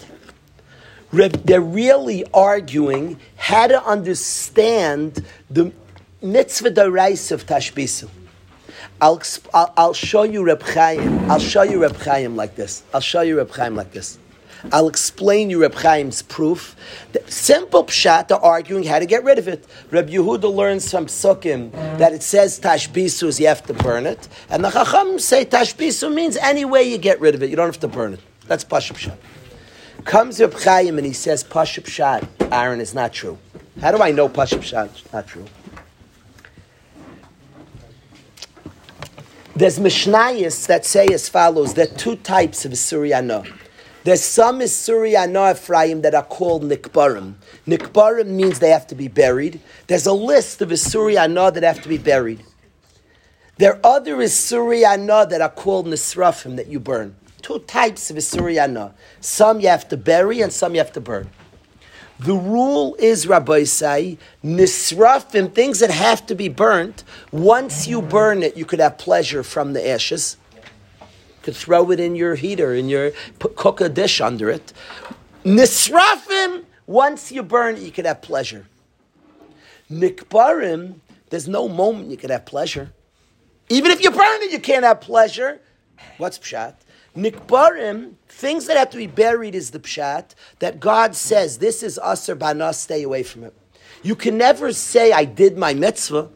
Reb, 1.13 1.31
they're 1.45 1.61
really 1.61 2.25
arguing 2.33 3.17
how 3.37 3.67
to 3.67 3.81
understand 3.85 5.25
the 5.49 5.71
mitzvah 6.21 6.71
deraisa 6.71 7.31
of 7.31 7.45
Tashbisu. 7.45 8.09
I'll, 8.99 9.21
I'll, 9.53 9.73
I'll 9.77 9.93
show 9.93 10.23
you 10.23 10.43
Reb 10.43 10.61
Chaim. 10.61 11.31
I'll 11.31 11.39
show 11.39 11.61
you 11.61 11.83
Reb 11.83 11.95
Chaim 11.95 12.35
like 12.35 12.55
this. 12.55 12.83
I'll 12.93 12.99
show 12.99 13.21
you 13.21 13.37
Reb 13.37 13.51
Chaim 13.51 13.77
like 13.77 13.93
this. 13.93 14.19
I'll 14.71 14.87
explain 14.87 15.49
you 15.49 15.61
Reb 15.61 15.75
Chaim's 15.75 16.21
proof. 16.21 16.75
The 17.11 17.23
simple 17.31 17.83
pshat, 17.83 18.27
they're 18.27 18.37
arguing 18.37 18.83
how 18.83 18.99
to 18.99 19.05
get 19.05 19.23
rid 19.23 19.37
of 19.37 19.47
it. 19.47 19.65
Reb 19.91 20.09
Yehuda 20.09 20.53
learns 20.53 20.89
from 20.91 21.05
Sukkim 21.05 21.71
that 21.97 22.13
it 22.13 22.23
says 22.23 22.59
tashbisu 22.59 23.27
is 23.27 23.39
you 23.39 23.47
have 23.47 23.65
to 23.67 23.73
burn 23.73 24.05
it, 24.05 24.27
and 24.49 24.63
the 24.63 24.69
Chacham 24.71 25.19
say 25.19 25.45
tashbisu 25.45 26.13
means 26.13 26.37
any 26.37 26.65
way 26.65 26.83
you 26.83 26.97
get 26.97 27.19
rid 27.19 27.35
of 27.35 27.43
it, 27.43 27.49
you 27.49 27.55
don't 27.55 27.67
have 27.67 27.79
to 27.79 27.87
burn 27.87 28.13
it. 28.13 28.19
That's 28.47 28.63
pashup. 28.63 29.17
Comes 30.05 30.39
Reb 30.39 30.53
Chaim 30.53 30.97
and 30.97 31.05
he 31.05 31.13
says 31.13 31.43
pashup 31.43 31.83
pshat, 31.83 32.51
Aaron 32.51 32.79
is 32.79 32.93
not 32.93 33.13
true. 33.13 33.37
How 33.81 33.91
do 33.91 34.01
I 34.01 34.11
know 34.11 34.27
pashup 34.27 34.59
pshat 34.59 34.95
is 34.95 35.13
not 35.13 35.27
true? 35.27 35.45
There's 39.55 39.79
Mishnayos 39.79 40.67
that 40.67 40.85
say 40.85 41.07
as 41.07 41.27
follows: 41.27 41.73
there 41.73 41.87
are 41.87 41.97
two 41.97 42.15
types 42.17 42.63
of 42.63 42.73
Suryana. 42.73 43.51
There's 44.07 44.23
some 44.23 44.61
Suryana 44.61 45.51
Ephraim 45.51 46.01
that 46.03 46.15
are 46.15 46.23
called 46.23 46.63
Nikbarim. 46.63 47.33
Nikbarim 47.67 48.27
means 48.27 48.57
they 48.57 48.69
have 48.69 48.87
to 48.87 48.95
be 48.95 49.09
buried. 49.09 49.59
There's 49.87 50.05
a 50.05 50.13
list 50.13 50.61
of 50.61 50.69
Suryana 50.69 51.53
that 51.53 51.63
have 51.63 51.81
to 51.81 51.89
be 51.89 51.97
buried. 51.97 52.41
There 53.57 53.73
are 53.73 53.79
other 53.83 54.15
Suryana 54.15 55.29
that 55.29 55.41
are 55.41 55.49
called 55.49 55.87
Nisrafim 55.87 56.55
that 56.55 56.67
you 56.67 56.79
burn. 56.79 57.17
Two 57.41 57.59
types 57.59 58.09
of 58.09 58.15
Suryana. 58.15 58.93
Some 59.19 59.59
you 59.59 59.67
have 59.67 59.89
to 59.89 59.97
bury 59.97 60.39
and 60.39 60.53
some 60.53 60.73
you 60.73 60.79
have 60.79 60.93
to 60.93 61.01
burn. 61.01 61.29
The 62.19 62.33
rule 62.33 62.95
is, 62.99 63.27
Rabbi 63.27 63.65
say, 63.65 64.17
nisrafim, 64.41 65.53
things 65.53 65.79
that 65.81 65.91
have 65.91 66.25
to 66.27 66.33
be 66.33 66.47
burnt. 66.47 67.03
Once 67.33 67.87
you 67.87 68.01
burn 68.01 68.41
it, 68.41 68.55
you 68.55 68.63
could 68.63 68.79
have 68.79 68.97
pleasure 68.97 69.43
from 69.43 69.73
the 69.73 69.85
ashes. 69.85 70.37
Could 71.47 71.55
throw 71.55 71.91
it 71.91 72.01
in 72.01 72.17
your 72.17 72.35
heater, 72.35 72.73
in 72.73 72.89
your 72.89 73.11
cook 73.39 73.79
a 73.79 73.87
dish 73.87 74.19
under 74.19 74.49
it. 74.49 74.73
Nisrafim, 75.45 76.65
once 76.87 77.31
you 77.31 77.41
burn 77.41 77.77
it, 77.77 77.83
you 77.83 77.91
could 77.91 78.05
have 78.05 78.21
pleasure. 78.21 78.67
Nikbarim, 79.89 80.95
there's 81.29 81.47
no 81.47 81.69
moment 81.69 82.11
you 82.11 82.17
could 82.17 82.31
have 82.31 82.45
pleasure. 82.45 82.91
Even 83.69 83.91
if 83.91 84.03
you 84.03 84.11
burn 84.11 84.41
it, 84.41 84.51
you 84.51 84.59
can't 84.59 84.83
have 84.83 84.99
pleasure. 84.99 85.61
What's 86.17 86.37
pshat? 86.37 86.73
Nikbarim, 87.15 88.15
things 88.27 88.65
that 88.65 88.75
have 88.75 88.89
to 88.89 88.97
be 88.97 89.07
buried 89.07 89.55
is 89.55 89.71
the 89.71 89.79
pshat 89.79 90.35
that 90.59 90.81
God 90.81 91.15
says 91.15 91.59
this 91.59 91.81
is 91.81 91.97
aser 92.05 92.35
bana, 92.35 92.73
stay 92.73 93.03
away 93.03 93.23
from 93.23 93.45
it. 93.45 93.53
You 94.03 94.15
can 94.15 94.37
never 94.37 94.73
say 94.73 95.13
I 95.13 95.23
did 95.23 95.57
my 95.57 95.73
mitzvah. 95.73 96.27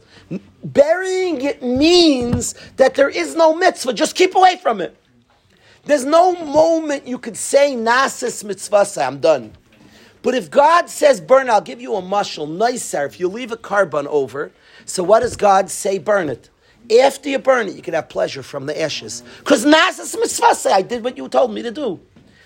Burying 0.63 1.41
it 1.41 1.61
means 1.61 2.55
that 2.77 2.95
there 2.95 3.09
is 3.09 3.35
no 3.35 3.53
mitzvah. 3.53 3.91
Just 3.91 4.15
keep 4.15 4.35
away 4.35 4.55
from 4.55 4.79
it. 4.79 4.95
There's 5.83 6.05
no 6.05 6.33
moment 6.45 7.07
you 7.07 7.17
could 7.17 7.37
say 7.37 7.75
nasis 7.75 8.43
mitzvah. 8.43 8.87
I'm 9.01 9.19
done. 9.19 9.53
But 10.21 10.35
if 10.35 10.51
God 10.51 10.89
says 10.89 11.19
burn, 11.19 11.49
I'll 11.49 11.61
give 11.61 11.81
you 11.81 11.95
a 11.95 12.01
mushal, 12.01 12.47
nicer. 12.47 13.05
If 13.05 13.19
you 13.19 13.27
leave 13.27 13.51
a 13.51 13.57
carbon 13.57 14.07
over, 14.07 14.51
so 14.85 15.03
what 15.03 15.21
does 15.21 15.35
God 15.35 15.69
say? 15.71 15.97
Burn 15.97 16.29
it. 16.29 16.49
After 16.99 17.29
you 17.29 17.39
burn 17.39 17.67
it, 17.67 17.75
you 17.75 17.81
can 17.81 17.93
have 17.93 18.09
pleasure 18.09 18.43
from 18.43 18.65
the 18.65 18.79
ashes. 18.79 19.23
Because 19.39 19.65
Nasas 19.65 20.15
mitzvah 20.19 20.73
I 20.73 20.81
did 20.81 21.03
what 21.03 21.17
you 21.17 21.27
told 21.27 21.53
me 21.53 21.61
to 21.63 21.71
do. 21.71 21.99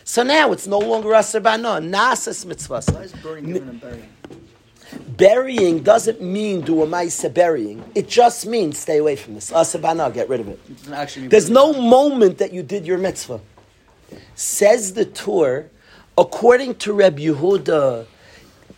So 0.05 0.23
now 0.23 0.51
it's 0.51 0.67
no 0.67 0.79
longer 0.79 1.13
Aser 1.13 1.39
Bana. 1.39 1.81
Nasas 1.81 2.45
mitzvah. 2.45 2.83
Why 2.91 3.01
is 3.01 3.13
burning 3.13 3.53
different 3.53 3.81
than? 3.81 4.14
Burying 5.07 5.81
doesn't 5.83 6.21
mean 6.21 6.61
do 6.61 6.83
a 6.83 6.87
maisa 6.87 7.33
burying. 7.33 7.83
It 7.95 8.07
just 8.07 8.45
means 8.45 8.77
stay 8.77 8.97
away 8.97 9.15
from 9.15 9.35
this. 9.35 9.51
Aser 9.51 9.79
Bana, 9.79 10.11
get 10.11 10.29
rid 10.29 10.39
of 10.41 10.47
it. 10.47 10.59
It 10.69 10.77
doesn't 10.77 10.93
actually 10.93 11.21
mean 11.23 11.29
There's 11.29 11.49
no 11.49 11.73
moment 11.73 12.37
that 12.37 12.53
you 12.53 12.63
did 12.63 12.85
your 12.85 12.97
mitzvah. 12.97 13.39
Says 14.35 14.93
the 14.93 15.05
Torah, 15.05 15.65
according 16.17 16.75
to 16.75 16.93
Reb 16.93 17.17
Yehuda, 17.17 18.05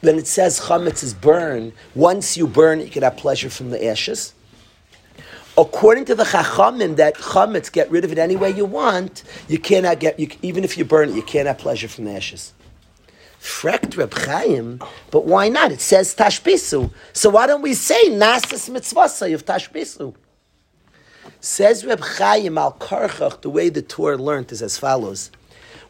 when 0.01 0.17
it 0.17 0.27
says 0.27 0.59
chametz 0.61 1.03
is 1.03 1.13
burned, 1.13 1.73
once 1.95 2.37
you 2.37 2.47
burn 2.47 2.79
it, 2.79 2.85
you 2.85 2.91
can 2.91 3.03
have 3.03 3.17
pleasure 3.17 3.49
from 3.49 3.71
the 3.71 3.85
ashes. 3.85 4.33
According 5.57 6.05
to 6.05 6.15
the 6.15 6.23
Chachamim, 6.23 6.97
that 6.97 7.15
chametz, 7.15 7.71
get 7.71 7.89
rid 7.89 8.05
of 8.05 8.11
it 8.11 8.19
any 8.19 8.35
way 8.35 8.51
you 8.51 8.65
want, 8.65 9.23
you 9.47 9.57
cannot 9.57 9.99
get, 9.99 10.19
you, 10.19 10.29
even 10.43 10.63
if 10.63 10.77
you 10.77 10.85
burn 10.85 11.09
it, 11.09 11.15
you 11.15 11.23
can't 11.23 11.47
have 11.47 11.57
pleasure 11.57 11.87
from 11.87 12.05
the 12.05 12.11
ashes. 12.11 12.53
Frekt 13.41 13.97
Reb 13.97 14.13
Chaim, 14.13 14.79
but 15.11 15.25
why 15.25 15.49
not? 15.49 15.71
It 15.71 15.81
says 15.81 16.15
tashbisu. 16.15 16.91
So 17.13 17.29
why 17.29 17.47
don't 17.47 17.61
we 17.61 17.73
say 17.73 18.09
nasas 18.09 18.69
mitzvah 18.69 19.33
of 19.33 19.45
tashbisu? 19.45 20.15
Says 21.39 21.85
Reb 21.85 22.01
Chaim 22.01 22.57
al 22.57 22.73
Karchach, 22.73 23.41
the 23.41 23.49
way 23.49 23.69
the 23.69 23.81
Torah 23.81 24.17
learned 24.17 24.51
is 24.51 24.61
as 24.61 24.77
follows. 24.77 25.31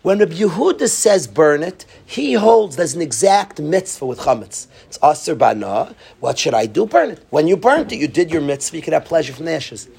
When 0.01 0.19
Reb 0.19 0.31
Yehuda 0.31 0.87
says 0.87 1.27
burn 1.27 1.63
it, 1.63 1.85
he 2.05 2.33
holds 2.33 2.75
there's 2.75 2.93
an 2.93 3.01
exact 3.01 3.59
mitzvah 3.59 4.05
with 4.05 4.19
chametz. 4.19 4.67
It's 4.85 4.99
aser 5.03 5.35
bana. 5.35 5.95
What 6.19 6.37
should 6.37 6.53
I 6.53 6.65
do? 6.65 6.85
Burn 6.85 7.11
it. 7.11 7.25
When 7.29 7.47
you 7.47 7.57
burnt 7.57 7.91
it, 7.91 7.97
you 7.97 8.07
did 8.07 8.31
your 8.31 8.41
mitzvah. 8.41 8.77
You 8.77 8.83
could 8.83 8.93
have 8.93 9.05
pleasure 9.05 9.33
from 9.33 9.45
the 9.45 9.53
ashes. 9.53 9.89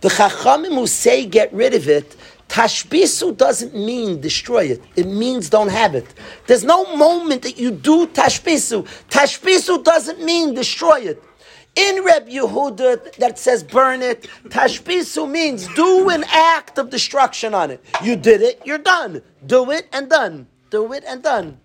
The 0.00 0.08
chachamim 0.08 0.74
who 0.74 0.86
say 0.86 1.26
get 1.26 1.52
rid 1.52 1.74
of 1.74 1.88
it, 1.88 2.16
tashbisu 2.52 3.34
doesn't 3.34 3.74
mean 3.74 4.20
destroy 4.20 4.64
it. 4.64 4.82
It 4.94 5.06
means 5.06 5.48
don't 5.48 5.70
have 5.70 5.94
it. 5.94 6.12
There's 6.46 6.64
no 6.64 6.94
moment 6.96 7.40
that 7.42 7.58
you 7.58 7.70
do 7.70 8.06
tashbisu. 8.06 8.86
Tashbisu 9.08 9.82
doesn't 9.82 10.22
mean 10.22 10.52
destroy 10.52 11.00
it. 11.00 11.22
In 11.74 12.04
Reb 12.04 12.28
Yehuda 12.28 13.14
that 13.16 13.38
says 13.38 13.64
burn 13.64 14.02
it, 14.02 14.28
tashbisu 14.48 15.30
means 15.30 15.66
do 15.74 16.10
an 16.10 16.24
act 16.28 16.78
of 16.78 16.90
destruction 16.90 17.54
on 17.54 17.70
it. 17.70 17.82
You 18.02 18.16
did 18.16 18.42
it, 18.42 18.60
you're 18.66 18.76
done. 18.76 19.22
Do 19.46 19.70
it 19.70 19.88
and 19.90 20.10
done. 20.10 20.46
Do 20.68 20.92
it 20.92 21.04
and 21.06 21.22
done. 21.22 21.58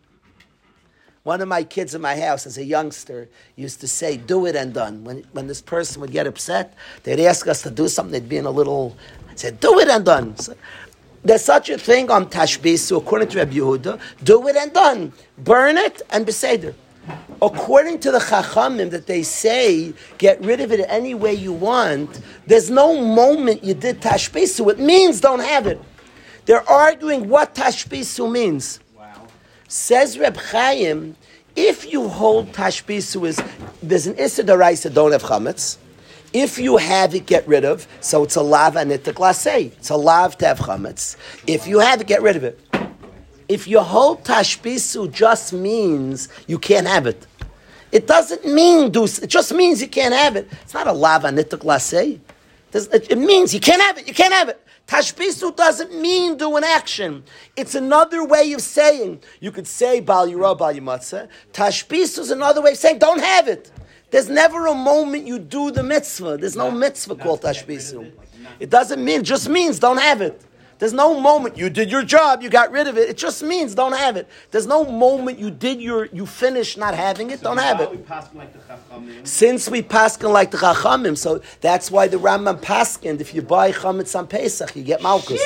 One 1.28 1.42
of 1.42 1.50
my 1.50 1.66
kids 1.66 1.94
in 1.94 2.00
my 2.00 2.18
house, 2.18 2.48
as 2.48 2.58
a 2.58 2.64
youngster, 2.64 3.28
used 3.58 3.82
to 3.82 3.88
say, 3.90 4.16
"Do 4.16 4.46
it 4.46 4.56
and 4.56 4.74
done." 4.74 5.04
When 5.04 5.26
when 5.34 5.48
this 5.48 5.60
person 5.60 6.00
would 6.00 6.14
get 6.14 6.26
upset, 6.26 6.74
they'd 7.04 7.20
ask 7.20 7.46
us 7.50 7.64
to 7.64 7.70
do 7.70 7.90
something. 7.90 8.14
They'd 8.14 8.30
be 8.30 8.38
in 8.38 8.46
a 8.46 8.50
little. 8.50 8.96
I'd 9.46 9.60
"Do 9.60 9.80
it 9.80 9.88
and 9.88 10.06
done." 10.06 10.38
So, 10.38 10.54
there's 11.24 11.44
such 11.44 11.70
a 11.70 11.78
thing 11.78 12.10
on 12.10 12.28
tashbisu, 12.30 12.98
according 12.98 13.30
to 13.30 13.38
Reb 13.40 13.52
Yehuda. 13.52 14.00
Do 14.24 14.48
it 14.48 14.56
and 14.56 14.72
done. 14.72 15.12
Burn 15.38 15.78
it 15.78 16.02
and 16.10 16.26
beseder. 16.26 16.74
According 17.42 18.00
to 18.00 18.12
the 18.12 18.20
Chachamim 18.20 18.90
that 18.92 19.08
they 19.08 19.24
say, 19.24 19.94
get 20.18 20.42
rid 20.42 20.60
of 20.60 20.72
it 20.72 20.86
any 20.90 21.14
way 21.14 21.34
you 21.34 21.54
want, 21.54 22.22
there's 22.48 22.70
no 22.70 23.02
moment 23.02 23.64
you 23.64 23.74
did 23.74 24.02
tashbisu. 24.02 24.72
It 24.72 24.80
means 24.80 25.22
don't 25.22 25.40
have 25.40 25.68
it. 25.68 25.80
They're 26.46 26.68
arguing 26.70 27.30
what 27.30 27.54
tashbisu 27.54 28.32
means. 28.32 28.80
Says 29.68 30.18
Reb 30.18 30.38
Chaim, 30.38 31.16
if 31.56 31.92
you 31.92 32.08
hold 32.08 32.54
tashbisu 32.54 33.28
is, 33.28 33.42
there's 33.84 34.08
an 34.08 34.16
issa 34.16 34.44
deraisa, 34.44 34.94
don't 34.94 35.12
have 35.12 35.24
chametz. 35.24 35.78
If 36.34 36.60
you 36.60 36.78
have 36.78 37.16
it, 37.16 37.26
get 37.26 37.48
rid 37.48 37.66
of. 37.66 37.88
So 38.02 38.24
it's 38.24 38.36
a 38.36 38.42
lav 38.42 38.76
and 38.76 38.92
it 38.92 39.08
It's 39.08 39.90
a 39.90 39.96
lav 39.96 40.38
to 40.40 40.46
have 40.48 40.60
chametz. 40.60 41.16
If 41.48 41.68
you 41.68 41.80
have 41.80 42.02
it, 42.02 42.08
get 42.08 42.22
rid 42.22 42.36
of 42.36 42.44
it. 42.44 42.60
If 43.48 43.68
your 43.68 43.84
hold 43.84 44.24
tashbisu 44.26 45.12
just 45.12 45.54
means 45.54 46.28
you 46.48 46.60
can't 46.60 46.86
have 46.86 47.08
it. 47.08 47.26
It 47.92 48.06
doesn't 48.06 48.46
mean 48.46 48.92
do. 48.92 49.06
It 49.06 49.28
just 49.28 49.54
means 49.54 49.82
you 49.82 49.88
can't 49.88 50.14
have 50.14 50.36
it. 50.36 50.50
It's 50.64 50.74
not 50.74 50.88
a 50.88 50.92
lava 50.92 51.30
nituk 51.30 51.64
lasei. 51.64 52.20
It 52.74 53.18
means 53.18 53.54
you 53.54 53.62
can't 53.62 53.82
have 53.82 53.98
it. 53.98 54.08
You 54.08 54.14
can't 54.14 54.34
have 54.34 54.50
it. 54.50 54.62
Tashbisu 54.88 55.56
doesn't 55.56 56.00
mean 56.00 56.38
do 56.38 56.56
an 56.58 56.64
action. 56.64 57.24
It's 57.56 57.76
another 57.76 58.26
way 58.26 58.54
of 58.54 58.62
saying. 58.62 59.22
You 59.40 59.52
could 59.52 59.68
say 59.68 60.02
bal 60.02 60.28
yira 60.28 60.58
bal 60.58 60.74
yimatzeh. 60.74 61.28
Tashbisu 61.54 62.20
is 62.20 62.32
another 62.32 62.62
way 62.62 62.72
of 62.72 62.78
saying 62.78 63.00
don't 63.00 63.22
have 63.22 63.48
it. 63.48 63.72
There's 64.10 64.30
never 64.30 64.68
a 64.68 64.74
moment 64.74 65.28
you 65.28 65.38
do 65.38 65.72
the 65.72 65.84
mitzvah. 65.84 66.38
There's 66.38 66.56
no 66.56 66.72
mitzvah 66.72 67.16
called 67.16 67.42
tashbisu. 67.42 68.12
It 68.60 68.70
doesn't 68.70 69.04
mean. 69.04 69.24
Just 69.24 69.50
means 69.50 69.80
don't 69.80 70.00
have 70.00 70.22
it. 70.22 70.42
There's 70.80 70.94
no 70.94 71.20
moment 71.20 71.58
you 71.58 71.70
did 71.70 71.90
your 71.90 72.04
job, 72.04 72.44
you 72.44 72.50
got 72.50 72.72
rid 72.72 72.88
of 72.88 72.98
it. 72.98 73.10
It 73.10 73.18
just 73.18 73.42
means 73.42 73.74
don't 73.74 73.98
have 73.98 74.16
it. 74.16 74.28
There's 74.52 74.68
no 74.68 74.86
moment 74.86 75.40
you 75.40 75.50
did 75.50 75.82
your, 75.82 76.06
you 76.08 76.26
finished 76.26 76.78
not 76.78 76.94
having 76.94 77.32
it, 77.32 77.42
don't 77.42 77.58
have 77.58 77.82
it. 77.82 77.90
We 77.90 77.98
like. 78.36 78.54
Since 79.24 79.70
we 79.70 79.82
paskin 79.82 80.32
like 80.32 80.52
the 80.52 80.58
Chachamim, 80.58 81.18
so 81.18 81.42
that's 81.62 81.90
why 81.90 82.08
the 82.08 82.18
Rambam 82.18 82.62
paskined, 82.62 83.22
if 83.22 83.34
you 83.34 83.42
buy 83.42 83.72
chametz 83.72 84.18
on 84.18 84.28
Pesach, 84.28 84.76
you 84.76 84.84
get 84.84 85.02
malchus. 85.02 85.42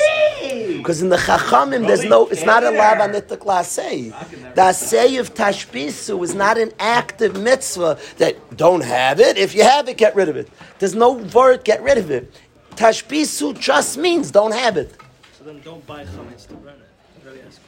Because 0.76 1.00
in 1.00 1.08
the 1.08 1.16
Chachamim, 1.16 1.86
there's 1.86 2.04
no, 2.04 2.28
it's 2.28 2.44
not 2.44 2.62
a 2.62 2.70
lav 2.70 2.98
anitik 2.98 3.38
lasei. 3.38 4.10
The 4.54 4.60
asay 4.60 5.18
of 5.18 5.32
tashbisu 5.32 6.22
is 6.22 6.34
not 6.34 6.58
an 6.58 6.72
active 6.78 7.40
mitzvah 7.40 7.98
that 8.18 8.56
don't 8.56 8.84
have 8.84 9.18
it. 9.18 9.38
If 9.38 9.54
you 9.54 9.62
have 9.62 9.88
it, 9.88 9.96
get 9.96 10.14
rid 10.14 10.28
of 10.28 10.36
it. 10.36 10.50
There's 10.78 10.94
no 10.94 11.12
word, 11.12 11.64
get 11.64 11.82
rid 11.82 11.96
of 11.96 12.10
it. 12.10 12.34
Tashbisu 12.72 13.58
just 13.58 13.96
means 13.96 14.30
don't 14.30 14.52
have 14.52 14.76
it. 14.76 14.94
So 15.42 15.50
then 15.50 15.60
don't 15.64 15.84
buy 15.88 16.04
chametz 16.04 16.46
to 16.48 16.54
burn 16.54 16.74
it. 16.74 17.26
Really 17.26 17.40
ask- 17.44 17.60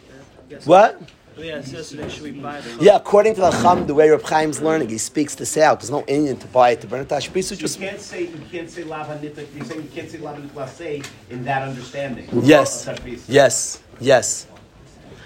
I 0.49 0.55
What? 0.64 1.01
Yeah, 1.37 1.57
it 1.57 1.64
says 1.64 1.89
today, 1.89 2.09
should 2.09 2.22
we 2.22 2.31
buy 2.31 2.61
the 2.61 2.85
Yeah, 2.85 2.95
according 2.95 3.35
to 3.35 3.41
the 3.41 3.51
Chacham, 3.51 3.89
the 3.89 3.95
way 3.95 4.09
Reb 4.11 4.25
Chaim's 4.25 4.62
learning, 4.62 4.91
he 4.91 4.99
speaks 4.99 5.35
this 5.35 5.57
out. 5.57 5.81
There's 5.81 5.91
no 5.91 6.05
Indian 6.07 6.37
to 6.37 6.47
buy 6.47 6.70
it 6.70 6.83
to 6.83 6.87
burn 6.87 7.01
it. 7.01 7.09
Tashbisu 7.09 7.51
You 7.51 7.57
just 7.57 7.81
can't 7.81 8.01
say 8.01 8.27
you 8.27 8.41
can't 8.53 8.70
say 8.70 8.85
lava 8.85 9.18
nitik. 9.18 9.49
You're 9.57 9.64
saying 9.64 9.83
you 9.83 9.89
can't 9.89 10.09
say 10.09 10.18
lava 10.18 10.41
nitik 10.41 11.05
in 11.31 11.45
that 11.47 11.62
understanding. 11.62 12.29
yes, 12.45 12.89
yes, 13.27 13.83
yes. 13.99 14.47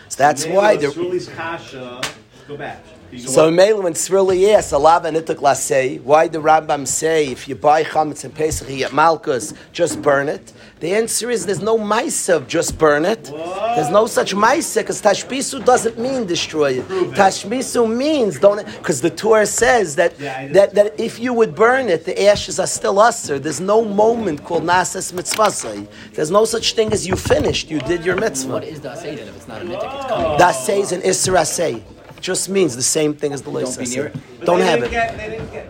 So 0.09 0.17
that's 0.17 0.47
Maybe 0.47 0.57
why 0.57 0.77
the 0.77 0.87
the. 0.87 0.95
Shruli's 0.95 1.29
kasha. 1.29 2.01
Go 2.47 2.57
back. 2.57 2.83
You 3.13 3.19
go 3.19 3.31
So 3.31 3.49
up. 3.49 3.55
Mela, 3.55 3.83
when 3.83 3.93
Tzrili 3.93 4.55
asks, 4.55 4.73
Alav 4.73 5.05
and 5.05 5.19
Ituk 5.19 5.37
Lasei, 5.37 6.01
why 6.01 6.29
the 6.29 6.39
Rambam 6.39 6.87
say 6.87 7.27
if 7.27 7.47
you 7.47 7.57
buy 7.57 7.85
chametz 7.85 8.25
and 8.25 8.35
Pesach, 8.35 8.71
you 8.71 8.79
get 8.79 8.93
Malkus, 8.93 9.55
just 9.73 10.01
burn 10.01 10.31
it? 10.31 10.53
The 10.81 10.95
answer 10.95 11.29
is 11.29 11.45
there's 11.45 11.61
no 11.61 11.77
Maisa 11.77 12.37
of 12.37 12.47
just 12.47 12.79
burn 12.79 13.05
it. 13.05 13.25
There's 13.25 13.91
no 13.91 14.07
such 14.07 14.33
Maisa 14.35 14.77
because 14.83 15.03
Tashbisu 15.03 15.65
doesn't 15.65 15.99
mean 15.99 16.25
destroy 16.25 16.75
it. 16.79 16.89
Tashbisu 16.89 17.93
means 17.93 18.39
don't, 18.39 18.65
because 18.65 19.01
the 19.01 19.11
Torah 19.11 19.47
says 19.47 19.97
that, 19.97 20.19
Yeah, 20.21 20.47
that, 20.53 20.75
that 20.77 21.01
if 21.01 21.19
you 21.19 21.33
would 21.33 21.57
burn 21.57 21.89
it, 21.89 22.05
the 22.05 22.27
ashes 22.27 22.61
are 22.61 22.67
still 22.69 23.01
usher. 23.01 23.41
There's 23.41 23.61
no 23.61 23.85
moment 23.85 24.45
called 24.45 24.63
Nasas 24.63 25.13
Mitzvasai. 25.13 25.89
There's 26.13 26.31
no 26.31 26.45
such 26.45 26.75
thing 26.75 26.93
as 26.93 27.07
you 27.07 27.17
finished, 27.17 27.71
you 27.71 27.81
did 27.81 28.05
your 28.05 28.15
mitzvah. 28.17 28.53
What 28.53 28.65
is 28.65 28.81
the 28.81 28.91
asay 28.91 29.17
then 29.17 29.29
if 29.29 29.37
it's 29.37 29.49
not 29.49 29.63
a 29.63 29.65
mitzvah? 29.65 29.97
It's 29.97 30.07
coming. 30.07 30.39
That 30.39 30.53
says 30.53 30.93
an 30.93 31.01
Isser 31.01 31.37
Asay. 31.37 31.83
Just 32.21 32.49
means 32.49 32.77
the 32.77 32.83
same 32.83 33.15
thing 33.15 33.33
as 33.33 33.43
the 33.43 33.51
Leis 33.51 33.77
Don't 33.77 33.85
be 33.85 33.91
near 33.91 34.11
Asay. 34.11 34.41
it. 34.41 34.45
Don't 34.45 34.61
have 34.61 34.83
it. 34.85 34.91
Get, 34.93 35.17
they 35.17 35.31
didn't 35.31 35.51
get. 35.53 35.67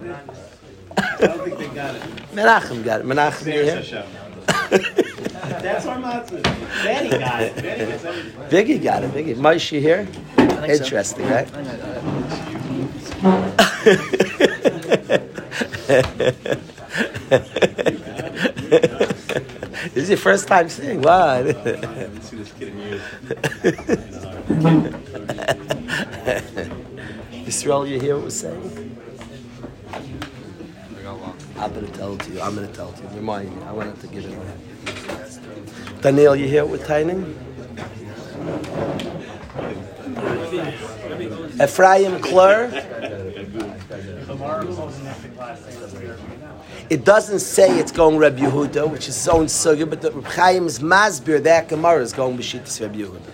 I 0.98 1.26
don't 1.26 1.44
think 1.44 1.58
they 1.58 1.68
got 1.68 1.94
it. 1.94 2.02
Menachem 2.34 2.84
got 2.84 3.00
it. 3.00 3.06
Menachem, 3.06 3.46
you 3.46 3.64
There's 3.64 3.88
here? 3.88 4.02
Hashem. 4.02 4.27
That's 4.70 5.86
our 5.86 5.96
matzah. 5.98 6.42
Benny 6.84 7.10
got 7.10 7.42
it. 7.42 7.56
Benny 7.56 7.86
gets 7.86 8.04
everything. 8.04 8.42
Biggie 8.48 8.82
got 8.82 9.04
it. 9.04 9.10
Biggie. 9.12 9.36
Moshe 9.36 9.80
here? 9.80 10.06
think 10.68 10.78
so. 10.78 10.84
Interesting, 10.84 11.26
right? 11.28 11.48
this 19.94 19.96
is 19.96 20.08
your 20.08 20.18
first 20.18 20.48
time 20.48 20.68
seeing. 20.68 21.02
Wow. 21.02 21.42
Yisrael, 27.44 27.88
you 27.88 28.00
hear 28.00 28.16
what 28.16 28.24
we're 28.24 28.30
saying? 28.30 28.96
I'm 31.58 31.72
going 31.74 31.86
to 31.86 31.92
tell 31.92 32.14
it 32.14 32.20
to 32.20 32.30
you. 32.30 32.40
I'm 32.40 32.54
going 32.54 32.68
to 32.68 32.72
tell 32.72 32.90
it 32.90 32.96
to 32.96 33.02
you. 33.02 33.08
Remind 33.16 33.54
me. 33.54 33.62
I 33.64 33.72
wanted 33.72 34.00
to 34.00 34.06
give 34.06 34.24
it 34.24 34.34
away. 34.34 36.00
Daniel, 36.00 36.36
you 36.36 36.46
hear 36.46 36.64
what 36.64 36.78
we're? 36.78 36.86
Ephraim 41.60 42.20
Klur. 42.20 42.70
It 46.90 47.04
doesn't 47.04 47.40
say 47.40 47.78
it's 47.78 47.92
going 47.92 48.16
Reb 48.16 48.38
Yehuda, 48.38 48.88
which 48.88 49.08
is 49.08 49.16
its 49.16 49.28
own 49.28 49.46
sugya, 49.46 49.90
but 49.90 50.00
the 50.00 50.12
Reb 50.12 50.32
Chaim's 50.32 50.78
Masbir, 50.78 51.42
that 51.42 51.68
Gemara 51.68 52.00
is 52.02 52.12
going 52.12 52.38
B'shittis 52.38 52.80
Reb 52.80 52.94
Yehuda. 52.94 53.32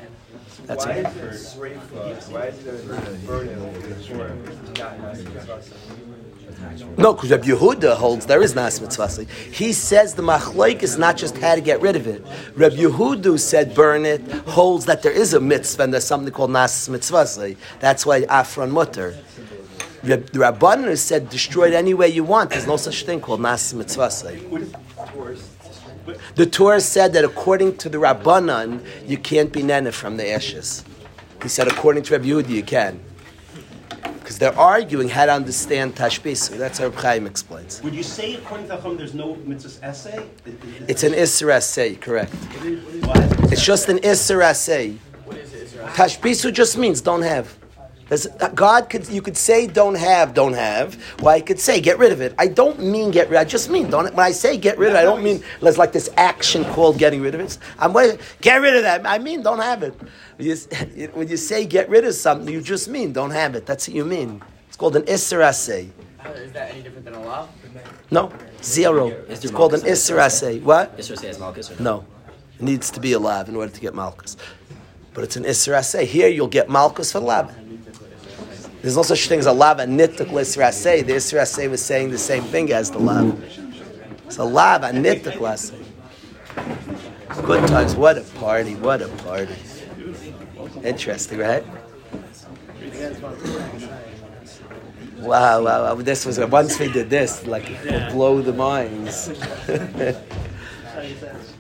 That's 0.67 0.87
Why 0.87 1.03
right. 1.03 1.17
is 1.17 1.57
uh, 1.57 1.59
why 2.31 2.47
is 2.47 2.65
there 2.65 2.79
burning 3.27 3.73
before 3.83 4.31
not 4.79 4.97
No, 6.97 7.13
because 7.13 7.31
Reb 7.31 7.43
Yehuda 7.43 7.97
holds 7.97 8.27
there 8.27 8.43
is 8.43 8.55
Nas 8.55 8.81
Mitzvah. 8.81 9.25
He 9.51 9.73
says 9.73 10.15
the 10.15 10.23
Machloik 10.23 10.83
is 10.83 10.97
not 10.97 11.17
just 11.17 11.37
how 11.39 11.55
to 11.55 11.61
get 11.61 11.81
rid 11.81 11.97
of 11.97 12.07
it. 12.07 12.25
Reb 12.55 12.73
Yehuda 12.73 13.39
said 13.39 13.75
burn 13.75 14.05
it, 14.05 14.21
holds 14.47 14.87
that 14.87 15.03
there 15.03 15.13
is 15.13 15.35
a 15.35 15.41
mitzvah 15.41 15.85
and 15.85 15.93
there's 15.93 16.05
something 16.07 16.33
called 16.33 16.51
Nas 16.51 16.89
Mitzvah. 16.89 17.57
That's 17.81 18.07
why 18.07 18.23
Afron 18.23 18.71
Mutter. 18.71 19.17
The 20.03 20.19
Rabbanan 20.19 20.97
said 20.99 21.31
destroy 21.31 21.69
it 21.69 21.75
any 21.75 21.95
way 21.95 22.09
you 22.09 22.25
want. 22.25 22.51
There's 22.51 22.67
no 22.67 22.77
such 22.77 23.05
thing 23.05 23.21
called 23.21 23.41
Nas 23.41 23.73
Mitzvah. 23.75 24.11
The 26.35 26.47
Torah 26.47 26.81
said 26.81 27.13
that 27.15 27.25
according 27.25 27.79
to 27.79 27.89
the 27.89 27.99
Rabbanan, 27.99 28.85
you 29.07 29.17
can't 29.17 29.53
be 29.53 29.63
nene 29.63 29.91
from 29.93 30.17
the 30.17 30.31
ashes. 30.31 30.85
He 31.43 31.49
said 31.49 31.67
according 31.67 32.03
to 32.05 32.13
Reb 32.13 32.25
Yehuda, 32.25 32.49
you 32.49 32.63
can. 32.63 33.01
Because 34.25 34.39
they're 34.39 34.59
arguing 34.59 35.11
how 35.11 35.27
to 35.27 35.33
understand 35.35 35.97
Tashbis. 35.97 36.57
That's 36.57 36.79
how 36.79 36.91
Chaim 36.91 37.27
explains. 37.27 37.83
Would 37.83 37.95
you 37.95 38.03
say 38.03 38.37
according 38.37 38.69
to 38.69 38.81
Chum 38.81 38.97
there's 38.97 39.13
no 39.13 39.37
mitzvah 39.37 39.85
essay? 39.85 40.27
It's 40.89 41.03
an 41.03 41.13
Isser 41.13 41.49
Asay, 41.53 42.01
correct. 42.01 42.33
What? 42.33 43.53
It's 43.53 43.63
just 43.63 43.91
an 43.91 43.99
Isser 43.99 44.41
Asay. 44.43 44.97
Tashbisu 45.93 46.55
just 46.55 46.79
means 46.79 47.03
don't 47.03 47.21
have. 47.21 47.55
There's, 48.09 48.27
uh, 48.27 48.51
God 48.55 48.91
could 48.91 49.09
you 49.09 49.23
could 49.23 49.37
say 49.37 49.67
don't 49.67 49.95
have, 49.95 50.35
don't 50.35 50.53
have. 50.53 51.03
Well, 51.21 51.35
I 51.35 51.41
could 51.41 51.59
say 51.59 51.81
get 51.81 51.99
rid 51.99 52.13
of 52.13 52.21
it. 52.21 52.35
I 52.39 52.49
don't 52.49 52.79
mean 52.81 53.11
get 53.11 53.31
rid. 53.31 53.39
I 53.39 53.45
just 53.45 53.71
mean 53.71 53.89
don't. 53.89 54.15
When 54.15 54.27
I 54.27 54.31
say 54.31 54.59
get 54.59 54.79
rid 54.79 54.91
of 54.91 54.97
it, 54.97 54.99
I 54.99 55.03
don't 55.03 55.23
mean 55.23 55.43
there's 55.63 55.79
like 55.79 55.93
this 55.93 56.11
action 56.17 56.65
called 56.65 56.99
getting 56.99 57.23
rid 57.23 57.35
of 57.35 57.41
it. 57.41 57.57
I'm 57.79 57.93
get 58.41 58.57
rid 58.57 58.77
of 58.77 58.83
that. 58.83 59.07
I 59.07 59.19
mean 59.19 59.43
don't 59.43 59.61
have 59.61 59.83
it. 59.83 59.95
When 61.15 61.29
you, 61.29 61.37
say 61.37 61.65
get 61.65 61.89
rid 61.89 62.05
of 62.05 62.15
something, 62.15 62.53
you 62.53 62.61
just 62.61 62.89
mean 62.89 63.13
don't 63.13 63.31
have 63.31 63.55
it. 63.55 63.67
That's 63.67 63.87
what 63.87 63.95
you 63.95 64.05
mean. 64.05 64.43
It's 64.67 64.77
called 64.77 64.97
an 64.97 65.03
Isser 65.03 65.39
Asay. 65.39 65.91
Oh, 66.25 66.31
is 66.33 66.53
that 66.53 66.73
any 66.73 66.83
different 66.83 67.05
than 67.05 67.15
a 67.15 67.23
law? 67.23 67.49
No, 68.11 68.33
zero. 68.63 69.09
It's 69.29 69.49
called 69.51 69.75
an 69.75 69.81
Malchus 69.83 70.11
Isser 70.11 70.63
What? 70.63 70.99
Yisro 70.99 71.19
says 71.19 71.39
Malchus 71.39 71.79
No, 71.79 72.05
it 72.59 72.63
needs 72.63 72.91
to 72.91 73.01
be 73.01 73.13
alive 73.13 73.49
in 73.49 73.57
order 73.57 73.73
to 73.73 73.81
get 73.81 73.95
Malchus. 73.95 74.37
But 75.13 75.25
it's 75.25 75.37
an 75.37 75.45
Isra 75.45 76.05
Here 76.05 76.29
you'll 76.29 76.49
get 76.49 76.69
Malchus 76.69 77.13
for 77.13 77.21
Lav. 77.21 77.55
There's 78.85 78.97
no 78.97 79.03
such 79.03 79.29
thing 79.29 79.39
as 79.39 79.47
a 79.47 79.53
Lav 79.53 79.79
Isra 79.79 80.69
Asay. 80.69 81.07
The 81.07 81.15
Isra 81.15 81.41
Asay 81.41 81.71
was 81.71 81.83
saying 81.83 82.11
the 82.11 82.19
same 82.19 82.43
thing 82.43 82.71
as 82.71 82.91
the 82.91 82.99
Lav. 82.99 83.43
It's 84.27 84.37
a 84.37 84.45
Lav 84.45 84.83
and 84.83 85.03
Nittuk 85.03 85.41
Good 87.47 87.67
times. 87.67 87.97
What 87.97 88.19
a 88.19 88.21
party. 88.39 88.75
What 88.75 89.01
a 89.01 89.09
party. 89.09 89.57
Interesting, 90.85 91.39
right? 91.39 91.65
Wow, 95.17 95.65
wow, 95.65 95.83
wow. 95.85 95.95
This 95.95 96.27
was, 96.27 96.39
once 96.39 96.79
we 96.79 96.93
did 96.93 97.09
this, 97.09 97.47
like, 97.47 97.65
blow 98.11 98.43
the 98.43 98.53
minds. 98.53 99.31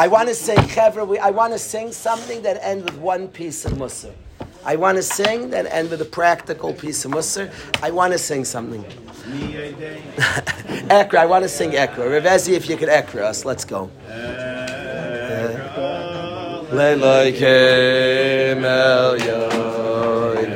I 0.00 0.06
want 0.06 0.28
to 0.28 0.34
sing, 0.34 0.56
Chevra, 0.58 1.18
I 1.18 1.30
want 1.32 1.52
to 1.54 1.58
sing 1.58 1.90
something 1.90 2.42
that 2.42 2.58
ends 2.62 2.84
with 2.84 2.98
one 2.98 3.26
piece 3.26 3.64
of 3.64 3.72
Musar. 3.72 4.12
I 4.64 4.76
want 4.76 4.96
to 4.96 5.02
sing 5.02 5.50
that 5.50 5.66
end 5.66 5.90
with 5.90 6.00
a 6.00 6.04
practical 6.04 6.72
piece 6.72 7.04
of 7.04 7.10
Musar. 7.10 7.52
I 7.82 7.90
want 7.90 8.12
to 8.12 8.18
sing 8.18 8.44
something. 8.44 8.84
Ekra, 10.88 11.14
I 11.18 11.26
want 11.26 11.42
to 11.42 11.48
sing 11.48 11.72
Ekra. 11.72 12.06
Revezi, 12.20 12.52
if 12.52 12.68
you 12.68 12.76
could 12.76 12.88
Ekra 12.88 13.22
us, 13.22 13.44
let's 13.44 13.64
go. 13.64 13.90
Leiloikim 16.70 18.62
el 18.62 19.18
yoin 19.18 20.52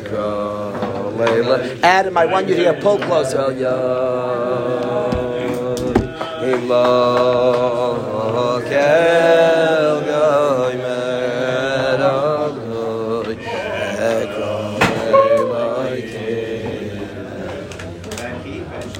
Ekra. 0.00 0.72
Leilo- 1.18 1.80
Adam, 1.82 2.16
I 2.16 2.24
want 2.24 2.48
you 2.48 2.54
to 2.56 2.60
hear 2.62 2.80
pull 2.80 2.98
closer. 2.98 3.52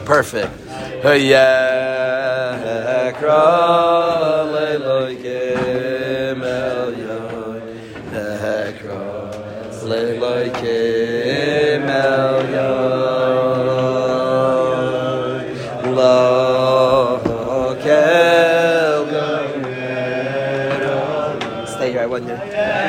Perfect. 0.07 0.53
Ekra 3.07 3.45
Leiloikim 4.53 5.46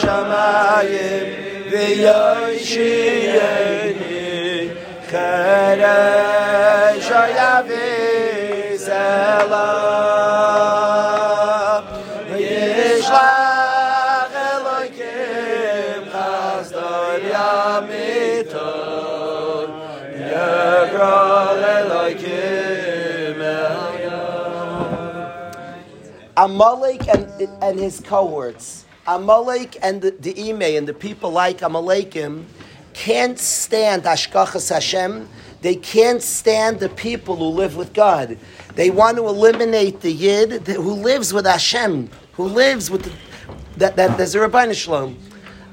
Shamayim 0.00 1.26
V'yoshiyeni 1.70 3.00
Cheresh 5.10 6.30
Yishlach 13.10 14.36
Elokim 14.48 16.02
Chazdor 16.12 17.20
Yegral 20.30 21.62
Elokim 21.76 23.40
Amalek 26.36 27.06
and, 27.08 27.28
and 27.62 27.78
his 27.78 28.00
cohorts, 28.00 28.86
Amalek 29.10 29.76
and 29.82 30.00
the, 30.00 30.50
Ime 30.50 30.62
and 30.62 30.86
the 30.86 30.94
people 30.94 31.32
like 31.32 31.58
Amalekim 31.58 32.44
can't 32.92 33.38
stand 33.38 34.04
Ashkachas 34.04 34.72
Hashem. 34.72 35.28
They 35.62 35.74
can't 35.74 36.22
stand 36.22 36.78
the 36.78 36.88
people 36.90 37.34
who 37.34 37.46
live 37.46 37.76
with 37.76 37.92
God. 37.92 38.38
They 38.76 38.90
want 38.90 39.16
to 39.16 39.26
eliminate 39.26 40.00
the 40.00 40.12
Yid 40.12 40.66
who 40.68 40.92
lives 40.92 41.32
with 41.32 41.44
Hashem, 41.44 42.08
who 42.34 42.44
lives 42.44 42.88
with 42.88 43.02
the, 43.02 43.12
that, 43.78 43.96
that 43.96 44.16
there's 44.16 44.36
a 44.36 44.38
Ribbono 44.38 44.74
Shel 44.74 45.08
Olam. 45.08 45.16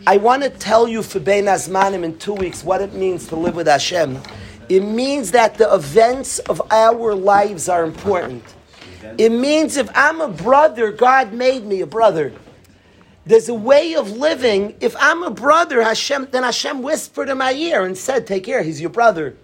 I 0.08 0.18
want 0.18 0.42
to 0.42 0.50
tell 0.50 0.88
you 0.88 1.04
for 1.04 1.20
Bein 1.20 1.46
Azmanim 1.46 2.04
in 2.04 2.18
two 2.18 2.34
weeks 2.34 2.64
what 2.64 2.82
it 2.82 2.94
means 2.94 3.28
to 3.28 3.36
live 3.36 3.56
with 3.56 3.68
Hashem. 3.68 4.20
It 4.68 4.82
means 4.82 5.32
that 5.32 5.56
the 5.56 5.72
events 5.74 6.40
of 6.40 6.60
our 6.72 7.14
lives 7.14 7.70
are 7.70 7.84
important. 7.84 8.44
It 9.20 9.32
means 9.32 9.78
if 9.78 9.90
I'm 9.94 10.22
a 10.22 10.28
brother, 10.28 10.92
God 10.92 11.34
made 11.34 11.66
me 11.66 11.82
a 11.82 11.88
brother. 11.88 12.34
There's 13.28 13.50
a 13.50 13.54
way 13.54 13.94
of 13.94 14.12
living. 14.12 14.76
If 14.80 14.96
I'm 14.98 15.22
a 15.22 15.30
brother, 15.30 15.84
Hashem, 15.84 16.30
then 16.32 16.44
Hashem 16.44 16.82
whispered 16.82 17.28
in 17.28 17.38
my 17.38 17.52
ear 17.52 17.84
and 17.84 17.98
said, 17.98 18.26
"Take 18.26 18.46
care, 18.46 18.64
he's 18.64 18.80
your 18.80 18.90
brother." 18.90 19.36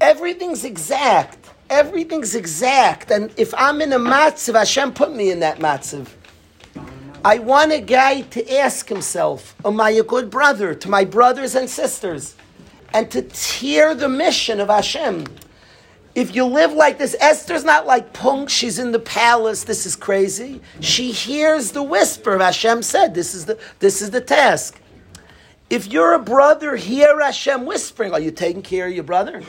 Everything's 0.00 0.64
exact. 0.64 1.38
Everything's 1.68 2.36
exact. 2.36 3.10
And 3.10 3.32
if 3.36 3.52
I'm 3.54 3.82
in 3.82 3.92
a 3.92 3.98
matzav, 3.98 4.54
Hashem 4.54 4.92
put 4.92 5.12
me 5.12 5.32
in 5.32 5.40
that 5.40 5.58
matzav. 5.58 6.06
I 7.24 7.38
want 7.38 7.72
a 7.72 7.80
guy 7.80 8.20
to 8.20 8.56
ask 8.56 8.88
himself, 8.88 9.56
Am 9.64 9.80
I 9.80 9.90
a 9.90 10.04
good 10.04 10.30
brother 10.30 10.74
to 10.74 10.88
my 10.88 11.04
brothers 11.04 11.56
and 11.56 11.68
sisters? 11.68 12.36
And 12.94 13.10
to 13.10 13.22
tear 13.22 13.96
the 13.96 14.08
mission 14.08 14.60
of 14.60 14.68
Hashem. 14.68 15.26
If 16.18 16.34
you 16.34 16.46
live 16.46 16.72
like 16.72 16.98
this, 16.98 17.14
Esther's 17.20 17.62
not 17.62 17.86
like 17.86 18.12
Punk, 18.12 18.50
she's 18.50 18.80
in 18.80 18.90
the 18.90 18.98
palace, 18.98 19.62
this 19.62 19.86
is 19.86 19.94
crazy. 19.94 20.60
She 20.80 21.12
hears 21.12 21.70
the 21.70 21.84
whisper 21.84 22.34
of 22.34 22.40
Hashem 22.40 22.82
said, 22.82 23.14
This 23.14 23.36
is 23.36 23.44
the, 23.44 23.56
this 23.78 24.02
is 24.02 24.10
the 24.10 24.20
task. 24.20 24.80
If 25.70 25.86
you're 25.86 26.14
a 26.14 26.18
brother, 26.18 26.74
hear 26.74 27.20
Hashem 27.20 27.66
whispering. 27.66 28.12
Are 28.12 28.18
you 28.18 28.32
taking 28.32 28.62
care 28.62 28.88
of 28.88 28.94
your 28.94 29.04
brother? 29.04 29.44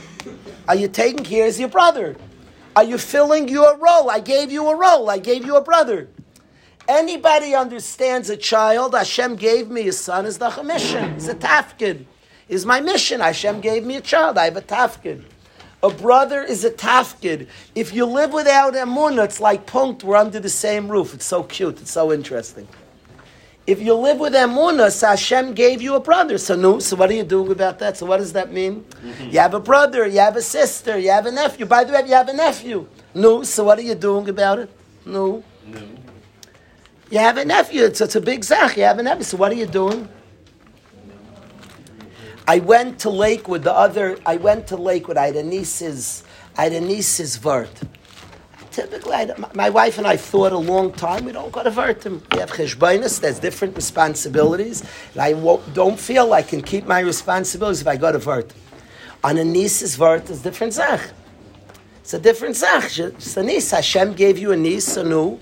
Are 0.67 0.75
you 0.75 0.87
taking 0.87 1.25
care 1.25 1.47
of 1.47 1.57
your 1.57 1.69
brother? 1.69 2.15
Are 2.75 2.83
you 2.83 2.99
filling 2.99 3.47
your 3.47 3.75
role? 3.75 4.11
I 4.11 4.19
gave 4.19 4.51
you 4.51 4.69
a 4.69 4.77
role. 4.77 5.09
I 5.09 5.17
gave 5.17 5.47
you 5.47 5.55
a 5.55 5.63
brother. 5.63 6.07
Anybody 6.87 7.55
understands 7.55 8.29
a 8.29 8.37
child, 8.37 8.93
Hashem 8.93 9.37
gave 9.37 9.71
me 9.71 9.87
a 9.87 9.91
son, 9.91 10.27
is 10.27 10.37
the 10.37 10.51
mission. 10.63 11.13
It's 11.15 11.29
a 11.29 11.33
tafkid. 11.33 12.05
Is 12.47 12.63
my 12.63 12.79
mission. 12.79 13.21
Hashem 13.21 13.59
gave 13.59 13.83
me 13.83 13.95
a 13.95 14.01
child. 14.01 14.37
I 14.37 14.45
have 14.45 14.57
a 14.57 14.61
tafkid. 14.61 15.23
A 15.81 15.89
brother 15.89 16.43
is 16.43 16.65
a 16.65 16.71
tafkid. 16.71 17.47
If 17.73 17.93
you 17.93 18.05
live 18.05 18.33
without 18.33 18.73
emunah, 18.73 19.23
it's 19.25 19.39
like 19.39 19.65
punkt. 19.65 20.03
We're 20.03 20.17
under 20.17 20.39
the 20.39 20.49
same 20.49 20.89
roof. 20.89 21.13
It's 21.13 21.25
so 21.25 21.43
cute. 21.43 21.79
It's 21.81 21.91
so 21.91 22.11
interesting. 22.11 22.67
If 23.65 23.81
you 23.81 23.93
live 23.93 24.19
with 24.19 24.33
emunah, 24.33 24.91
so 24.91 25.07
Hashem 25.07 25.53
gave 25.53 25.81
you 25.81 25.95
a 25.95 25.99
brother. 25.99 26.37
So 26.37 26.55
no. 26.55 26.79
So 26.79 26.97
what 26.97 27.09
are 27.09 27.13
you 27.13 27.23
doing 27.23 27.51
about 27.51 27.79
that? 27.79 27.95
So 27.95 28.05
what 28.05 28.17
does 28.17 28.33
that 28.33 28.51
mean? 28.51 28.83
Mm-hmm. 28.83 29.29
You 29.29 29.39
have 29.39 29.53
a 29.53 29.59
brother. 29.59 30.05
You 30.05 30.19
have 30.19 30.35
a 30.35 30.41
sister. 30.41 30.97
You 30.97 31.11
have 31.11 31.25
a 31.25 31.31
nephew. 31.31 31.65
By 31.65 31.85
the 31.85 31.93
way, 31.93 32.01
you 32.05 32.13
have 32.13 32.27
a 32.27 32.33
nephew. 32.33 32.87
No. 33.13 33.43
So 33.43 33.63
what 33.63 33.79
are 33.79 33.83
you 33.83 33.95
doing 33.95 34.27
about 34.27 34.59
it? 34.59 34.69
No. 35.05 35.43
No. 35.65 35.81
You 37.09 37.19
have 37.19 37.37
a 37.37 37.45
nephew. 37.45 37.85
It's, 37.85 38.01
it's 38.01 38.15
a 38.15 38.21
big 38.21 38.43
zach. 38.43 38.75
You 38.75 38.83
have 38.83 38.99
a 38.99 39.03
nephew. 39.03 39.23
So 39.23 39.37
what 39.37 39.51
are 39.51 39.55
you 39.55 39.65
doing? 39.65 40.09
I 42.49 42.57
went 42.57 42.97
to 43.01 43.11
Lakewood. 43.11 43.61
The 43.61 43.75
other, 43.75 44.17
I 44.25 44.37
went 44.37 44.65
to 44.69 44.75
Lakewood. 44.75 45.17
I 45.17 45.27
had 45.27 45.35
a 45.35 45.43
niece's, 45.43 46.23
I 46.57 46.63
had 46.63 46.73
a 46.73 46.81
niece's 46.81 47.37
vert. 47.37 47.69
Typically, 48.71 49.29
my- 49.53 49.69
wife 49.69 49.99
and 49.99 50.07
I 50.07 50.17
thought 50.17 50.51
a 50.51 50.57
long 50.57 50.91
time. 50.91 51.25
We 51.25 51.31
don't 51.31 51.51
go 51.51 51.61
to 51.61 51.69
vertim. 51.69 52.23
We 52.31 52.39
have 52.39 52.49
cheshbonis. 52.49 53.19
There's 53.21 53.37
different 53.37 53.75
responsibilities, 53.75 54.81
and 55.13 55.21
I 55.21 55.33
don't 55.75 55.99
feel 55.99 56.33
I 56.33 56.41
can 56.41 56.63
keep 56.63 56.87
my 56.87 57.01
responsibilities 57.01 57.81
if 57.81 57.87
I 57.87 57.97
go 57.97 58.11
to 58.11 58.17
vert. 58.17 58.51
On 59.23 59.37
a 59.37 59.43
niece's 59.43 59.95
vert 59.95 60.27
is 60.31 60.41
different 60.41 60.73
zach. 60.73 61.01
It's 62.01 62.15
a 62.15 62.19
different 62.19 62.55
zach. 62.55 62.97
It's 62.97 63.37
a 63.37 63.43
niece. 63.43 63.69
Hashem 63.69 64.13
gave 64.13 64.39
you 64.39 64.53
a 64.53 64.57
niece, 64.57 64.97
a 64.97 65.03
new. 65.03 65.39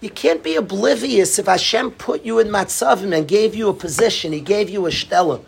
You 0.00 0.08
can't 0.08 0.42
be 0.42 0.56
oblivious 0.56 1.38
if 1.38 1.44
Hashem 1.44 1.90
put 1.90 2.24
you 2.24 2.38
in 2.38 2.48
matzavim 2.48 3.14
and 3.14 3.28
gave 3.28 3.54
you 3.54 3.68
a 3.68 3.74
position. 3.74 4.32
He 4.32 4.40
gave 4.40 4.70
you 4.70 4.86
a 4.86 4.92
stella. 4.92 5.40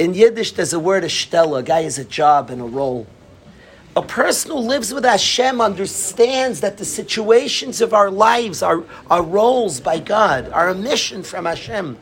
In 0.00 0.14
Yiddish, 0.14 0.52
there's 0.52 0.72
a 0.72 0.80
word, 0.80 1.04
a. 1.04 1.54
A 1.56 1.62
guy 1.62 1.82
has 1.82 1.98
a 1.98 2.06
job 2.06 2.48
and 2.48 2.62
a 2.62 2.64
role. 2.64 3.06
A 3.94 4.00
person 4.00 4.50
who 4.50 4.56
lives 4.56 4.94
with 4.94 5.04
Hashem 5.04 5.60
understands 5.60 6.62
that 6.62 6.78
the 6.78 6.86
situations 6.86 7.82
of 7.82 7.92
our 7.92 8.10
lives 8.10 8.62
are, 8.62 8.82
are 9.10 9.22
roles 9.22 9.78
by 9.78 9.98
God, 9.98 10.48
are 10.52 10.70
a 10.70 10.74
mission 10.74 11.22
from 11.22 11.44
Hashem. 11.44 11.98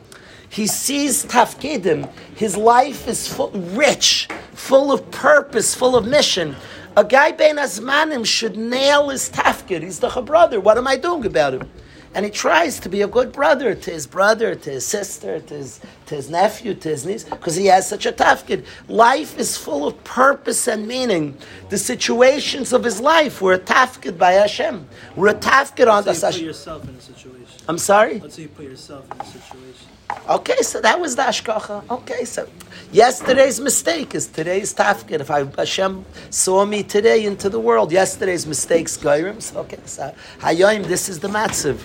He 0.47 0.65
sees 0.65 1.25
tafkidim. 1.25 2.09
His 2.35 2.55
life 2.55 3.05
is 3.05 3.27
full, 3.27 3.51
rich, 3.51 4.29
full 4.53 4.93
of 4.93 5.11
purpose, 5.11 5.75
full 5.75 5.97
of 5.97 6.07
mission. 6.07 6.55
A 6.95 7.03
guy 7.03 7.33
ben 7.33 7.57
azmanim 7.57 8.25
should 8.25 8.55
nail 8.55 9.09
his 9.09 9.29
tafkid. 9.29 9.83
He's 9.83 9.99
the 9.99 10.09
brother. 10.21 10.61
What 10.61 10.77
am 10.77 10.87
I 10.87 10.95
doing 10.95 11.25
about 11.25 11.53
him? 11.53 11.69
And 12.15 12.25
he 12.25 12.31
tries 12.31 12.79
to 12.79 12.89
be 12.89 13.01
a 13.01 13.07
good 13.07 13.31
brother 13.31 13.75
to 13.75 13.91
his 13.91 14.07
brother, 14.07 14.55
to 14.55 14.69
his 14.69 14.85
sister, 14.85 15.39
to 15.39 15.53
his, 15.53 15.79
to 16.07 16.15
his 16.15 16.29
nephew, 16.29 16.73
to 16.73 16.89
his 16.89 17.05
niece, 17.05 17.23
because 17.23 17.55
he 17.55 17.67
has 17.67 17.87
such 17.87 18.05
a 18.05 18.11
tafkid. 18.11 18.65
Life 18.87 19.37
is 19.37 19.57
full 19.57 19.87
of 19.87 20.03
purpose 20.03 20.67
and 20.67 20.87
meaning. 20.87 21.37
The 21.69 21.77
situations 21.77 22.73
of 22.73 22.83
his 22.83 22.99
life 22.99 23.41
were 23.41 23.53
a 23.53 23.59
tafkid 23.59 24.17
by 24.17 24.33
Hashem. 24.33 24.87
We're 25.15 25.29
a 25.29 25.35
tafkid 25.35 25.87
on 25.87 26.03
the 26.03 26.13
you 26.13 26.19
put 26.19 26.23
Hashem. 26.23 26.45
yourself 26.45 26.89
in 26.89 26.95
a 26.95 27.01
situation. 27.01 27.57
I'm 27.67 27.77
sorry? 27.77 28.19
Let's 28.19 28.35
say 28.35 28.41
you 28.43 28.47
put 28.47 28.65
yourself 28.65 29.05
in 29.11 29.21
a 29.21 29.25
situation. 29.25 29.87
Okay, 30.27 30.61
so 30.63 30.81
that 30.81 30.99
was 30.99 31.15
the 31.15 31.21
ashkacha. 31.21 31.87
Okay, 31.91 32.25
so 32.25 32.47
yesterday's 32.91 33.59
mistake 33.59 34.15
is 34.15 34.25
today's 34.25 34.73
tafkid. 34.73 35.21
If 35.21 35.29
I, 35.29 35.45
Hashem 35.45 36.03
saw 36.31 36.65
me 36.65 36.81
today 36.81 37.25
into 37.25 37.49
the 37.49 37.59
world, 37.59 37.91
yesterday's 37.91 38.47
mistakes 38.47 38.97
goyim. 38.97 39.39
So 39.39 39.59
okay, 39.59 39.77
so 39.85 40.13
hayoim, 40.39 40.85
this 40.85 41.09
is 41.09 41.19
the 41.19 41.27
matziv. 41.27 41.79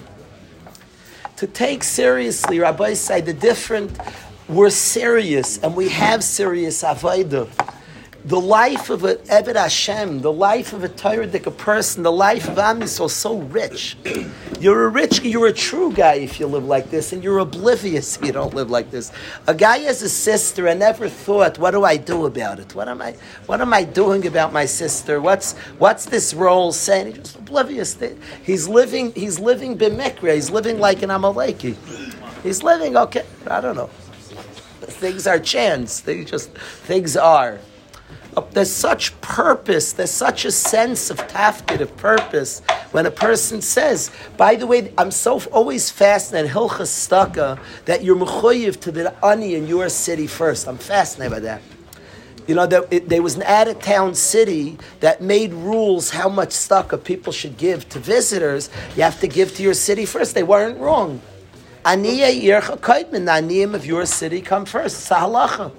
To 1.39 1.47
take 1.49 1.82
seriously, 1.82 2.61
Rabbi 2.61 2.95
say 2.95 3.20
the 3.20 3.32
different. 3.32 3.99
We're 4.49 4.70
serious, 4.70 5.59
and 5.59 5.74
we 5.74 5.89
have 5.89 6.22
serious 6.22 6.82
avodah. 6.82 7.49
The 8.26 8.40
life 8.40 8.88
of 8.88 9.04
a 9.04 9.16
Eved 9.16 9.54
Hashem, 9.54 10.22
the 10.22 10.32
life 10.32 10.72
of 10.72 10.82
a 10.82 10.88
Torah 10.88 11.28
person, 11.28 12.02
the 12.02 12.10
life 12.10 12.48
of 12.48 12.58
Am 12.58 12.80
Yisrael, 12.80 13.10
so 13.10 13.36
rich. 13.36 13.98
You're 14.58 14.84
a 14.84 14.88
rich, 14.88 15.20
you're 15.20 15.48
a 15.48 15.52
true 15.52 15.92
guy 15.92 16.14
if 16.14 16.40
you 16.40 16.46
live 16.46 16.64
like 16.64 16.88
this, 16.88 17.12
and 17.12 17.22
you're 17.22 17.40
oblivious 17.40 18.16
if 18.16 18.24
you 18.24 18.32
don't 18.32 18.54
live 18.54 18.70
like 18.70 18.90
this. 18.90 19.12
A 19.46 19.54
guy 19.54 19.80
has 19.80 20.00
a 20.00 20.08
sister 20.08 20.66
and 20.68 20.80
never 20.80 21.06
thought, 21.06 21.58
what 21.58 21.72
do 21.72 21.84
I 21.84 21.98
do 21.98 22.24
about 22.24 22.60
it? 22.60 22.74
What 22.74 22.88
am 22.88 23.02
I, 23.02 23.14
what 23.44 23.60
am 23.60 23.74
I 23.74 23.84
doing 23.84 24.26
about 24.26 24.54
my 24.54 24.64
sister? 24.64 25.20
What's, 25.20 25.52
what's 25.76 26.06
this 26.06 26.32
role 26.32 26.72
saying? 26.72 27.08
He's 27.08 27.18
just 27.18 27.36
oblivious. 27.36 27.98
He's 28.42 28.66
living, 28.66 29.12
he's 29.12 29.38
living 29.38 29.76
b'mikra. 29.76 30.34
He's 30.34 30.48
living 30.48 30.78
like 30.78 31.02
an 31.02 31.10
Amaleki. 31.10 31.76
He's 32.42 32.62
living, 32.62 32.96
okay, 32.96 33.26
I 33.46 33.60
don't 33.60 33.76
know. 33.76 33.90
Things 34.80 35.26
are 35.26 35.38
chance. 35.38 36.00
Things 36.00 36.30
just, 36.30 36.50
things 36.86 37.18
are. 37.18 37.60
There's 38.51 38.70
such 38.70 39.20
purpose, 39.20 39.93
there's 39.93 40.11
such 40.11 40.45
a 40.45 40.51
sense 40.51 41.11
of 41.11 41.18
tafkid, 41.28 41.80
of 41.80 41.97
purpose, 41.97 42.61
when 42.93 43.07
a 43.07 43.11
person 43.11 43.61
says, 43.61 44.11
by 44.37 44.55
the 44.55 44.66
way, 44.66 44.93
I'm 44.99 45.11
so 45.11 45.41
always 45.53 45.91
fascinated, 45.91 46.51
Hilchas 46.51 46.89
Staka, 46.89 47.59
that 47.85 48.03
you're 48.05 48.16
mechoyev 48.16 48.80
to 48.80 48.93
the 48.93 49.14
ani 49.24 49.55
in 49.55 49.66
your 49.66 49.89
city 49.89 50.26
first. 50.26 50.66
I'm 50.66 50.78
fascinated 50.78 51.32
by 51.32 51.41
that. 51.41 51.62
You 52.47 52.55
know, 52.55 52.66
there, 52.66 52.85
it, 52.91 53.09
there 53.09 53.22
was 53.22 53.37
an 53.37 53.43
out 53.45 53.68
of 53.68 53.80
town 53.80 54.14
city 54.14 54.76
that 55.01 55.22
made 55.22 55.55
rules 55.55 56.11
how 56.11 56.28
much 56.28 56.51
staka 56.51 57.03
people 57.03 57.32
should 57.32 57.57
give 57.57 57.89
to 57.89 57.99
visitors. 57.99 58.68
You 58.97 59.03
have 59.03 59.18
to 59.20 59.28
give 59.28 59.57
to 59.57 59.62
your 59.62 59.72
city 59.72 60.05
first. 60.05 60.35
They 60.35 60.43
weren't 60.43 60.78
wrong. 60.78 61.22
Aniya 61.85 62.39
yircha 62.39 62.78
kaidman, 62.78 63.24
the 63.24 63.32
aniyim 63.32 63.74
of 63.74 63.87
your 63.87 64.05
city 64.05 64.43
come 64.43 64.66
first. 64.66 64.97
It's 64.97 65.11
a 65.11 65.14
halacha. 65.14 65.72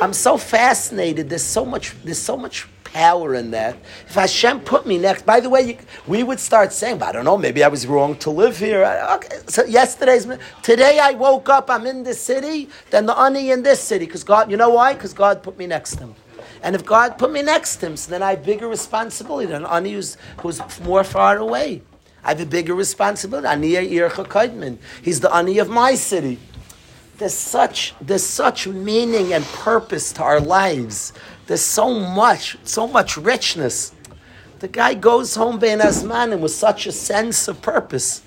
I'm 0.00 0.12
so 0.12 0.36
fascinated. 0.36 1.28
There's 1.28 1.44
so 1.44 1.64
much. 1.64 1.94
There's 2.02 2.18
so 2.18 2.36
much 2.36 2.68
power 2.92 3.34
in 3.34 3.50
that. 3.52 3.76
If 4.06 4.14
Hashem 4.14 4.60
put 4.60 4.86
me 4.86 4.98
next, 4.98 5.24
by 5.24 5.40
the 5.40 5.48
way, 5.48 5.62
you, 5.62 5.78
we 6.06 6.22
would 6.22 6.38
start 6.38 6.72
saying, 6.72 7.02
I 7.02 7.12
don't 7.12 7.24
know, 7.24 7.38
maybe 7.38 7.64
I 7.64 7.68
was 7.68 7.86
wrong 7.86 8.16
to 8.16 8.30
live 8.30 8.58
here. 8.58 8.84
Okay, 9.12 9.38
so 9.46 9.64
yesterday's, 9.64 10.26
today 10.62 10.98
I 10.98 11.12
woke 11.12 11.48
up, 11.48 11.70
I'm 11.70 11.86
in 11.86 12.02
this 12.02 12.20
city, 12.20 12.68
then 12.90 13.06
the 13.06 13.18
ani 13.18 13.50
in 13.50 13.62
this 13.62 13.80
city, 13.80 14.04
because 14.04 14.24
God, 14.24 14.50
you 14.50 14.56
know 14.56 14.70
why? 14.70 14.92
Because 14.94 15.14
God 15.14 15.42
put 15.42 15.56
me 15.56 15.66
next 15.66 15.92
to 15.96 15.98
him. 16.00 16.14
And 16.62 16.76
if 16.76 16.84
God 16.84 17.18
put 17.18 17.32
me 17.32 17.42
next 17.42 17.76
to 17.76 17.86
him, 17.86 17.96
so 17.96 18.10
then 18.10 18.22
I 18.22 18.30
have 18.30 18.44
bigger 18.44 18.68
responsibility 18.68 19.46
than 19.46 19.64
ani 19.64 19.94
who's, 19.94 20.16
who's 20.42 20.60
more 20.80 21.02
far 21.02 21.38
away. 21.38 21.82
I 22.24 22.28
have 22.28 22.40
a 22.40 22.46
bigger 22.46 22.74
responsibility. 22.74 23.48
Ani. 23.48 24.78
He's 25.02 25.20
the 25.20 25.34
ani 25.34 25.58
of 25.58 25.68
my 25.68 25.96
city. 25.96 26.38
There's 27.22 27.34
such, 27.34 27.94
there's 28.00 28.26
such 28.26 28.66
meaning 28.66 29.32
and 29.32 29.44
purpose 29.44 30.10
to 30.14 30.24
our 30.24 30.40
lives. 30.40 31.12
There's 31.46 31.62
so 31.62 32.00
much, 32.00 32.58
so 32.64 32.88
much 32.88 33.16
richness. 33.16 33.94
The 34.58 34.66
guy 34.66 34.94
goes 34.94 35.36
home 35.36 35.60
Ben 35.60 35.78
Asman 35.78 36.32
and 36.32 36.42
with 36.42 36.50
such 36.50 36.88
a 36.88 36.90
sense 36.90 37.46
of 37.46 37.62
purpose. 37.62 38.22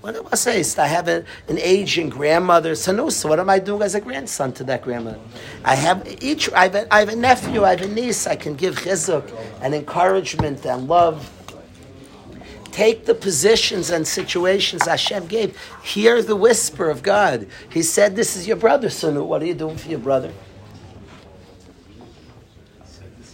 What 0.00 0.14
do 0.16 0.26
I 0.32 0.34
say? 0.34 0.64
I 0.82 0.88
have 0.88 1.06
a, 1.06 1.24
an 1.46 1.58
aging 1.60 2.08
grandmother, 2.08 2.72
Sanusa. 2.72 3.28
What 3.28 3.38
am 3.38 3.48
I 3.48 3.60
doing 3.60 3.82
as 3.82 3.94
a 3.94 4.00
grandson 4.00 4.52
to 4.54 4.64
that 4.64 4.82
grandmother? 4.82 5.20
I 5.64 5.76
have 5.76 6.04
each. 6.20 6.52
I 6.52 6.64
have, 6.64 6.74
a, 6.74 6.92
I 6.92 6.98
have 6.98 7.10
a 7.10 7.14
nephew. 7.14 7.62
I 7.62 7.76
have 7.76 7.82
a 7.82 7.86
niece. 7.86 8.26
I 8.26 8.34
can 8.34 8.56
give 8.56 8.74
chizuk 8.74 9.22
and 9.60 9.72
encouragement 9.72 10.66
and 10.66 10.88
love. 10.88 11.30
Take 12.72 13.04
the 13.04 13.14
positions 13.14 13.90
and 13.90 14.06
situations 14.06 14.86
Hashem 14.86 15.26
gave. 15.26 15.56
Hear 15.82 16.22
the 16.22 16.34
whisper 16.34 16.90
of 16.90 17.02
God. 17.02 17.46
He 17.70 17.82
said, 17.82 18.16
"This 18.16 18.34
is 18.34 18.48
your 18.48 18.56
brother, 18.56 18.88
Sanu. 18.88 19.24
What 19.24 19.42
are 19.42 19.46
you 19.46 19.54
doing 19.54 19.76
for 19.76 19.88
your 19.88 20.00
brother?" 20.00 20.32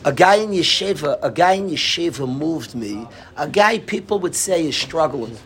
A 0.04 0.12
guy 0.12 0.36
in 0.36 0.50
yeshiva, 0.50 1.18
a 1.22 1.30
guy 1.30 1.52
in 1.52 1.70
yeshiva 1.70 2.28
moved 2.28 2.74
me. 2.74 3.06
A 3.36 3.48
guy 3.48 3.78
people 3.78 4.18
would 4.20 4.34
say 4.34 4.66
is 4.66 4.76
struggling. 4.76 5.38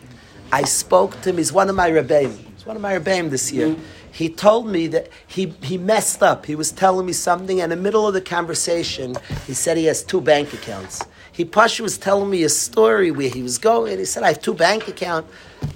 I 0.50 0.64
spoke 0.64 1.20
to 1.22 1.30
him. 1.30 1.38
He's 1.38 1.52
one 1.52 1.68
of 1.68 1.76
my 1.76 1.90
rebbeim. 1.90 2.36
He's 2.54 2.66
one 2.66 2.76
of 2.76 2.82
my 2.82 2.98
rebbeim 2.98 3.30
this 3.30 3.50
year. 3.52 3.76
He 4.10 4.28
told 4.28 4.66
me 4.68 4.86
that 4.88 5.08
he, 5.26 5.54
he 5.62 5.78
messed 5.78 6.22
up. 6.22 6.44
He 6.44 6.54
was 6.54 6.70
telling 6.70 7.06
me 7.06 7.14
something, 7.14 7.60
and 7.62 7.72
in 7.72 7.78
the 7.78 7.82
middle 7.82 8.06
of 8.06 8.12
the 8.12 8.20
conversation, 8.20 9.16
he 9.46 9.54
said 9.54 9.78
he 9.78 9.86
has 9.86 10.02
two 10.02 10.20
bank 10.20 10.52
accounts. 10.52 11.02
He 11.32 11.46
Pasha 11.46 11.82
was 11.82 11.96
telling 11.96 12.28
me 12.28 12.42
a 12.44 12.48
story 12.48 13.10
where 13.10 13.30
he 13.30 13.42
was 13.42 13.56
going, 13.58 13.98
he 13.98 14.04
said, 14.04 14.22
I 14.22 14.28
have 14.28 14.42
two 14.42 14.52
bank 14.52 14.86
accounts. 14.86 15.32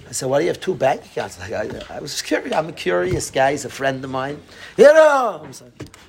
I 0.09 0.13
said, 0.13 0.29
Why 0.29 0.39
do 0.39 0.45
you 0.45 0.51
have 0.51 0.61
two 0.61 0.75
bank 0.75 1.05
accounts? 1.05 1.39
Like, 1.41 1.53
I, 1.53 1.97
I 1.97 2.01
was 2.01 2.21
curious. 2.23 2.55
I'm 2.55 2.69
a 2.69 2.73
curious 2.73 3.31
guy. 3.31 3.53
He's 3.53 3.65
a 3.65 3.71
friend 3.71 4.05
of 4.05 4.11
mine. 4.11 4.41
You 4.77 4.85
know, 4.85 5.49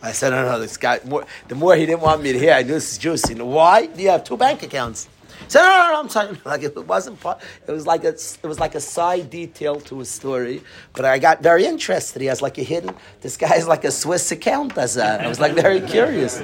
I 0.02 0.12
said, 0.12 0.32
No, 0.32 0.43
no, 0.45 0.60
this 0.60 0.78
guy. 0.78 1.00
More, 1.06 1.26
the 1.48 1.56
more 1.56 1.76
he 1.76 1.86
didn't 1.86 2.02
want 2.02 2.22
me 2.22 2.34
to 2.34 2.39
hear, 2.39 2.54
I 2.54 2.64
knew 2.64 2.74
this 2.74 2.91
is 2.91 2.98
juicy. 2.98 3.36
Why 3.36 3.86
do 3.86 4.02
you 4.02 4.10
have 4.10 4.24
two 4.24 4.38
bank 4.38 4.64
accounts? 4.64 5.08
Said, 5.48 5.62
no, 5.62 5.68
no, 5.68 5.94
no, 5.94 6.00
I'm 6.02 6.10
sorry. 6.10 6.38
Like 6.46 6.64
it 6.64 6.88
wasn't 6.88 7.20
part. 7.20 7.42
It 7.68 7.72
was 7.72 7.86
like 7.86 8.04
a, 8.04 8.10
it 8.10 8.44
was 8.44 8.60
like 8.60 8.76
a 8.76 8.80
side 8.80 9.30
detail 9.30 9.80
to 9.82 10.00
his 10.00 10.10
story. 10.10 10.62
But 10.94 11.06
I 11.06 11.20
got 11.20 11.44
very 11.44 11.66
interested. 11.66 12.22
He 12.22 12.28
has 12.28 12.42
like 12.42 12.58
a 12.58 12.64
hidden. 12.64 12.96
This 13.22 13.38
guy 13.38 13.48
has 13.48 13.68
like 13.68 13.84
a 13.84 13.92
Swiss 13.92 14.32
account 14.32 14.78
as 14.78 14.96
that. 14.96 15.22
I 15.22 15.28
was 15.28 15.40
like 15.40 15.54
very 15.54 15.82
curious. 15.82 16.42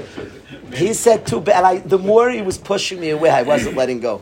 He 0.73 0.93
said 0.93 1.25
too 1.25 1.41
bad. 1.41 1.63
I, 1.63 1.77
the 1.79 1.99
more 1.99 2.29
he 2.29 2.41
was 2.41 2.57
pushing 2.57 2.99
me 2.99 3.09
away, 3.11 3.29
I 3.29 3.43
wasn't 3.43 3.75
letting 3.75 3.99
go. 3.99 4.21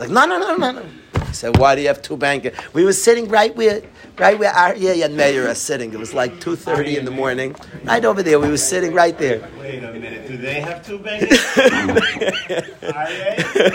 It's 0.00 0.08
like 0.08 0.10
no, 0.10 0.26
no, 0.26 0.38
no, 0.38 0.54
no, 0.54 0.70
no. 0.70 0.86
He 1.26 1.34
said, 1.34 1.56
"Why 1.56 1.74
do 1.74 1.80
you 1.80 1.88
have 1.88 2.00
two 2.00 2.16
bank?" 2.16 2.54
We 2.72 2.84
were 2.84 2.92
sitting 2.92 3.26
right 3.26 3.52
where, 3.56 3.82
right 4.16 4.38
where 4.38 4.52
Aryeh 4.52 5.04
and 5.04 5.16
Meir 5.16 5.48
are 5.48 5.56
sitting. 5.56 5.92
It 5.92 5.98
was 5.98 6.14
like 6.14 6.40
two 6.40 6.54
thirty 6.54 6.96
in 6.96 7.04
the 7.04 7.10
morning, 7.10 7.56
right 7.82 8.04
over 8.04 8.22
there. 8.22 8.38
We 8.38 8.48
were 8.48 8.58
sitting 8.58 8.94
right 8.94 9.18
there. 9.18 9.50
Wait 9.58 9.82
a 9.82 9.92
minute. 9.92 10.28
Do 10.28 10.36
they 10.36 10.60
have 10.60 10.86
two 10.86 11.00
bank 11.00 11.28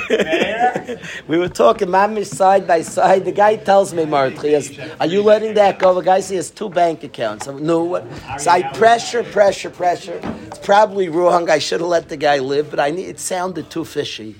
they? 0.07 1.01
We 1.27 1.37
were 1.37 1.49
talking, 1.49 1.89
mamish 1.89 2.27
side 2.27 2.65
by 2.65 2.83
side. 2.83 3.25
The 3.25 3.33
guy 3.33 3.57
tells 3.57 3.93
me, 3.93 4.05
Mark, 4.05 4.35
has, 4.35 4.79
are 5.01 5.07
you 5.07 5.23
letting 5.23 5.55
that 5.55 5.77
go? 5.77 5.93
The 5.93 6.03
guy 6.03 6.21
says 6.21 6.29
he 6.29 6.35
has 6.37 6.51
two 6.51 6.69
bank 6.69 7.03
accounts. 7.03 7.47
I'm, 7.47 7.65
no, 7.65 7.83
what? 7.83 8.05
So 8.39 8.49
I 8.49 8.61
pressure, 8.71 9.23
pressure, 9.23 9.69
pressure. 9.69 10.21
It's 10.47 10.59
probably 10.59 11.09
wrong. 11.09 11.49
I 11.49 11.59
should 11.59 11.81
have 11.81 11.89
let 11.89 12.07
the 12.07 12.15
guy 12.15 12.39
live, 12.39 12.69
but 12.69 12.79
I 12.79 12.91
need, 12.91 13.09
it 13.09 13.19
sounded 13.19 13.69
too 13.69 13.83
fishy. 13.83 14.37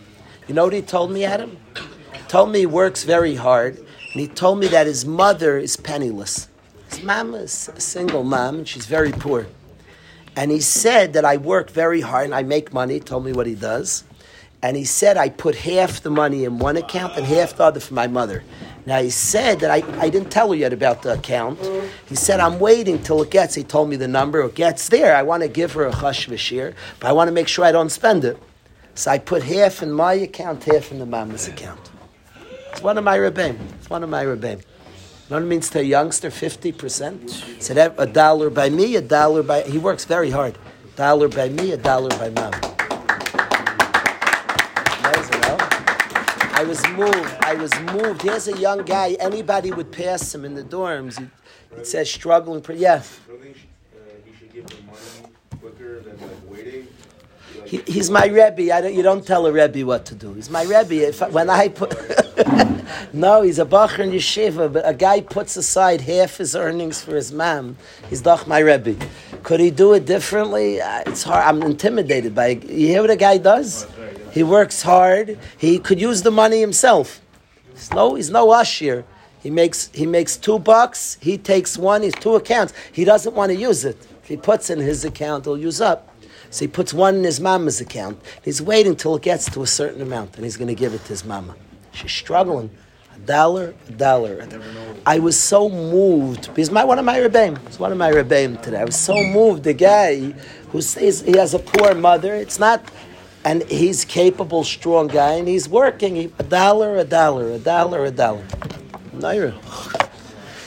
You 0.47 0.53
know 0.53 0.65
what 0.65 0.73
he 0.73 0.81
told 0.81 1.11
me, 1.11 1.23
Adam? 1.23 1.57
He 2.13 2.19
told 2.27 2.51
me 2.51 2.59
he 2.59 2.65
works 2.65 3.03
very 3.03 3.35
hard, 3.35 3.77
and 3.77 4.21
he 4.21 4.27
told 4.27 4.59
me 4.59 4.67
that 4.67 4.87
his 4.87 5.05
mother 5.05 5.57
is 5.57 5.77
penniless. 5.77 6.49
His 6.89 7.01
mom 7.01 7.33
is 7.33 7.69
a 7.69 7.79
single 7.79 8.23
mom, 8.23 8.55
and 8.59 8.67
she's 8.67 8.85
very 8.85 9.11
poor. 9.11 9.47
And 10.35 10.51
he 10.51 10.59
said 10.59 11.13
that 11.13 11.25
I 11.25 11.37
work 11.37 11.69
very 11.69 12.01
hard 12.01 12.25
and 12.25 12.35
I 12.35 12.43
make 12.43 12.73
money. 12.73 12.95
He 12.95 12.99
told 12.99 13.23
me 13.23 13.33
what 13.33 13.47
he 13.47 13.55
does. 13.55 14.03
And 14.61 14.75
he 14.77 14.83
said 14.83 15.17
I 15.17 15.29
put 15.29 15.55
half 15.55 16.01
the 16.01 16.09
money 16.09 16.45
in 16.45 16.57
one 16.57 16.77
account 16.77 17.17
and 17.17 17.25
half 17.25 17.57
the 17.57 17.63
other 17.63 17.79
for 17.79 17.93
my 17.93 18.07
mother. 18.07 18.43
Now 18.85 19.01
he 19.01 19.09
said 19.09 19.59
that 19.59 19.69
I, 19.69 19.83
I 19.99 20.09
didn't 20.09 20.31
tell 20.31 20.49
her 20.49 20.55
yet 20.55 20.73
about 20.73 21.03
the 21.03 21.13
account. 21.13 21.59
He 22.07 22.15
said 22.15 22.39
I'm 22.39 22.59
waiting 22.59 23.01
till 23.01 23.21
it 23.21 23.29
gets. 23.29 23.55
He 23.55 23.63
told 23.63 23.89
me 23.89 23.95
the 23.95 24.07
number. 24.07 24.41
It 24.41 24.55
gets 24.55 24.89
there. 24.89 25.15
I 25.15 25.21
want 25.21 25.43
to 25.43 25.49
give 25.49 25.73
her 25.73 25.85
a 25.85 25.91
v'shir, 25.91 26.73
but 26.99 27.09
I 27.09 27.11
want 27.11 27.27
to 27.27 27.33
make 27.33 27.47
sure 27.47 27.65
I 27.65 27.71
don't 27.71 27.91
spend 27.91 28.25
it. 28.25 28.37
So 28.95 29.11
I 29.11 29.17
put 29.17 29.43
half 29.43 29.81
in 29.81 29.91
my 29.91 30.13
account, 30.13 30.63
half 30.63 30.91
in 30.91 30.99
the 30.99 31.05
mama's 31.05 31.47
account. 31.47 31.91
It's 32.71 32.81
one 32.81 32.97
of 32.97 33.03
my 33.03 33.17
rebbeim. 33.17 33.57
It's 33.79 33.89
one 33.89 34.03
of 34.03 34.09
my 34.09 34.23
rebbeim. 34.23 34.59
You 34.59 35.29
know 35.29 35.37
what 35.37 35.43
it 35.43 35.47
means 35.47 35.69
to 35.71 35.79
a 35.79 35.83
youngster? 35.83 36.29
Fifty 36.29 36.71
percent. 36.71 37.29
Said 37.59 37.77
a 37.97 38.05
dollar 38.05 38.49
by 38.49 38.69
me, 38.69 38.95
a 38.95 39.01
dollar 39.01 39.41
by. 39.41 39.61
He 39.63 39.77
works 39.77 40.05
very 40.05 40.29
hard. 40.29 40.57
Dollar 40.95 41.27
by 41.27 41.49
me, 41.49 41.71
a 41.71 41.77
dollar 41.77 42.09
by 42.09 42.29
mom. 42.29 42.53
I 46.55 46.63
was 46.65 46.87
moved. 46.89 47.35
I 47.41 47.55
was 47.55 47.77
moved. 47.91 48.21
Here's 48.21 48.47
a 48.47 48.57
young 48.57 48.83
guy. 48.83 49.17
Anybody 49.19 49.71
would 49.71 49.91
pass 49.91 50.33
him 50.33 50.45
in 50.45 50.53
the 50.53 50.63
dorms. 50.63 51.19
It, 51.19 51.27
it 51.77 51.87
says 51.87 52.09
struggling. 52.09 52.61
Pre- 52.61 52.77
yeah. 52.77 53.01
Don't 53.27 53.41
think 53.41 53.57
uh, 53.93 53.99
he 54.23 54.33
should 54.37 54.53
give 54.53 54.67
them 54.67 54.85
money 54.85 55.33
quicker 55.59 55.99
than 56.01 56.17
like 56.21 56.37
waiting? 56.47 56.87
He, 57.65 57.77
he's 57.87 58.09
my 58.09 58.25
Rebbe. 58.25 58.67
Don't, 58.67 58.93
you 58.93 59.03
don't 59.03 59.25
tell 59.25 59.45
a 59.45 59.51
Rebbe 59.51 59.85
what 59.85 60.05
to 60.07 60.15
do. 60.15 60.33
He's 60.33 60.49
my 60.49 60.63
Rebbe. 60.63 61.07
If 61.07 61.21
I, 61.21 61.29
when 61.29 61.49
I 61.49 61.69
put, 61.69 61.93
no, 63.13 63.41
he's 63.41 63.59
a 63.59 63.65
bacher 63.65 63.99
in 63.99 64.11
yeshiva, 64.11 64.71
but 64.71 64.87
a 64.87 64.93
guy 64.93 65.21
puts 65.21 65.55
aside 65.57 66.01
half 66.01 66.37
his 66.37 66.55
earnings 66.55 67.01
for 67.01 67.15
his 67.15 67.31
mom. 67.31 67.77
He's 68.09 68.21
doch 68.21 68.47
my 68.47 68.59
Rebbe. 68.59 68.95
Could 69.43 69.59
he 69.59 69.71
do 69.71 69.93
it 69.93 70.05
differently? 70.05 70.81
Uh, 70.81 71.03
It's 71.07 71.23
hard. 71.23 71.43
I'm 71.45 71.61
intimidated 71.63 72.33
by. 72.35 72.47
You 72.47 72.87
hear 72.87 73.01
what 73.01 73.11
a 73.11 73.15
guy 73.15 73.37
does? 73.37 73.87
He 74.31 74.43
works 74.43 74.81
hard. 74.81 75.37
He 75.57 75.79
could 75.79 75.99
use 76.01 76.21
the 76.23 76.31
money 76.31 76.59
himself. 76.59 77.21
He's 77.73 77.91
no, 77.91 78.15
he's 78.15 78.29
no 78.29 78.51
usher. 78.51 79.05
He 79.41 79.49
makes 79.49 79.89
he 79.93 80.05
makes 80.05 80.37
two 80.37 80.57
bucks. 80.59 81.17
He 81.21 81.37
takes 81.37 81.77
one. 81.77 82.01
He's 82.01 82.13
two 82.15 82.35
accounts. 82.35 82.73
He 82.93 83.03
doesn't 83.03 83.35
want 83.35 83.51
to 83.51 83.57
use 83.57 83.83
it. 83.83 83.97
If 84.21 84.29
he 84.29 84.37
puts 84.37 84.69
in 84.69 84.79
his 84.79 85.03
account, 85.03 85.43
he'll 85.45 85.57
use 85.57 85.81
up. 85.81 86.12
So 86.53 86.65
he 86.65 86.67
puts 86.67 86.93
one 86.93 87.15
in 87.15 87.23
his 87.23 87.39
mama's 87.39 87.81
account. 87.81 88.21
He's 88.43 88.61
waiting 88.61 88.95
till 88.95 89.15
it 89.15 89.23
gets 89.23 89.49
to 89.53 89.63
a 89.63 89.67
certain 89.67 90.03
amount, 90.03 90.35
and 90.35 90.43
he's 90.43 90.55
going 90.55 90.67
to 90.67 90.75
give 90.75 90.93
it 90.93 91.01
to 91.05 91.07
his 91.07 91.25
mama. 91.25 91.55
She's 91.93 92.11
struggling. 92.11 92.69
A 93.15 93.19
dollar, 93.21 93.73
a 93.89 93.91
dollar. 93.93 94.47
I 95.03 95.17
was 95.17 95.39
so 95.39 95.67
moved 95.67 96.49
because 96.49 96.69
my 96.69 96.83
one 96.83 96.99
of 96.99 97.05
my 97.05 97.17
rebbeim. 97.17 97.57
It's 97.65 97.79
one 97.79 97.91
of 97.91 97.97
my 97.97 98.11
rebbeim 98.11 98.61
today. 98.61 98.81
I 98.81 98.85
was 98.85 98.95
so 98.95 99.15
moved. 99.15 99.63
The 99.63 99.73
guy 99.73 100.19
who 100.69 100.79
says 100.81 101.21
he 101.21 101.35
has 101.37 101.55
a 101.55 101.59
poor 101.59 101.95
mother. 101.95 102.35
It's 102.35 102.59
not, 102.59 102.87
and 103.43 103.63
he's 103.63 104.05
capable, 104.05 104.63
strong 104.63 105.07
guy, 105.07 105.33
and 105.33 105.47
he's 105.47 105.67
working. 105.67 106.15
He, 106.15 106.31
a 106.37 106.43
dollar, 106.43 106.97
a 106.97 107.03
dollar, 107.03 107.51
a 107.51 107.57
dollar, 107.57 108.05
a 108.05 108.11
dollar. 108.11 108.45
Naira. 109.15 109.55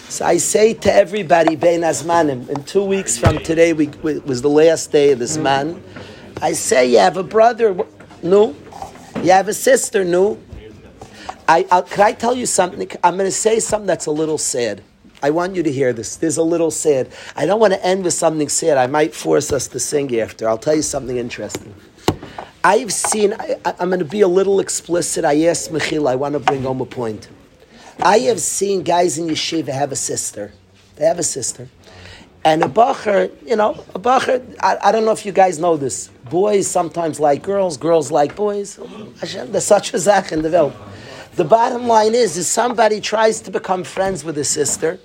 So 0.09 0.24
I 0.24 0.36
say 0.36 0.72
to 0.72 0.94
everybody, 0.94 1.57
Bein 1.57 1.80
Azmanim, 1.80 2.48
in 2.48 2.62
two 2.62 2.84
weeks 2.84 3.18
from 3.18 3.38
today, 3.38 3.72
we, 3.72 3.88
we, 4.04 4.20
was 4.20 4.40
the 4.40 4.48
last 4.48 4.92
day 4.92 5.11
of 5.11 5.18
this 5.18 5.36
man. 5.36 5.82
I 6.40 6.52
say, 6.52 6.92
you 6.92 6.98
have 6.98 7.16
a 7.16 7.24
brother, 7.24 7.76
no. 8.22 8.54
You 9.16 9.32
have 9.32 9.48
a 9.48 9.54
sister, 9.54 10.04
no. 10.04 10.38
I, 11.48 11.66
I'll, 11.72 11.82
can 11.82 12.02
I 12.02 12.12
tell 12.12 12.36
you 12.36 12.46
something? 12.46 12.88
I'm 13.02 13.14
going 13.16 13.26
to 13.26 13.32
say 13.32 13.59
something 13.59 13.86
that's 13.86 14.07
a 14.07 14.12
little 14.12 14.38
sad. 14.38 14.80
I 15.24 15.30
want 15.30 15.57
you 15.57 15.64
to 15.64 15.72
hear 15.72 15.92
this. 15.92 16.14
There's 16.14 16.36
a 16.36 16.42
little 16.42 16.70
sad. 16.70 17.09
I 17.34 17.44
don't 17.44 17.59
want 17.59 17.72
to 17.72 17.84
end 17.84 18.04
with 18.04 18.14
something 18.14 18.48
sad. 18.48 18.78
I 18.78 18.86
might 18.86 19.12
force 19.12 19.52
us 19.52 19.66
to 19.68 19.80
sing 19.80 20.18
after. 20.20 20.48
I'll 20.48 20.57
tell 20.57 20.76
you 20.76 20.82
something 20.82 21.16
interesting. 21.16 21.74
I've 22.62 22.92
seen, 22.92 23.32
I, 23.32 23.57
I'm 23.80 23.88
going 23.88 23.98
to 23.98 24.04
be 24.04 24.20
a 24.20 24.28
little 24.28 24.61
explicit. 24.61 25.24
I 25.24 25.46
asked 25.46 25.72
Michil, 25.72 26.09
I 26.09 26.14
want 26.14 26.34
to 26.34 26.40
bring 26.40 26.62
home 26.62 26.80
a 26.80 26.86
point. 26.86 27.28
I 28.03 28.18
have 28.20 28.40
seen 28.40 28.82
guys 28.82 29.18
in 29.18 29.26
yeshiva 29.28 29.68
have 29.68 29.92
a 29.92 29.97
sister. 29.97 30.53
They 30.97 31.05
have 31.05 31.18
a 31.18 31.22
sister. 31.22 31.68
And 32.44 32.62
a 32.62 32.68
bacher, 32.68 33.32
you 33.44 33.57
know, 33.57 33.84
a 33.94 33.99
bacher, 33.99 34.57
I, 34.61 34.78
I 34.84 34.92
don't 34.92 35.05
know 35.05 35.12
if 35.12 35.26
you 35.26 35.32
guys 35.32 35.59
know 35.59 35.76
this. 35.76 36.09
Boys 36.30 36.68
sometimes 36.68 37.18
like 37.18 37.42
girls, 37.42 37.76
girls 37.76 38.11
like 38.12 38.36
boys. 38.36 38.78
There's 39.20 39.64
such 39.64 39.92
a 39.94 39.99
zach 39.99 40.30
in 40.30 40.42
the 40.42 40.51
world. 40.51 40.72
The 41.34 41.44
bottom 41.44 41.86
line 41.86 42.14
is, 42.14 42.36
is 42.36 42.49
somebody 42.49 43.01
tries 43.01 43.40
to 43.42 43.51
become 43.51 43.84
friends 43.84 44.24
with 44.24 44.36
his 44.36 44.49
sister, 44.49 45.01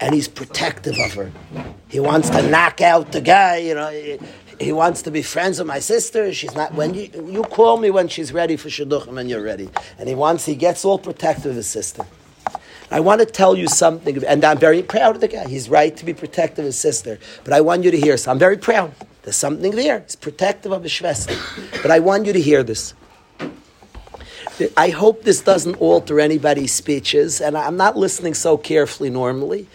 and 0.00 0.14
he's 0.14 0.28
protective 0.28 0.98
of 0.98 1.14
her. 1.14 1.32
He 1.88 2.00
wants 2.00 2.28
to 2.30 2.42
knock 2.50 2.80
out 2.80 3.12
the 3.12 3.20
guy, 3.20 3.58
you 3.58 3.74
know. 3.74 3.90
He, 3.90 4.18
he 4.60 4.72
wants 4.72 5.02
to 5.02 5.10
be 5.10 5.22
friends 5.22 5.58
with 5.58 5.68
my 5.68 5.78
sister. 5.78 6.32
She's 6.32 6.54
not 6.54 6.74
when 6.74 6.94
you 6.94 7.08
you 7.26 7.42
call 7.42 7.78
me 7.78 7.90
when 7.90 8.08
she's 8.08 8.32
ready 8.32 8.56
for 8.56 8.68
shidduchim 8.68 9.18
and 9.18 9.30
you're 9.30 9.42
ready. 9.42 9.70
And 9.98 10.08
he 10.08 10.14
wants 10.14 10.44
he 10.44 10.56
gets 10.56 10.84
all 10.84 10.98
protective 10.98 11.52
of 11.52 11.56
his 11.56 11.68
sister. 11.68 12.04
I 12.92 13.00
want 13.00 13.20
to 13.20 13.26
tell 13.26 13.56
you 13.56 13.68
something, 13.68 14.22
and 14.24 14.44
I'm 14.44 14.58
very 14.58 14.82
proud 14.82 15.14
of 15.14 15.22
the 15.22 15.28
guy. 15.28 15.48
He's 15.48 15.70
right 15.70 15.96
to 15.96 16.04
be 16.04 16.12
protective 16.12 16.58
of 16.58 16.66
his 16.66 16.78
sister. 16.78 17.18
But 17.42 17.54
I 17.54 17.62
want 17.62 17.84
you 17.84 17.90
to 17.90 17.98
hear. 17.98 18.18
So 18.18 18.30
I'm 18.30 18.38
very 18.38 18.58
proud. 18.58 18.92
There's 19.22 19.34
something 19.36 19.72
there. 19.74 20.00
He's 20.00 20.14
protective 20.14 20.72
of 20.72 20.82
his 20.82 20.92
schwester. 20.92 21.34
But 21.80 21.90
I 21.90 22.00
want 22.00 22.26
you 22.26 22.34
to 22.34 22.40
hear 22.40 22.62
this. 22.62 22.92
I 24.76 24.90
hope 24.90 25.22
this 25.22 25.40
doesn't 25.40 25.76
alter 25.76 26.20
anybody's 26.20 26.72
speeches, 26.72 27.40
and 27.40 27.56
I'm 27.56 27.78
not 27.78 27.96
listening 27.96 28.34
so 28.34 28.58
carefully 28.58 29.08
normally. 29.08 29.66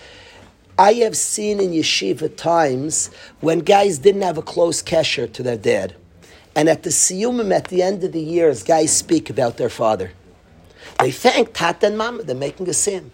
I 0.78 0.94
have 0.94 1.18
seen 1.18 1.60
in 1.60 1.72
yeshiva 1.72 2.36
times 2.36 3.10
when 3.40 3.60
guys 3.60 3.98
didn't 3.98 4.22
have 4.22 4.38
a 4.38 4.44
close 4.44 4.84
kesher 4.84 5.32
to 5.34 5.42
their 5.42 5.58
dad. 5.58 5.96
And 6.56 6.70
at 6.70 6.84
the 6.84 6.92
siyumim, 6.92 7.52
at 7.52 7.70
the 7.70 7.82
end 7.82 8.04
of 8.04 8.12
the 8.12 8.22
years, 8.22 8.62
guys 8.62 8.96
speak 8.96 9.32
about 9.32 9.58
their 9.58 9.70
father. 9.70 10.12
They 11.00 11.12
thank 11.12 11.54
Tata 11.54 11.88
and 11.88 11.98
Mama. 11.98 12.24
They're 12.24 12.36
making 12.36 12.68
a 12.70 12.74
sin. 12.74 13.12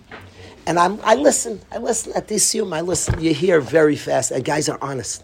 And 0.66 0.80
I'm, 0.80 1.00
I 1.04 1.16
listen. 1.16 1.62
I 1.72 1.80
listen 1.80 2.14
at 2.14 2.28
this 2.30 2.54
siyum. 2.54 2.74
I 2.74 2.82
listen. 2.82 3.20
You 3.20 3.34
hear 3.34 3.60
very 3.60 3.98
fast. 3.98 4.32
And 4.32 4.46
guys 4.46 4.70
are 4.70 4.80
honest. 4.82 5.24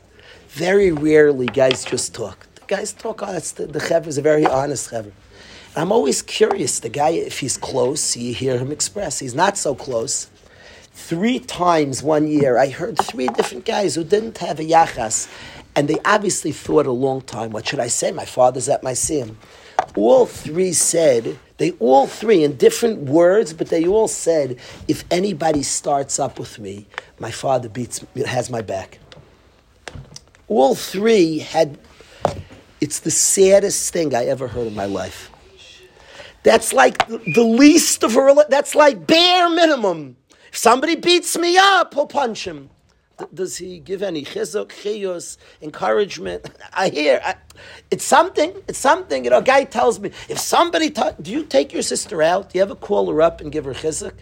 Very 0.49 0.91
rarely 0.91 1.45
guys 1.45 1.85
just 1.85 2.13
talk. 2.13 2.47
The 2.55 2.61
guys 2.67 2.91
talk 2.91 3.21
oh, 3.23 3.27
honest. 3.27 3.57
The, 3.57 3.67
the 3.67 3.79
chevra 3.79 4.07
is 4.07 4.17
a 4.17 4.21
very 4.21 4.45
honest 4.45 4.91
chevra. 4.91 5.11
I'm 5.75 5.91
always 5.91 6.21
curious. 6.21 6.79
The 6.79 6.89
guy, 6.89 7.11
if 7.11 7.39
he's 7.39 7.55
close, 7.55 8.17
you 8.17 8.33
hear 8.33 8.57
him 8.57 8.71
express. 8.71 9.19
He's 9.19 9.35
not 9.35 9.57
so 9.57 9.73
close. 9.73 10.29
Three 10.91 11.39
times 11.39 12.03
one 12.03 12.27
year, 12.27 12.57
I 12.57 12.69
heard 12.69 12.97
three 12.97 13.27
different 13.27 13.63
guys 13.63 13.95
who 13.95 14.03
didn't 14.03 14.39
have 14.39 14.59
a 14.59 14.63
yachas, 14.63 15.31
and 15.75 15.87
they 15.87 15.97
obviously 16.03 16.51
thought 16.51 16.87
a 16.87 16.91
long 16.91 17.21
time. 17.21 17.51
What 17.51 17.67
should 17.67 17.79
I 17.79 17.87
say? 17.87 18.11
My 18.11 18.25
father's 18.25 18.67
at 18.67 18.83
my 18.83 18.93
sim. 18.93 19.37
All 19.95 20.25
three 20.25 20.73
said 20.73 21.39
they 21.59 21.71
all 21.73 22.07
three 22.07 22.43
in 22.43 22.55
different 22.55 23.01
words, 23.01 23.53
but 23.53 23.67
they 23.67 23.85
all 23.85 24.07
said, 24.07 24.57
if 24.87 25.03
anybody 25.11 25.61
starts 25.61 26.17
up 26.17 26.39
with 26.39 26.57
me, 26.57 26.87
my 27.19 27.31
father 27.31 27.67
beats 27.67 28.03
has 28.25 28.49
my 28.49 28.61
back. 28.61 28.99
All 30.47 30.73
three 30.73 31.39
had. 31.39 31.77
It's 32.81 33.01
the 33.01 33.11
saddest 33.11 33.91
thing 33.91 34.15
I 34.15 34.25
ever 34.25 34.47
heard 34.47 34.67
in 34.67 34.73
my 34.73 34.85
life. 34.85 35.29
That's 36.43 36.71
like 36.71 37.05
the 37.07 37.43
least 37.43 38.03
of 38.03 38.15
a. 38.15 38.45
That's 38.49 38.73
like 38.73 39.05
bare 39.05 39.49
minimum. 39.49 40.15
If 40.49 40.57
somebody 40.57 40.95
beats 40.95 41.37
me 41.37 41.57
up, 41.57 41.93
he'll 41.93 42.07
punch 42.07 42.47
him. 42.47 42.69
Does 43.33 43.57
he 43.57 43.79
give 43.79 44.01
any 44.03 44.23
chizuk, 44.23 44.69
chiyus, 44.69 45.37
encouragement? 45.61 46.49
I 46.73 46.89
hear. 46.89 47.21
I, 47.23 47.35
it's 47.91 48.05
something. 48.05 48.53
It's 48.67 48.79
something. 48.79 49.23
You 49.23 49.31
know, 49.31 49.39
a 49.39 49.43
guy 49.43 49.65
tells 49.65 49.99
me, 49.99 50.11
if 50.29 50.39
somebody, 50.39 50.89
ta- 50.89 51.15
do 51.21 51.31
you 51.31 51.43
take 51.45 51.73
your 51.73 51.81
sister 51.81 52.21
out? 52.21 52.51
Do 52.51 52.59
you 52.59 52.63
ever 52.63 52.75
call 52.75 53.09
her 53.11 53.21
up 53.21 53.41
and 53.41 53.51
give 53.51 53.65
her 53.65 53.73
chizuk? 53.73 54.13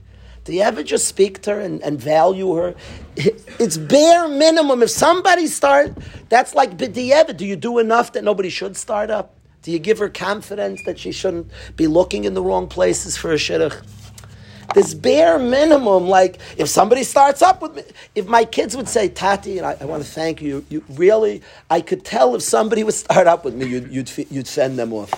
Do 0.46 0.54
you 0.54 0.62
ever 0.62 0.84
just 0.84 1.08
speak 1.08 1.42
to 1.44 1.56
her 1.56 1.60
and, 1.62 1.82
and 1.84 2.00
value 2.00 2.54
her? 2.56 2.76
It's 3.60 3.78
bare 3.78 4.28
minimum. 4.28 4.84
If 4.84 4.92
somebody 4.92 5.48
start, 5.48 5.98
that's 6.30 6.56
like 6.56 6.78
b'di'evet. 6.78 7.38
Do 7.38 7.46
you 7.46 7.56
do 7.56 7.80
enough 7.80 8.14
that 8.14 8.24
nobody 8.24 8.50
should 8.50 8.78
start 8.78 9.10
up? 9.10 9.36
Do 9.64 9.72
you 9.72 9.80
give 9.80 10.00
her 10.00 10.10
confidence 10.10 10.84
that 10.84 11.00
she 11.00 11.12
shouldn't 11.12 11.52
be 11.76 11.88
looking 11.88 12.24
in 12.24 12.34
the 12.36 12.42
wrong 12.42 12.68
places 12.68 13.18
for 13.18 13.32
a 13.34 13.36
shidduch? 13.36 13.84
This 14.74 14.94
bare 14.94 15.40
minimum, 15.40 16.08
like 16.08 16.40
if 16.58 16.70
somebody 16.70 17.04
starts 17.04 17.42
up 17.42 17.62
with 17.62 17.76
me, 17.76 17.84
if 18.16 18.28
my 18.28 18.46
kids 18.46 18.76
would 18.76 18.90
say, 18.90 19.08
Tati, 19.10 19.58
and 19.58 19.68
I, 19.68 19.78
I 19.80 19.86
want 19.86 20.04
to 20.04 20.10
thank 20.10 20.42
you, 20.42 20.66
you 20.70 20.84
really, 20.90 21.42
I 21.70 21.82
could 21.82 22.04
tell 22.04 22.36
if 22.36 22.42
somebody 22.42 22.84
would 22.84 22.94
start 22.94 23.28
up 23.28 23.46
with 23.46 23.56
me, 23.56 23.66
you'd, 23.66 23.92
you'd, 23.92 24.32
you'd 24.32 24.48
fend 24.48 24.78
them 24.78 24.94
off. 24.94 25.12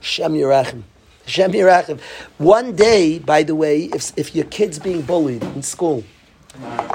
Shem 0.00 0.34
Yerachim. 0.34 0.82
Shem 1.26 1.52
Yerachim. 1.52 2.00
One 2.38 2.76
day, 2.76 3.18
by 3.18 3.42
the 3.42 3.54
way, 3.54 3.84
if, 3.84 4.12
if 4.16 4.34
your 4.34 4.44
kid's 4.46 4.78
being 4.78 5.02
bullied 5.02 5.42
in 5.42 5.62
school, 5.62 6.04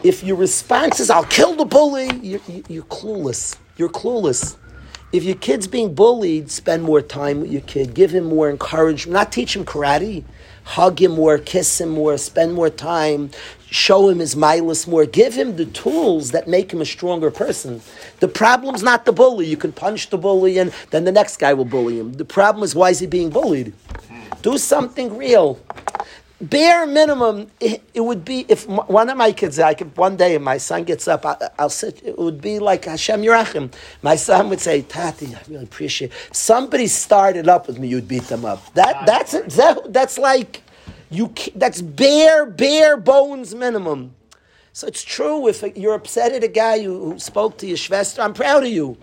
if 0.03 0.23
your 0.23 0.37
response 0.37 0.99
is, 0.99 1.09
I'll 1.09 1.25
kill 1.25 1.55
the 1.55 1.65
bully, 1.65 2.09
you're, 2.21 2.41
you're 2.67 2.83
clueless. 2.83 3.57
You're 3.77 3.89
clueless. 3.89 4.55
If 5.11 5.23
your 5.23 5.37
kid's 5.37 5.65
being 5.65 5.95
bullied, 5.95 6.51
spend 6.51 6.83
more 6.83 7.01
time 7.01 7.41
with 7.41 7.51
your 7.51 7.61
kid. 7.61 7.95
Give 7.95 8.11
him 8.11 8.25
more 8.25 8.47
encouragement. 8.47 9.13
Not 9.13 9.31
teach 9.31 9.55
him 9.55 9.65
karate. 9.65 10.23
Hug 10.63 11.01
him 11.01 11.13
more, 11.13 11.39
kiss 11.39 11.81
him 11.81 11.89
more, 11.89 12.15
spend 12.19 12.53
more 12.53 12.69
time, 12.69 13.31
show 13.71 14.07
him 14.07 14.19
his 14.19 14.35
milus 14.35 14.87
more. 14.87 15.05
Give 15.07 15.33
him 15.33 15.55
the 15.55 15.65
tools 15.65 16.29
that 16.29 16.47
make 16.47 16.71
him 16.71 16.79
a 16.79 16.85
stronger 16.85 17.31
person. 17.31 17.81
The 18.19 18.27
problem's 18.27 18.83
not 18.83 19.05
the 19.05 19.11
bully. 19.11 19.47
You 19.47 19.57
can 19.57 19.71
punch 19.71 20.11
the 20.11 20.17
bully 20.19 20.59
and 20.59 20.71
then 20.91 21.05
the 21.05 21.11
next 21.11 21.37
guy 21.37 21.55
will 21.55 21.65
bully 21.65 21.97
him. 21.97 22.13
The 22.13 22.25
problem 22.25 22.63
is 22.63 22.75
why 22.75 22.91
is 22.91 22.99
he 22.99 23.07
being 23.07 23.31
bullied? 23.31 23.73
Do 24.43 24.59
something 24.59 25.17
real 25.17 25.59
bare 26.41 26.85
minimum, 26.85 27.47
it, 27.59 27.83
it 27.93 28.01
would 28.01 28.23
be 28.23 28.45
if 28.47 28.67
one 28.67 29.09
of 29.09 29.17
my 29.17 29.31
kids, 29.31 29.59
I 29.59 29.73
could, 29.73 29.95
one 29.97 30.15
day, 30.17 30.35
if 30.35 30.41
my 30.41 30.57
son 30.57 30.83
gets 30.83 31.07
up, 31.07 31.25
I, 31.25 31.49
I'll 31.57 31.69
sit. 31.69 32.01
It 32.03 32.17
would 32.17 32.41
be 32.41 32.59
like 32.59 32.85
Hashem 32.85 33.21
Yerachim. 33.21 33.71
My 34.01 34.15
son 34.15 34.49
would 34.49 34.59
say, 34.59 34.81
"Tati, 34.81 35.35
I 35.35 35.39
really 35.47 35.63
appreciate." 35.63 36.11
Somebody 36.31 36.87
started 36.87 37.47
up 37.47 37.67
with 37.67 37.79
me, 37.79 37.87
you'd 37.87 38.07
beat 38.07 38.23
them 38.23 38.45
up. 38.45 38.73
That 38.73 39.05
that's. 39.05 39.31
That, 39.55 39.91
that's 39.91 40.17
like 40.17 40.63
you. 41.09 41.33
That's 41.55 41.81
bare 41.81 42.45
bare 42.45 42.97
bones 42.97 43.53
minimum. 43.53 44.15
So 44.73 44.87
it's 44.87 45.03
true. 45.03 45.47
If 45.47 45.63
you're 45.75 45.95
upset 45.95 46.31
at 46.31 46.43
a 46.43 46.47
guy 46.47 46.81
who, 46.81 47.11
who 47.11 47.19
spoke 47.19 47.57
to 47.57 47.67
your 47.67 47.77
Schwester, 47.77 48.21
I'm 48.23 48.33
proud 48.33 48.63
of 48.63 48.69
you. 48.69 48.97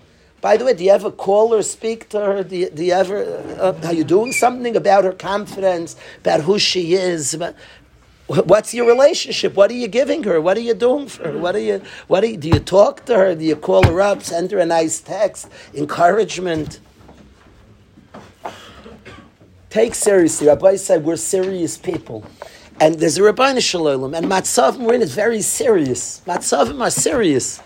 By 0.47 0.57
the 0.57 0.65
way, 0.65 0.75
do 0.75 0.85
you 0.85 0.93
ever 0.93 1.11
call 1.11 1.57
her, 1.57 1.63
speak 1.65 2.09
to 2.11 2.21
her? 2.21 2.45
Do 2.45 2.57
you, 2.57 2.71
do 2.71 2.85
you 2.85 2.93
ever, 2.93 3.19
uh, 3.59 3.75
are 3.83 3.93
you 3.93 4.05
doing 4.05 4.31
something 4.31 4.77
about 4.77 5.03
her 5.03 5.11
confidence, 5.11 5.97
about 6.19 6.43
who 6.43 6.61
she 6.61 6.95
is? 6.95 7.37
What's 8.29 8.73
your 8.73 8.87
relationship? 8.87 9.55
What 9.57 9.73
are 9.73 9.81
you 9.83 9.89
giving 9.89 10.23
her? 10.23 10.41
What 10.41 10.57
are 10.57 10.61
you 10.61 10.75
doing 10.75 11.09
for 11.09 11.33
her? 11.33 11.37
What 11.37 11.57
are 11.57 11.65
you, 11.71 11.83
what 12.07 12.21
do 12.21 12.29
you, 12.29 12.37
do 12.37 12.49
you 12.49 12.61
talk 12.61 13.05
to 13.07 13.17
her? 13.17 13.35
Do 13.35 13.45
you 13.45 13.57
call 13.57 13.85
her 13.89 14.01
up, 14.01 14.23
send 14.23 14.53
her 14.53 14.61
a 14.61 14.67
nice 14.67 15.01
text, 15.01 15.49
encouragement? 15.75 16.79
Take 19.69 19.97
seriously. 19.97 20.47
Rabbi 20.47 20.77
said 20.77 21.05
we're 21.05 21.17
serious 21.17 21.77
people. 21.77 22.25
And 22.79 23.01
there's 23.01 23.19
a 23.19 23.25
Rabbi 23.25 23.59
Shalom, 23.59 24.15
and 24.15 24.27
Matzavim, 24.27 24.83
we're 24.83 24.95
in 24.95 25.03
it 25.03 25.09
very 25.09 25.43
serious. 25.43 26.23
Matzavim 26.25 26.81
are 26.81 26.91
serious. 26.91 27.61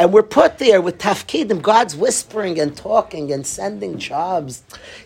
And 0.00 0.12
we're 0.12 0.22
put 0.24 0.58
there 0.58 0.80
with 0.82 0.98
tafkidim. 0.98 1.62
God's 1.62 1.96
whispering 1.96 2.60
and 2.60 2.76
talking 2.76 3.32
and 3.32 3.46
sending 3.46 3.98
jobs. 3.98 4.62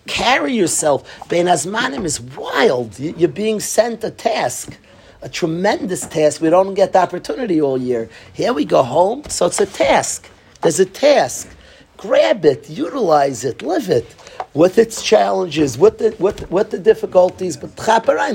Carry 0.06 0.54
yourself. 0.54 1.28
Bein 1.28 1.46
Hazmanim 1.46 2.04
is 2.04 2.20
wild. 2.20 2.98
You- 2.98 3.14
You're 3.16 3.28
being 3.28 3.60
sent 3.60 4.04
a 4.04 4.10
task, 4.10 4.78
a 5.22 5.28
tremendous 5.28 6.06
task. 6.06 6.40
We 6.42 6.50
don't 6.50 6.74
get 6.74 6.92
the 6.94 7.00
opportunity 7.00 7.60
all 7.60 7.78
year. 7.78 8.10
Here 8.32 8.52
we 8.52 8.64
go 8.64 8.82
home, 8.82 9.24
so 9.28 9.46
it's 9.46 9.60
a 9.60 9.66
task. 9.66 10.28
There's 10.62 10.80
a 10.80 10.86
task. 10.86 11.48
Grab 11.96 12.44
it, 12.44 12.68
utilize 12.70 13.44
it, 13.44 13.62
live 13.62 13.90
it 13.90 14.14
with 14.54 14.78
its 14.78 15.02
challenges, 15.02 15.78
with 15.78 15.98
the, 15.98 16.16
with, 16.18 16.50
with 16.50 16.70
the 16.70 16.78
difficulties. 16.78 17.56
But 17.56 17.76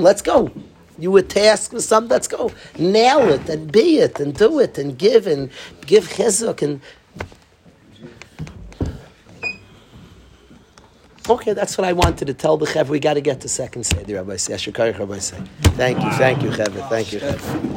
let's 0.00 0.22
go. 0.22 0.50
You 0.98 1.10
were 1.10 1.22
tasked 1.22 1.74
with 1.74 1.84
something, 1.84 2.10
let's 2.10 2.28
go. 2.28 2.52
Nail 2.78 3.28
it 3.28 3.48
and 3.48 3.70
be 3.70 3.98
it 3.98 4.18
and 4.18 4.34
do 4.34 4.60
it 4.60 4.78
and 4.78 4.98
give 4.98 5.26
and 5.26 5.50
give 5.84 6.08
chizuk 6.08 6.62
and. 6.62 6.80
Okay, 11.28 11.54
that's 11.54 11.76
what 11.76 11.84
I 11.84 11.92
wanted 11.92 12.26
to 12.26 12.34
tell 12.34 12.56
the 12.56 12.66
Chev. 12.66 12.88
We 12.88 13.00
got 13.00 13.14
to 13.14 13.20
get 13.20 13.40
to 13.40 13.48
second 13.48 13.84
Seder, 13.84 14.14
Rabbi 14.14 14.36
say. 14.36 14.52
Rabbi 14.52 15.18
say. 15.18 15.42
Thank 15.74 16.02
you, 16.02 16.10
thank 16.12 16.42
you, 16.42 16.50
Chev. 16.52 16.72
Thank 16.88 17.12
you, 17.12 17.18
Chev. 17.18 17.76